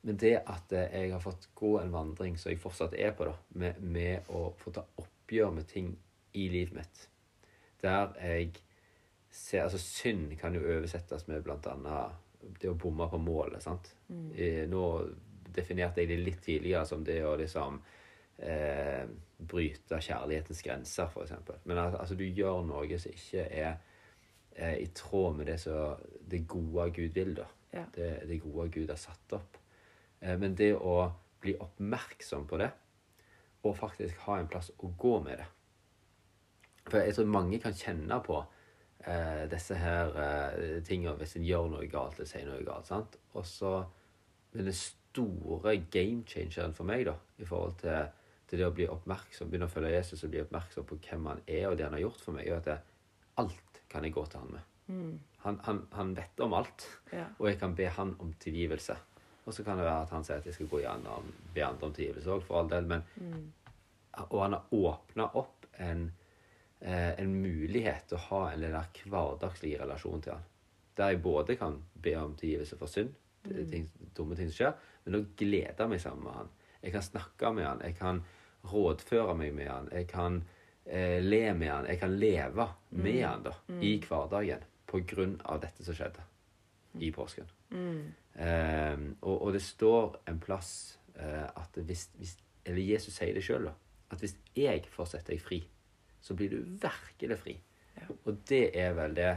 men 0.01 0.15
det 0.15 0.37
at 0.47 0.71
eh, 0.71 0.93
jeg 0.95 1.11
har 1.11 1.19
fått 1.19 1.49
gå 1.59 1.73
en 1.81 1.91
vandring 1.91 2.37
som 2.39 2.53
jeg 2.53 2.61
fortsatt 2.63 2.93
er 2.95 3.11
på, 3.11 3.25
da, 3.27 3.33
med, 3.59 3.81
med 3.83 4.29
å 4.31 4.53
få 4.55 4.71
ta 4.71 4.85
oppgjør 4.95 5.51
med 5.51 5.67
ting 5.67 5.89
i 6.39 6.45
livet 6.47 6.77
mitt, 6.77 7.01
der 7.83 8.13
jeg 8.23 8.53
ser 9.31 9.63
Altså, 9.63 9.77
synd 9.77 10.37
kan 10.39 10.53
jo 10.55 10.61
oversettes 10.61 11.27
med 11.27 11.37
annet 11.75 12.11
det 12.61 12.69
å 12.71 12.75
bomme 12.79 13.07
på 13.11 13.17
målet, 13.19 13.61
sant. 13.61 13.91
Eh, 14.35 14.65
Nå 14.71 14.83
definerte 15.53 16.01
jeg 16.01 16.07
det 16.07 16.17
litt 16.23 16.41
tidligere 16.45 16.85
som 16.87 17.03
det 17.03 17.17
å 17.25 17.35
liksom 17.37 17.81
eh, 18.37 19.03
bryte 19.39 19.99
kjærlighetens 20.01 20.61
grenser, 20.63 21.07
eksempel. 21.25 21.57
Men 21.65 21.77
al- 21.77 21.97
altså, 21.99 22.15
du 22.15 22.23
gjør 22.25 22.61
noe 22.65 22.99
som 22.99 23.11
ikke 23.11 23.43
er 23.51 23.73
eh, 24.55 24.77
i 24.83 24.87
tråd 24.95 25.35
med 25.37 25.47
det 25.51 25.57
som 25.59 25.97
det 26.29 26.45
gode 26.47 26.89
Gud 26.95 27.11
vil, 27.17 27.33
da. 27.41 27.47
Ja. 27.73 27.83
Det, 27.93 28.09
det 28.29 28.39
gode 28.41 28.69
Gud 28.73 28.89
har 28.89 28.97
satt 28.97 29.33
opp. 29.37 29.57
Eh, 30.21 30.37
Men 30.39 30.55
det 30.55 30.73
å 30.75 31.11
bli 31.41 31.53
oppmerksom 31.59 32.47
på 32.47 32.57
det, 32.59 32.71
og 33.63 33.75
faktisk 33.75 34.15
ha 34.29 34.39
en 34.39 34.47
plass 34.47 34.71
å 34.79 34.87
gå 34.97 35.17
med 35.23 35.37
det 35.41 35.45
For 36.87 37.01
jeg 37.03 37.13
tror 37.17 37.25
mange 37.27 37.57
kan 37.59 37.73
kjenne 37.75 38.21
på 38.23 38.37
eh, 39.07 39.45
disse 39.51 39.75
her 39.79 40.15
eh, 40.19 40.79
tingene 40.87 41.15
hvis 41.19 41.35
en 41.39 41.45
gjør 41.47 41.69
noe 41.73 41.87
galt 41.91 42.17
eller 42.19 42.29
sier 42.29 42.47
noe 42.49 42.63
galt. 42.67 42.87
sant? 42.89 43.17
Og 43.33 43.45
så 43.45 43.73
den 44.53 44.71
store 44.73 45.75
game 45.93 46.23
changeren 46.25 46.73
for 46.73 46.83
meg, 46.89 47.05
da, 47.05 47.13
i 47.37 47.45
forhold 47.45 47.75
til, 47.81 48.07
til 48.49 48.59
det 48.59 48.65
å 48.67 48.73
bli 48.73 48.87
oppmerksom, 48.89 49.49
begynne 49.51 49.67
å 49.69 49.73
følge 49.73 49.91
Jesus 49.93 50.23
og 50.25 50.31
bli 50.33 50.41
oppmerksom 50.41 50.85
på 50.89 50.97
hvem 51.05 51.27
han 51.29 51.41
er, 51.47 51.67
og 51.69 51.77
det 51.77 51.85
han 51.85 51.93
har 51.93 52.01
gjort 52.07 52.23
for 52.23 52.33
meg, 52.37 52.47
er 52.49 52.57
at 52.57 52.69
jeg, 52.73 52.79
alt 53.43 53.81
kan 53.89 54.03
jeg 54.03 54.13
gå 54.15 54.25
til 54.29 54.39
han 54.43 54.55
med. 54.55 54.65
Han, 55.43 55.59
han, 55.67 55.83
han 55.93 56.15
vet 56.17 56.41
om 56.41 56.53
alt, 56.57 56.87
Ja. 57.13 57.27
og 57.37 57.45
jeg 57.47 57.59
kan 57.61 57.75
be 57.77 57.85
han 57.93 58.15
om 58.19 58.33
tilgivelse. 58.41 58.95
Og 59.45 59.53
så 59.53 59.63
kan 59.63 59.77
det 59.77 59.85
være 59.85 60.01
at 60.07 60.09
han 60.13 60.23
sier 60.25 60.41
at 60.41 60.45
jeg 60.49 60.53
skal 60.57 60.67
gå 60.69 60.79
igjen 60.81 61.05
og 61.09 61.29
be 61.55 61.61
andre 61.65 61.87
om 61.87 61.93
tilgivelse 61.93 62.29
òg, 62.33 62.41
for 62.45 62.59
all 62.59 62.69
del. 62.69 62.85
Men, 62.89 63.05
Og 64.29 64.41
han 64.41 64.53
har 64.57 64.65
åpna 64.73 65.29
opp 65.39 65.65
en, 65.79 66.09
eh, 66.81 67.13
en 67.19 67.33
mulighet 67.41 68.09
til 68.09 68.19
å 68.19 68.25
ha 68.29 68.43
en 68.51 68.63
der 68.65 69.01
hverdagslig 69.05 69.75
relasjon 69.81 70.23
til 70.25 70.35
han. 70.35 70.45
Der 70.99 71.13
jeg 71.13 71.23
både 71.23 71.55
kan 71.59 71.79
be 71.93 72.15
om 72.19 72.35
tilgivelse 72.39 72.77
for 72.79 72.91
synd, 72.91 73.13
det 73.45 73.55
er 73.63 73.69
ting, 73.71 73.89
dumme 74.15 74.35
ting 74.35 74.49
som 74.51 74.57
skjer, 74.57 74.87
men 75.05 75.19
òg 75.21 75.29
glede 75.39 75.87
meg 75.87 76.01
sammen 76.03 76.25
med 76.27 76.39
han. 76.41 76.49
Jeg 76.83 76.95
kan 76.95 77.05
snakke 77.05 77.53
med 77.55 77.67
han, 77.67 77.83
jeg 77.83 77.95
kan 77.99 78.23
rådføre 78.69 79.35
meg 79.39 79.53
med 79.55 79.69
han, 79.71 79.87
jeg 79.95 80.07
kan 80.11 80.41
eh, 80.85 81.19
le 81.23 81.43
med 81.53 81.71
han, 81.71 81.87
jeg 81.87 82.01
kan 82.01 82.17
leve 82.19 82.67
med 82.89 83.21
han 83.23 83.45
da, 83.47 83.55
i 83.79 83.95
hverdagen 84.03 84.65
på 84.89 85.03
grunn 85.07 85.37
av 85.45 85.61
dette 85.63 85.85
som 85.85 85.95
skjedde 85.95 86.25
i 86.99 87.11
påsken. 87.15 87.47
Eh, 88.39 89.01
og, 89.21 89.35
og 89.35 89.53
det 89.55 89.61
står 89.63 90.19
en 90.31 90.39
plass 90.41 90.71
eh, 91.15 91.45
at 91.45 91.81
hvis, 91.85 92.09
hvis 92.17 92.37
Eller 92.69 92.83
Jesus 92.85 93.15
sier 93.15 93.33
det 93.33 93.41
sjøl, 93.41 93.65
da. 93.65 93.71
At 94.13 94.21
hvis 94.21 94.35
jeg 94.53 94.83
får 94.91 95.07
sette 95.09 95.31
deg 95.31 95.39
fri, 95.41 95.61
så 96.21 96.35
blir 96.35 96.49
du 96.53 96.63
virkelig 96.81 97.37
fri. 97.39 97.55
Ja. 97.97 98.09
Og 98.25 98.41
det 98.49 98.65
er 98.79 98.93
vel 98.97 99.15
det 99.17 99.31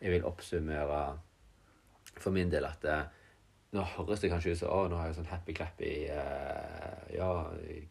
jeg 0.00 0.14
vil 0.14 0.24
oppsummere 0.28 1.00
for 2.16 2.32
min 2.34 2.50
del. 2.52 2.66
At 2.68 2.82
det, 2.84 2.98
nå 3.76 3.84
høres 3.96 4.22
det 4.22 4.32
kanskje 4.32 4.54
ut 4.54 4.62
som 4.62 4.72
å, 4.74 4.82
nå 4.90 4.98
har 5.00 5.10
jeg 5.10 5.20
sånn 5.20 5.30
happy-clappy 5.30 5.94
eh, 6.10 7.16
Ja, 7.16 7.30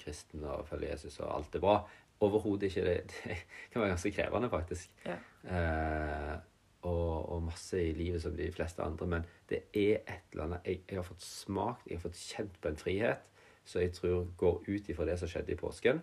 kristen 0.01 0.45
og 0.47 0.67
følger 0.69 0.95
Jesus, 0.95 1.19
og 1.21 1.33
alt 1.37 1.57
er 1.57 1.63
bra. 1.63 1.79
Overhodet 2.25 2.69
ikke. 2.69 2.85
Det, 2.85 2.95
det 3.23 3.39
kan 3.71 3.83
være 3.83 3.95
ganske 3.95 4.13
krevende, 4.15 4.51
faktisk. 4.51 4.93
Ja. 5.05 5.17
Eh, 5.47 6.37
og, 6.87 7.29
og 7.33 7.43
masse 7.43 7.79
i 7.81 7.91
livet 7.95 8.23
som 8.23 8.35
de 8.37 8.51
fleste 8.55 8.83
andre. 8.83 9.07
Men 9.15 9.27
det 9.49 9.65
er 9.73 9.99
et 9.99 10.31
eller 10.31 10.45
annet 10.45 10.69
Jeg, 10.69 10.83
jeg 10.87 10.99
har 11.01 11.07
fått 11.07 11.25
smakt, 11.25 11.87
jeg 11.87 11.99
har 11.99 12.05
fått 12.05 12.21
kjent 12.21 12.61
på 12.61 12.71
en 12.71 12.79
frihet 12.79 13.27
som 13.69 13.83
jeg 13.83 13.93
tror 13.93 14.29
går 14.37 14.63
ut 14.67 14.87
ifra 14.89 15.05
det 15.05 15.19
som 15.21 15.29
skjedde 15.29 15.53
i 15.53 15.59
påsken. 15.59 15.99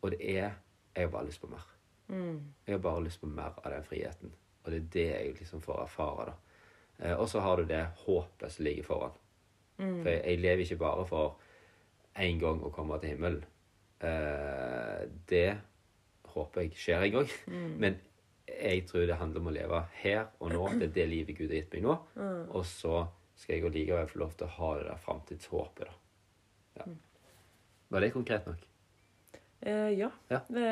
Og 0.00 0.14
det 0.14 0.20
er 0.38 0.54
Jeg 0.94 1.06
har 1.06 1.12
bare 1.12 1.26
lyst 1.26 1.40
på 1.40 1.50
mer. 1.50 1.64
Jeg 2.66 2.74
har 2.74 2.78
bare 2.84 3.04
lyst 3.04 3.20
på 3.20 3.26
mer 3.26 3.52
av 3.64 3.70
den 3.72 3.84
friheten. 3.84 4.32
Og 4.64 4.70
det 4.72 4.78
er 4.80 4.88
det 4.92 5.06
jeg 5.10 5.34
liksom 5.40 5.60
får 5.64 5.82
erfare. 5.82 6.26
da. 6.26 6.34
Eh, 6.98 7.16
og 7.20 7.28
så 7.28 7.40
har 7.40 7.56
du 7.56 7.64
det 7.64 7.82
håpet 8.06 8.52
som 8.52 8.64
ligger 8.64 8.84
foran. 8.86 9.16
For 10.02 10.08
jeg, 10.10 10.22
jeg 10.24 10.38
lever 10.38 10.62
ikke 10.62 10.76
bare 10.84 11.06
for 11.06 11.36
én 12.22 12.38
gang 12.38 12.62
å 12.62 12.70
komme 12.70 12.98
til 13.02 13.08
himmelen. 13.14 13.44
Eh, 14.00 15.08
det 15.30 15.56
håper 16.34 16.60
jeg 16.62 16.76
skjer 16.78 17.02
en 17.08 17.12
gang. 17.18 17.28
Men 17.80 17.98
jeg 18.46 18.86
tror 18.86 19.06
det 19.06 19.16
handler 19.18 19.40
om 19.40 19.48
å 19.50 19.54
leve 19.56 19.82
her 20.02 20.26
og 20.38 20.52
nå. 20.52 20.68
Det 20.78 20.90
er 20.90 20.94
det 21.00 21.08
livet 21.10 21.36
Gud 21.38 21.48
har 21.50 21.58
gitt 21.62 21.72
meg 21.74 21.82
nå. 21.88 21.96
Og 22.54 22.64
så 22.68 23.06
skal 23.34 23.56
jeg 23.58 23.72
likevel 23.74 24.06
få 24.06 24.18
lov 24.22 24.36
til 24.38 24.46
å 24.46 24.54
ha 24.60 24.70
det 24.78 24.86
der 24.92 25.02
framtidshåpet, 25.02 25.88
da. 25.88 25.94
Ja. 26.78 26.84
Var 27.90 28.00
det 28.00 28.12
konkret 28.14 28.46
nok? 28.46 28.62
Eh, 29.64 29.90
ja. 29.96 30.10
Ja. 30.28 30.38
Det, 30.52 30.64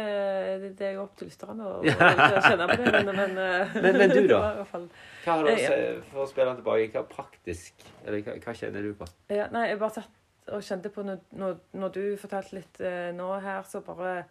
det 0.77 0.87
er 0.87 0.91
jo 0.99 1.05
opp 1.07 1.15
til 1.17 1.31
lytterne 1.31 1.65
å, 1.65 1.79
å 1.81 2.43
kjenne 2.45 2.67
på 2.69 2.77
det, 2.85 2.91
men 3.07 3.17
Men, 3.17 3.39
eh, 3.41 3.77
Men- 3.81 3.97
men 4.03 4.11
du 4.13 4.27
da? 4.33 4.41
Hva 4.69 4.83
har 5.31 5.47
du 5.47 5.49
å 5.49 5.55
Eh, 5.55 5.63
si 5.63 6.11
for 6.11 6.25
å 6.25 6.29
spille 6.29 6.51
den 6.51 6.59
tilbake? 6.61 6.91
Hva 6.93 7.05
praktisk 7.09 7.87
Eller 8.05 8.21
hva, 8.27 8.35
hva 8.45 8.55
kjenner 8.59 8.83
du 8.85 8.93
på? 8.99 9.09
Ja, 9.33 9.47
nei, 9.55 9.69
jeg 9.71 9.79
bare 9.81 9.97
satt 9.97 10.19
og 10.53 10.61
kjente 10.67 10.91
på 10.93 11.05
når, 11.07 11.21
når, 11.39 11.57
når 11.79 11.93
du 11.95 12.03
fortalte 12.21 12.57
litt 12.59 12.81
eh, 12.85 13.13
nå 13.17 13.31
her, 13.41 13.63
så 13.71 13.81
bare 13.87 14.25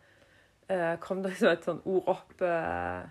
eh, 0.68 0.98
kom 1.02 1.22
det 1.24 1.32
liksom 1.34 1.50
et 1.56 1.64
sånn 1.66 1.80
ord 1.88 2.10
opp 2.12 2.42
eh, 2.44 3.06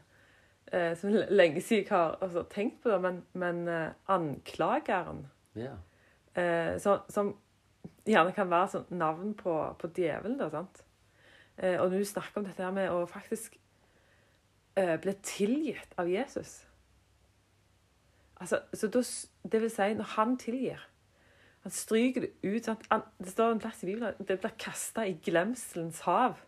eh, 0.71 0.93
som 1.01 1.11
lenge 1.33 1.63
siden 1.65 1.87
jeg 1.87 1.91
har 1.95 2.19
altså, 2.21 2.45
tenkt 2.53 2.83
på 2.85 2.93
det, 2.93 2.99
men, 3.01 3.23
men 3.33 3.63
eh, 3.73 3.89
anklageren, 4.13 5.25
Ja. 5.59 5.73
eh, 6.37 6.77
så, 6.79 6.99
som 7.09 7.33
gjerne 8.07 8.37
kan 8.37 8.53
være 8.53 8.69
sånn 8.77 8.87
navn 9.01 9.33
på, 9.41 9.57
på 9.81 9.91
djevelen, 9.97 10.37
da, 10.39 10.51
sant? 10.53 10.85
Eh, 11.59 11.81
og 11.81 11.91
når 11.91 11.99
du 11.99 12.05
snakker 12.05 12.41
om 12.41 12.45
dette 12.47 12.63
her 12.63 12.71
med 12.75 12.91
å 12.93 13.07
faktisk 13.11 13.59
eh, 14.77 14.97
bli 15.01 15.15
tilgitt 15.23 15.95
av 16.01 16.09
Jesus 16.11 16.67
Altså, 18.41 18.57
så 18.73 18.89
da, 18.89 19.03
det 19.53 19.59
vil 19.61 19.69
si, 19.69 19.95
når 19.99 20.07
han 20.15 20.31
tilgir 20.41 20.79
Han 21.61 21.73
stryker 21.77 22.21
det 22.25 22.31
ut. 22.41 22.65
Sant? 22.65 22.87
Han, 22.89 23.03
det 23.21 23.29
står 23.35 23.53
en 23.53 23.61
plass 23.61 23.83
i 23.83 23.87
Bibelen 23.91 24.15
det 24.17 24.39
blir 24.41 24.55
kasta 24.57 25.05
i 25.05 25.13
glemselens 25.25 26.01
hav. 26.07 26.39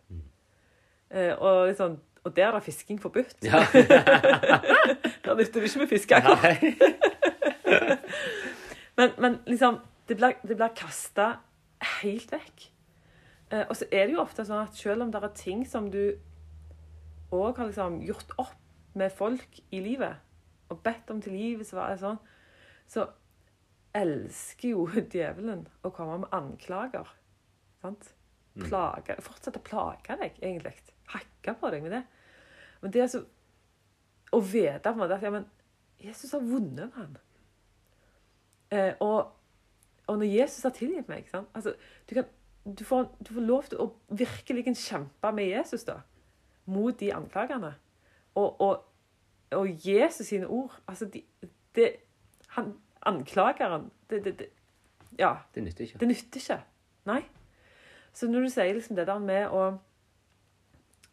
Eh, 1.13 1.37
og, 1.37 1.67
liksom, 1.69 1.99
og 2.23 2.35
der 2.35 2.47
er 2.47 2.51
det 2.57 2.63
fisking 2.65 3.01
forbudt. 3.01 3.37
ja. 3.45 3.61
Der 5.23 5.35
nytter 5.37 5.61
det 5.61 5.69
ikke 5.69 5.79
med 5.79 5.87
fiskeakkurat. 5.87 6.43
Nei. 6.43 6.73
Men, 8.97 9.09
men 9.17 9.39
liksom 9.47 9.79
Det 10.07 10.17
blir, 10.17 10.33
det 10.47 10.57
blir 10.57 10.73
kasta 10.75 11.27
helt 12.01 12.31
vekk. 12.31 12.72
Eh, 13.53 13.65
og 13.67 13.77
så 13.77 13.87
er 13.91 14.07
det 14.07 14.15
jo 14.15 14.23
ofte 14.23 14.45
sånn 14.47 14.65
at 14.65 14.77
selv 14.77 15.05
om 15.05 15.11
det 15.13 15.21
er 15.21 15.35
ting 15.37 15.63
som 15.69 15.89
du 15.93 16.15
òg 17.33 17.57
har 17.57 17.69
liksom 17.69 17.99
gjort 18.05 18.33
opp 18.41 18.59
med 18.97 19.13
folk 19.13 19.59
i 19.73 19.81
livet, 19.81 20.21
og 20.69 20.81
bedt 20.85 21.09
om 21.13 21.21
tilgivelse, 21.21 21.85
sånn, 22.01 22.19
så 22.89 23.07
elsker 23.97 24.73
jo 24.73 24.87
djevelen 25.13 25.65
å 25.85 25.93
komme 25.93 26.23
med 26.23 26.33
anklager. 26.35 27.09
Sant? 27.81 28.13
Mm. 28.53 28.67
Plage, 28.67 29.17
fortsette 29.25 29.59
å 29.61 29.65
plage 29.65 30.17
deg, 30.19 30.37
egentlig. 30.41 30.75
Hakke 31.13 31.55
på 31.59 31.71
deg 31.73 31.85
med 31.85 31.95
det. 31.97 32.03
Men 32.81 32.93
det 32.93 33.01
er 33.01 33.07
altså 33.09 33.23
Å 34.33 34.39
vite 34.41 34.81
på 34.81 34.95
en 34.95 35.01
måte 35.03 35.13
at 35.13 35.21
ja, 35.21 35.29
men 35.29 35.43
Jesus 36.01 36.31
har 36.33 36.41
vunnet 36.41 36.87
med 36.87 36.95
han. 36.97 37.17
Eh, 38.73 38.95
og, 39.05 39.29
og 40.09 40.17
når 40.17 40.31
Jesus 40.31 40.65
har 40.65 40.73
tilgitt 40.73 41.11
meg 41.11 41.27
sant? 41.29 41.51
Altså, 41.53 41.75
du, 42.09 42.15
kan, 42.17 42.31
du, 42.65 42.83
får, 42.83 43.07
du 43.19 43.33
får 43.33 43.41
lov 43.41 43.67
til 43.69 43.81
å 43.83 43.89
virkelig 44.09 44.75
kjempe 44.79 45.31
med 45.35 45.49
Jesus 45.51 45.83
da, 45.87 45.99
mot 46.65 46.95
de 46.99 47.11
anklagene. 47.13 47.73
Og, 48.39 48.61
og, 48.61 48.85
og 49.53 49.87
Jesus 49.87 50.27
sine 50.27 50.47
ord 50.47 50.73
altså 50.87 51.05
de, 51.05 51.21
de, 51.75 51.91
han, 52.55 52.73
Anklageren 53.05 53.89
det, 54.09 54.23
det, 54.23 54.39
det, 54.39 54.47
Ja, 55.19 55.35
Det 55.55 55.63
nytter 55.63 55.83
ikke. 55.83 55.99
det 55.99 56.07
nytter 56.07 56.39
ikke. 56.39 56.59
Nei. 57.05 57.19
Så 58.13 58.29
når 58.31 58.45
du 58.45 58.49
sier 58.49 58.73
liksom 58.73 58.95
det 58.95 59.07
der 59.07 59.19
med 59.19 59.51
å 59.51 59.65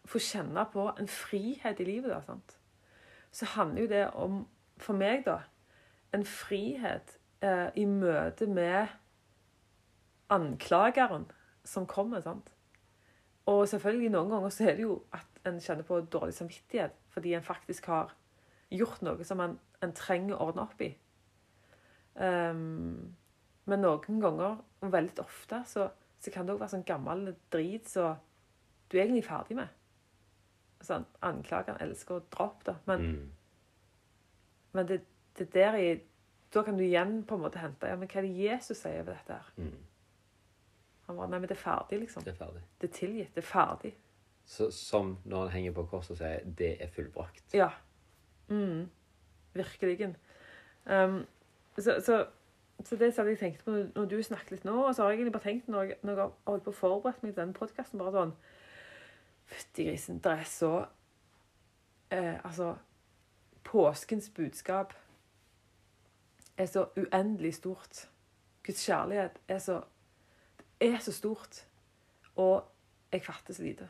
få 0.06 0.20
kjenne 0.22 0.64
på 0.72 0.86
en 0.98 1.08
frihet 1.10 1.80
i 1.80 1.84
livet, 1.84 2.12
da, 2.12 2.20
sant? 2.22 2.56
så 3.32 3.46
handler 3.56 3.82
jo 3.82 3.88
det 3.90 4.04
om, 4.18 4.38
for 4.78 4.98
meg, 4.98 5.24
da, 5.26 5.40
en 6.14 6.24
frihet 6.26 7.18
eh, 7.42 7.68
i 7.74 7.84
møte 7.86 8.46
med 8.46 8.90
anklageren 10.30 11.26
som 11.70 11.86
kommer. 11.86 12.22
sant? 12.24 12.50
Og 13.50 13.62
selvfølgelig 13.70 14.10
noen 14.14 14.30
ganger 14.34 14.52
så 14.54 14.66
er 14.68 14.76
det 14.78 14.84
jo 14.84 14.96
at 15.16 15.40
en 15.48 15.60
kjenner 15.62 15.86
på 15.88 16.00
dårlig 16.12 16.34
samvittighet 16.36 16.96
fordi 17.14 17.32
en 17.34 17.46
faktisk 17.46 17.86
har 17.90 18.12
gjort 18.70 19.00
noe 19.06 19.24
som 19.26 19.40
en, 19.42 19.54
en 19.82 19.92
trenger 19.96 20.36
å 20.36 20.50
ordne 20.50 20.66
opp 20.66 20.82
i. 20.86 20.90
Um, 22.14 23.14
men 23.70 23.82
noen 23.84 24.20
ganger, 24.22 24.58
og 24.82 24.92
veldig 24.92 25.22
ofte, 25.22 25.62
så, 25.68 25.88
så 26.20 26.32
kan 26.34 26.46
det 26.46 26.54
òg 26.54 26.62
være 26.62 26.74
sånn 26.74 26.86
gammel 26.88 27.30
drit 27.52 27.88
så 27.90 28.12
du 28.90 28.96
er 28.98 29.04
egentlig 29.04 29.26
ferdig 29.28 29.56
med. 29.60 29.68
Sånn, 30.82 31.04
Anklageren 31.26 31.78
elsker 31.84 32.16
å 32.18 32.24
dra 32.32 32.46
opp, 32.50 32.64
da. 32.66 32.74
Men, 32.88 33.04
Mm. 33.10 33.28
men 34.72 34.86
det, 34.88 35.00
det 35.38 35.50
der 35.54 35.76
i 35.78 35.90
Da 36.50 36.62
kan 36.66 36.76
du 36.76 36.82
igjen 36.82 37.20
på 37.22 37.36
en 37.36 37.42
måte 37.44 37.60
hente 37.62 37.86
ja, 37.86 37.94
men 37.96 38.08
hva 38.10 38.18
er 38.18 38.26
det 38.26 38.34
Jesus 38.42 38.80
sier 38.82 39.04
over 39.04 39.12
dette. 39.14 39.36
her? 39.36 39.52
Mm. 39.56 39.76
Han 41.10 41.18
bare 41.18 41.30
Nei, 41.32 41.40
men 41.42 41.48
det 41.50 41.56
er 41.56 41.62
ferdig, 41.62 42.00
liksom. 42.04 42.24
Det 42.24 42.32
er 42.32 42.38
ferdig. 42.38 42.62
Det 42.80 42.88
er 42.88 42.94
tilgitt. 42.94 43.34
Det 43.34 43.42
er 43.42 43.48
ferdig. 43.48 43.92
Så, 44.50 44.70
som 44.74 45.12
når 45.24 45.44
han 45.44 45.54
henger 45.58 45.72
på 45.76 45.86
korset 45.90 46.16
og 46.16 46.18
sier 46.18 46.40
'det 46.44 46.76
er 46.82 46.88
fullbrakt'. 46.88 47.54
Ja. 47.54 47.70
Mm. 48.48 48.90
Virkelig. 49.54 50.14
Um, 50.86 51.26
så, 51.78 52.00
så, 52.00 52.26
så 52.84 52.96
det 52.96 53.16
hadde 53.16 53.30
jeg 53.30 53.38
tenkte 53.38 53.64
på 53.64 53.70
når 53.70 54.04
du 54.04 54.22
snakket 54.22 54.50
litt 54.50 54.64
nå, 54.64 54.86
og 54.86 54.94
så 54.94 55.02
har 55.02 55.10
jeg 55.10 55.18
egentlig 55.18 55.32
bare 55.32 55.42
tenkt 55.42 55.68
når 55.68 55.82
jeg, 55.82 55.96
når 56.02 56.12
jeg 56.12 56.22
har 56.22 56.32
holdt 56.46 56.64
på 56.64 56.70
å 56.70 56.78
forberede 56.80 57.18
meg 57.22 57.34
til 57.34 57.42
denne 57.42 57.54
podkasten, 57.54 57.98
bare 57.98 58.12
sånn 58.12 58.32
Fytti 59.50 59.84
grisen, 59.84 60.18
det 60.22 60.32
er 60.32 60.44
så 60.46 60.86
eh, 62.10 62.38
Altså 62.44 62.76
Påskens 63.64 64.30
budskap 64.30 64.94
er 66.56 66.66
så 66.66 66.86
uendelig 66.96 67.54
stort. 67.54 68.08
Guds 68.66 68.86
kjærlighet 68.86 69.40
er 69.48 69.58
så 69.58 69.80
er 70.80 70.98
så 70.98 71.12
stort. 71.12 71.66
Og 72.36 72.64
jeg 73.12 73.24
fatter 73.24 73.54
så 73.54 73.62
lite. 73.62 73.88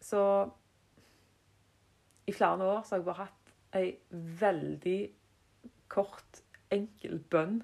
Så 0.00 0.50
i 2.26 2.32
flere 2.32 2.64
år 2.64 2.82
så 2.82 2.94
har 2.94 2.98
jeg 2.98 3.04
bare 3.04 3.24
hatt 3.24 3.54
ei 3.76 3.88
veldig 4.40 5.00
kort, 5.88 6.42
enkel 6.70 7.18
bønn 7.30 7.60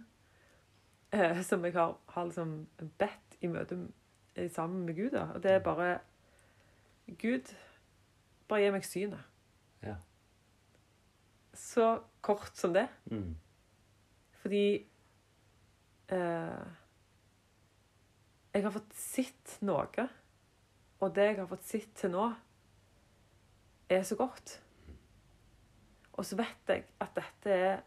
eh, 1.12 1.42
som 1.42 1.64
jeg 1.64 1.74
har, 1.74 1.96
har 2.14 2.24
liksom 2.28 2.54
bedt 2.98 3.36
i 3.40 3.50
møte 3.50 3.76
med, 3.76 4.48
sammen 4.54 4.86
med 4.86 4.96
Gud. 4.96 5.10
Da. 5.10 5.26
Og 5.34 5.42
det 5.42 5.50
er 5.50 5.62
bare 5.62 5.98
Gud, 7.18 7.54
bare 8.48 8.62
gi 8.62 8.72
meg 8.74 8.86
synet. 8.86 9.22
Ja. 9.82 9.96
Så 11.54 12.00
kort 12.20 12.56
som 12.56 12.74
det. 12.74 12.88
Mm. 13.10 13.36
Fordi 14.42 14.64
eh, 16.12 16.64
jeg 18.52 18.66
har 18.66 18.74
fått 18.74 18.96
sett 18.96 19.56
noe, 19.64 20.08
og 21.00 21.14
det 21.16 21.28
jeg 21.30 21.38
har 21.40 21.48
fått 21.50 21.64
sett 21.66 21.94
til 21.98 22.12
nå, 22.12 22.26
er 23.92 24.04
så 24.06 24.16
godt. 24.16 24.58
Og 26.12 26.26
så 26.28 26.36
vet 26.36 26.68
jeg 26.68 26.84
at 27.00 27.16
dette 27.16 27.56
er, 27.56 27.82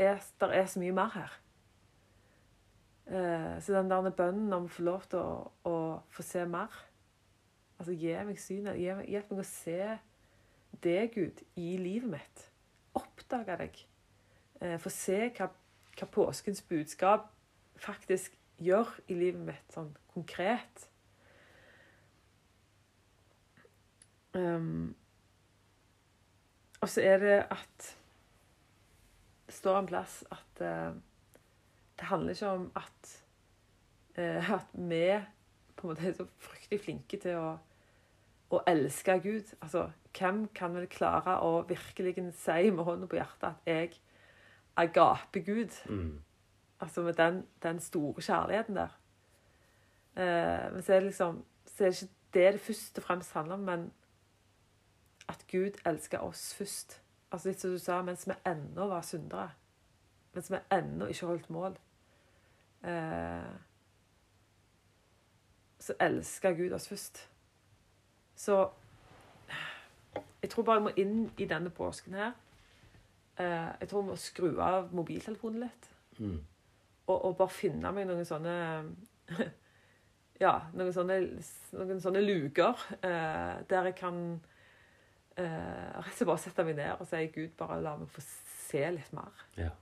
er 0.00 0.20
Der 0.40 0.52
er 0.56 0.66
så 0.66 0.80
mye 0.80 0.92
mer 0.96 1.10
her. 1.14 1.34
Eh, 3.06 3.60
så 3.60 3.74
den 3.74 3.90
der 3.90 4.10
bønnen 4.10 4.52
om 4.52 4.64
å 4.64 4.72
få 4.72 4.82
lov 4.86 5.04
til 5.10 5.18
å, 5.18 5.50
å 5.68 5.76
få 6.14 6.22
se 6.22 6.46
mer 6.46 6.86
Altså, 7.80 7.94
gi 7.96 8.12
meg 8.28 8.36
synet. 8.36 8.76
Hjelp 8.76 9.30
meg 9.32 9.38
å 9.40 9.48
se 9.48 9.76
deg, 10.84 11.14
Gud, 11.14 11.38
i 11.56 11.78
livet 11.80 12.10
mitt. 12.12 12.42
Oppdage 12.92 13.56
deg. 13.56 13.78
Eh, 14.60 14.74
få 14.76 14.92
se 14.92 15.16
hva, 15.38 15.46
hva 15.96 16.08
påskens 16.12 16.60
budskap 16.68 17.30
faktisk 17.80 18.36
gjør 18.60 18.92
i 19.08 19.16
livet 19.16 19.42
mitt, 19.48 19.68
sånn 19.72 19.92
konkret. 20.12 20.86
Um, 24.34 24.92
og 26.80 26.88
så 26.88 27.02
er 27.02 27.18
det 27.18 27.38
at 27.50 27.88
Det 29.50 29.56
står 29.56 29.80
en 29.80 29.88
plass 29.90 30.20
at 30.30 30.60
uh, 30.62 30.94
det 31.98 32.06
handler 32.06 32.36
ikke 32.36 32.50
om 32.54 32.68
at 32.78 33.08
uh, 34.18 34.50
at 34.54 34.68
vi 34.72 35.18
på 35.74 35.88
en 35.88 35.90
måte 35.90 36.06
er 36.06 36.14
så 36.14 36.26
fryktelig 36.38 36.80
flinke 36.84 37.18
til 37.18 37.34
å, 37.40 37.48
å 38.54 38.60
elske 38.70 39.16
Gud. 39.24 39.50
Altså, 39.58 39.88
hvem 40.14 40.44
kan 40.54 40.76
vel 40.76 40.86
klare 40.92 41.40
å 41.42 41.64
virkelig 41.66 42.14
si 42.38 42.70
med 42.70 42.84
hånda 42.86 43.08
på 43.10 43.18
hjertet 43.18 43.48
at 43.50 43.66
jeg 43.66 43.98
agaper 44.78 45.42
Gud? 45.46 45.74
Mm. 45.90 46.20
Altså 46.80 47.02
med 47.02 47.12
den, 47.12 47.46
den 47.62 47.80
store 47.80 48.22
kjærligheten 48.22 48.76
der. 48.76 48.98
Eh, 50.16 50.72
men 50.72 50.82
så 50.82 50.92
er 50.92 51.00
det 51.00 51.06
liksom 51.06 51.44
Så 51.66 51.84
er 51.84 51.90
det 51.90 52.02
ikke 52.02 52.14
det 52.34 52.52
det 52.52 52.60
først 52.60 52.98
og 52.98 53.04
fremst 53.04 53.32
handler 53.32 53.54
om, 53.54 53.60
men 53.60 53.92
at 55.28 55.46
Gud 55.52 55.70
elsker 55.86 56.18
oss 56.18 56.54
først. 56.54 57.02
Altså 57.32 57.48
litt 57.48 57.60
som 57.60 57.70
du 57.70 57.78
sa, 57.78 58.02
mens 58.02 58.28
vi 58.28 58.34
ennå 58.46 58.86
var 58.86 59.02
syndere. 59.02 59.50
Mens 60.34 60.50
vi 60.50 60.56
ennå 60.72 61.06
ikke 61.06 61.26
holdt 61.26 61.50
mål. 61.50 61.78
Eh, 62.84 63.50
så 65.78 65.94
elsker 66.00 66.54
Gud 66.54 66.72
oss 66.72 66.88
først. 66.88 67.28
Så 68.36 68.70
jeg 70.42 70.50
tror 70.50 70.62
bare 70.62 70.76
jeg 70.76 70.82
må 70.82 70.92
inn 70.96 71.30
i 71.38 71.46
denne 71.46 71.70
påsken 71.70 72.14
her. 72.14 72.32
Eh, 73.38 73.70
jeg 73.80 73.88
tror 73.88 74.00
jeg 74.00 74.08
må 74.08 74.16
skru 74.16 74.60
av 74.60 74.94
mobiltelefonen 74.94 75.60
litt 75.66 75.90
Mm. 76.20 76.40
Og, 77.10 77.24
og 77.28 77.36
bare 77.40 77.52
finne 77.54 77.90
meg 77.94 78.06
noen 78.08 78.26
sånne 78.28 78.54
Ja, 80.40 80.54
noen 80.72 80.94
sånne, 80.96 81.18
noen 81.76 81.98
sånne 82.00 82.22
luker 82.24 82.78
eh, 83.04 83.58
der 83.68 83.90
jeg 83.90 83.96
kan 83.98 84.20
eh, 85.36 85.90
rett 85.98 86.06
og 86.06 86.14
slett 86.16 86.30
bare 86.30 86.40
sette 86.46 86.64
meg 86.64 86.78
ned 86.78 86.94
og 87.02 87.10
si 87.10 87.20
Gud, 87.34 87.50
bare 87.58 87.76
la 87.84 87.92
meg 88.00 88.08
få 88.08 88.24
se 88.24 88.86
litt 88.94 89.12
mer. 89.12 89.42
Ja. 89.60 89.74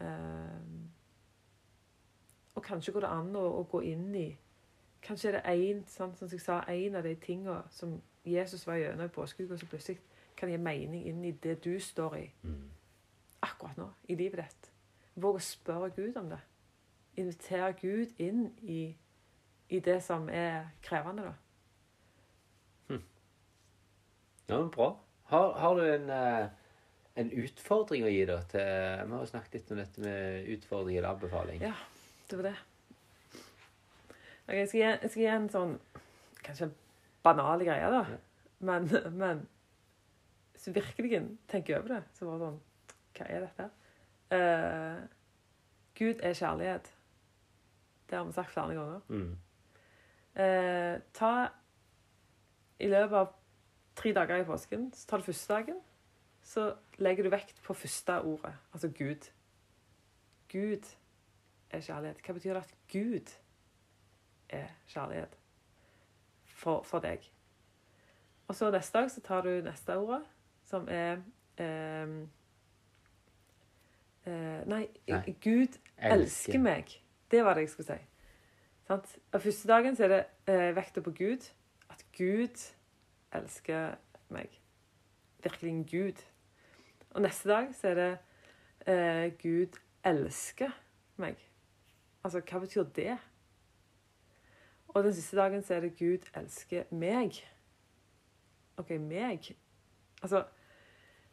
Eh, 0.00 0.64
og 2.54 2.64
kanskje 2.64 2.92
går 2.94 3.04
det 3.04 3.10
an 3.10 3.36
å, 3.36 3.44
å 3.60 3.64
gå 3.70 3.82
inn 3.92 4.08
i 4.16 4.28
Kanskje 5.02 5.28
er 5.30 5.36
det 5.36 5.52
en, 5.52 5.84
sånn, 5.86 6.14
som 6.18 6.26
jeg 6.32 6.42
sa, 6.42 6.56
en 6.66 6.96
av 6.98 7.04
de 7.06 7.12
tingene 7.22 7.60
som 7.70 7.92
Jesus 8.26 8.64
var 8.66 8.80
gjennom 8.80 9.06
i 9.06 9.12
påskeuka, 9.14 9.54
som 9.60 9.70
plutselig 9.70 10.00
kan 10.36 10.50
gi 10.50 10.58
mening 10.58 11.04
inn 11.06 11.20
i 11.24 11.30
det 11.42 11.60
du 11.64 11.76
står 11.80 12.16
i 12.18 12.24
Mm. 12.42 12.64
akkurat 13.46 13.76
nå 13.78 13.86
i 14.08 14.16
livet 14.18 14.42
ditt. 14.42 14.67
Våg 15.18 15.40
å 15.40 15.42
spørre 15.42 15.90
Gud 15.96 16.16
om 16.20 16.30
det. 16.30 16.38
Invitere 17.18 17.72
Gud 17.80 18.14
inn 18.22 18.48
i, 18.62 18.82
i 19.68 19.80
det 19.82 19.98
som 20.06 20.28
er 20.30 20.70
krevende, 20.84 21.26
da. 21.30 21.36
Ja, 24.48 24.56
men 24.56 24.70
bra. 24.70 24.96
Har, 25.28 25.52
har 25.52 25.74
du 25.76 25.82
en, 25.84 26.10
eh, 26.10 26.46
en 27.20 27.30
utfordring 27.42 28.06
å 28.06 28.12
gi 28.12 28.22
da 28.24 28.38
til 28.48 28.62
Vi 28.62 29.12
har 29.12 29.20
jo 29.20 29.28
snakket 29.28 29.58
litt 29.58 29.72
om 29.74 29.80
dette 29.82 30.00
med 30.00 30.48
utfordring 30.54 30.96
eller 30.96 31.10
anbefaling. 31.10 31.60
Ja, 31.60 31.74
det 32.30 32.38
var 32.38 32.48
det. 32.48 32.54
Okay, 34.46 34.62
jeg, 34.62 34.68
skal 34.70 34.80
gi, 34.80 34.86
jeg 34.86 35.10
skal 35.10 35.22
gi 35.22 35.28
en 35.34 35.50
sånn 35.52 35.74
kanskje 36.46 36.70
banal 37.26 37.64
greie, 37.66 37.90
da. 37.92 38.00
Ja. 38.08 38.22
Men, 38.64 38.88
men 39.20 39.44
hvis 40.54 40.64
du 40.64 40.78
virkelig 40.80 41.20
tenker 41.52 41.82
over 41.82 41.98
det, 41.98 42.00
så 42.16 42.30
bare 42.30 42.46
sånn 42.46 42.56
Hva 43.18 43.26
er 43.28 43.44
dette? 43.44 43.68
Eh, 44.32 45.02
Gud 45.98 46.20
er 46.22 46.32
kjærlighet. 46.32 46.94
Det 48.10 48.18
har 48.18 48.24
vi 48.24 48.32
sagt 48.32 48.50
flere 48.50 48.74
ganger. 48.74 49.00
Mm. 49.08 49.38
Uh, 50.38 51.00
ta 51.12 51.48
I 52.78 52.86
løpet 52.86 53.16
av 53.18 53.32
tre 53.98 54.12
dager 54.14 54.36
i 54.38 54.44
påsken, 54.46 54.92
så 54.94 55.08
tar 55.10 55.18
du 55.18 55.26
første 55.26 55.54
dagen, 55.54 55.80
så 56.42 56.68
legger 57.02 57.26
du 57.26 57.30
vekt 57.32 57.58
på 57.64 57.74
første 57.74 58.20
ordet, 58.20 58.52
altså 58.72 58.88
Gud. 58.88 59.26
Gud 60.48 60.86
er 61.70 61.80
kjærlighet. 61.80 62.22
Hva 62.22 62.36
betyr 62.36 62.54
det 62.54 62.62
at 62.62 62.74
Gud 62.92 63.34
er 64.48 64.70
kjærlighet 64.86 65.34
for, 66.46 66.82
for 66.82 67.02
deg? 67.04 67.26
Og 68.48 68.54
så 68.54 68.70
neste 68.70 68.98
dag 68.98 69.10
så 69.10 69.20
tar 69.20 69.42
du 69.42 69.50
neste 69.66 69.98
ordet, 69.98 70.22
som 70.64 70.88
er 70.88 71.18
eh, 71.58 72.14
eh, 74.28 74.62
nei, 74.68 74.84
Nei. 75.08 75.34
Gud 75.44 75.78
elsker 75.98 76.60
meg. 76.62 76.92
Det 77.30 77.44
var 77.44 77.54
det 77.58 77.66
jeg 77.66 77.74
skulle 77.74 77.96
si. 77.96 78.04
Sant? 78.88 79.18
Og 79.32 79.42
første 79.42 79.68
dagen 79.68 79.96
så 79.96 80.06
er 80.06 80.14
det 80.14 80.20
eh, 80.48 80.70
vekta 80.76 81.02
på 81.04 81.12
Gud. 81.16 81.48
At 81.92 82.04
Gud 82.16 82.62
elsker 83.36 83.96
meg. 84.32 84.60
Virkelig 85.44 85.70
en 85.70 85.84
Gud. 85.84 86.24
Og 87.10 87.22
neste 87.22 87.48
dag 87.48 87.74
så 87.74 87.88
er 87.92 87.94
det 88.00 88.10
eh, 88.86 89.26
Gud 89.42 89.78
elsker 90.04 90.72
meg. 91.16 91.36
Altså, 92.24 92.40
hva 92.40 92.58
betyr 92.64 92.88
det? 92.96 93.18
Og 94.88 95.04
den 95.04 95.14
siste 95.14 95.36
dagen 95.36 95.62
så 95.62 95.74
er 95.74 95.80
det 95.84 95.96
Gud 95.98 96.28
elsker 96.36 96.88
meg. 96.90 97.36
OK, 98.78 98.90
meg. 98.90 99.52
Altså, 100.22 100.44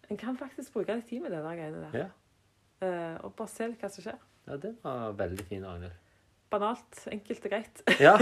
en 0.09 0.17
kan 0.17 0.37
faktisk 0.37 0.73
bruke 0.73 0.95
litt 0.95 1.07
tid 1.09 1.23
med 1.23 1.31
det 1.33 1.41
der 1.43 1.55
greiene 1.57 1.81
der. 1.87 1.97
Ja. 1.97 2.09
Eh, 2.83 3.15
og 3.23 3.35
bare 3.37 3.51
se 3.51 3.69
hva 3.71 3.91
som 3.91 4.03
skjer. 4.03 4.17
ja, 4.47 4.57
det 4.61 4.73
var 4.83 5.13
veldig 5.19 5.45
fin, 5.47 5.63
Ragnhild. 5.65 6.01
Banalt, 6.51 6.99
enkelt 7.11 7.45
og 7.47 7.51
greit. 7.51 7.81
Ja. 7.99 8.13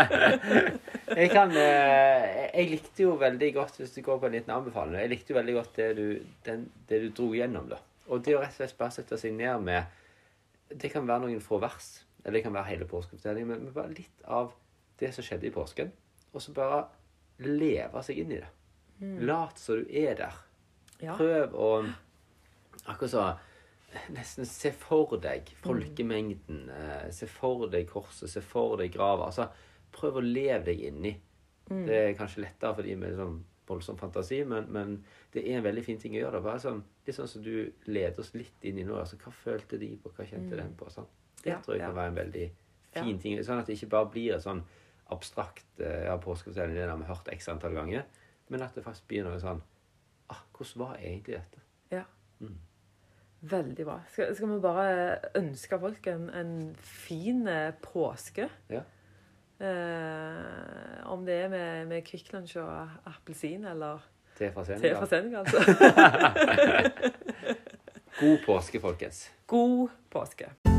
jeg 1.20 1.30
kan 1.32 1.50
eh, 1.58 2.26
Jeg 2.54 2.68
likte 2.70 3.02
jo 3.02 3.16
veldig 3.20 3.48
godt, 3.56 3.80
hvis 3.80 3.96
du 3.96 4.00
går 4.06 4.20
på 4.22 4.28
en 4.28 4.36
liten 4.36 4.52
anbefaling 4.54 5.00
Jeg 5.00 5.10
likte 5.10 5.34
jo 5.34 5.38
veldig 5.40 5.56
godt 5.56 5.80
det 5.80 5.88
du, 5.98 6.06
den, 6.46 6.68
det 6.88 7.00
du 7.02 7.08
dro 7.18 7.32
gjennom, 7.34 7.66
da. 7.72 7.80
Og 8.06 8.22
det 8.24 8.36
å 8.36 8.40
rett 8.44 8.54
og 8.54 8.60
slett 8.60 8.78
bare 8.78 8.94
sette 8.94 9.18
seg 9.18 9.34
ned 9.34 9.66
med 9.66 10.70
Det 10.70 10.92
kan 10.92 11.08
være 11.08 11.26
noen 11.26 11.42
få 11.42 11.58
vers, 11.62 11.90
eller 12.22 12.38
det 12.38 12.46
kan 12.46 12.54
være 12.54 12.70
hele 12.70 12.88
påskefortellingen, 12.90 13.50
men, 13.50 13.66
men 13.66 13.74
bare 13.74 13.94
litt 13.96 14.24
av 14.24 14.54
det 15.00 15.12
som 15.12 15.26
skjedde 15.26 15.50
i 15.50 15.54
påsken. 15.54 15.90
Og 16.32 16.42
så 16.42 16.54
bare 16.56 16.86
leve 17.44 18.00
seg 18.06 18.22
inn 18.22 18.32
i 18.32 18.40
det. 18.40 18.48
Lat 19.28 19.60
som 19.60 19.82
du 19.82 19.92
er 19.92 20.16
der. 20.18 20.38
Ja. 21.02 21.14
Prøv 21.18 21.52
å 21.52 21.70
Akkurat 22.86 23.10
så 23.12 23.26
Nesten 24.12 24.44
se 24.44 24.72
for 24.76 25.14
deg 25.22 25.46
folkemengden. 25.62 26.66
Eh, 26.74 27.10
se 27.14 27.26
for 27.30 27.68
deg 27.72 27.86
korset, 27.88 28.28
se 28.28 28.42
for 28.44 28.76
deg 28.80 28.90
grava. 28.92 29.28
Altså, 29.30 29.46
prøv 29.94 30.18
å 30.18 30.24
leve 30.24 30.66
deg 30.66 30.82
inni. 30.90 31.12
Det 31.70 31.94
er 31.96 32.12
kanskje 32.18 32.42
lettere 32.44 32.74
for 32.76 32.82
de 32.86 32.96
med 32.98 33.14
sånn 33.16 33.38
voldsom 33.66 33.96
fantasi, 33.98 34.42
men, 34.46 34.68
men 34.70 34.92
det 35.34 35.42
er 35.48 35.56
en 35.58 35.64
veldig 35.64 35.82
fin 35.86 35.98
ting 36.02 36.12
å 36.14 36.20
gjøre. 36.20 36.42
Bare 36.44 36.60
sånn, 36.62 36.82
litt 37.06 37.16
sånn 37.16 37.30
som 37.30 37.42
du 37.42 37.72
leder 37.88 38.20
oss 38.22 38.34
litt 38.36 38.66
inn 38.68 38.78
i 38.82 38.84
nå. 38.86 38.98
Altså, 39.00 39.16
hva 39.22 39.32
følte 39.34 39.78
de 39.80 39.88
på? 40.02 40.12
Hva 40.14 40.26
kjente 40.28 40.58
den 40.60 40.74
på? 40.78 40.90
Sånn. 40.92 41.08
Det 41.42 41.50
Ja, 41.54 41.58
tror 41.64 41.74
jeg 41.78 41.82
ja. 41.82 41.88
kan 41.88 41.96
være 41.96 42.12
en 42.12 42.20
veldig 42.20 42.44
fin 42.98 43.14
Ja. 43.16 43.22
ting. 43.22 43.40
Sånn 43.46 43.58
at 43.62 43.66
det 43.70 43.78
ikke 43.78 43.90
bare 43.96 44.10
blir 44.12 44.34
et 44.36 44.44
sånn 44.44 44.62
abstrakt 45.14 45.80
eh, 45.80 46.04
ja, 46.10 46.18
påskefortelling, 46.18 46.74
det 46.76 46.86
har 46.90 46.98
vi 47.00 47.04
hørt 47.10 47.28
x 47.32 47.48
antall 47.48 47.74
ganger, 47.78 48.04
men 48.50 48.62
at 48.62 48.74
det 48.74 48.82
faktisk 48.84 49.06
blir 49.08 49.24
noe 49.24 49.38
sånn 49.42 49.62
ah, 50.34 50.40
Hvordan 50.52 50.80
var 50.82 50.96
egentlig 50.98 51.36
dette? 51.38 51.62
Ja. 51.94 52.04
Mm. 52.40 52.56
Veldig 53.40 53.84
bra. 53.84 54.00
Skal, 54.12 54.36
skal 54.36 54.50
vi 54.50 54.58
bare 54.60 55.16
ønske 55.38 55.78
folk 55.80 56.06
en, 56.10 56.30
en 56.30 56.76
fin 56.80 57.48
eh, 57.48 57.72
påske? 57.82 58.48
Ja. 58.72 58.80
Eh, 59.60 61.12
om 61.12 61.26
det 61.26 61.34
er 61.44 61.48
med, 61.48 61.86
med 61.86 62.02
Kvikk 62.04 62.32
Lunsj 62.34 62.58
og 62.60 62.88
appelsin 63.08 63.64
eller 63.64 63.98
Te 64.36 64.52
fra 64.52 64.64
Senegal. 64.64 65.46
Altså. 65.46 65.58
God 68.20 68.38
påske, 68.46 68.80
folkens. 68.80 69.32
God 69.46 69.88
påske. 70.12 70.75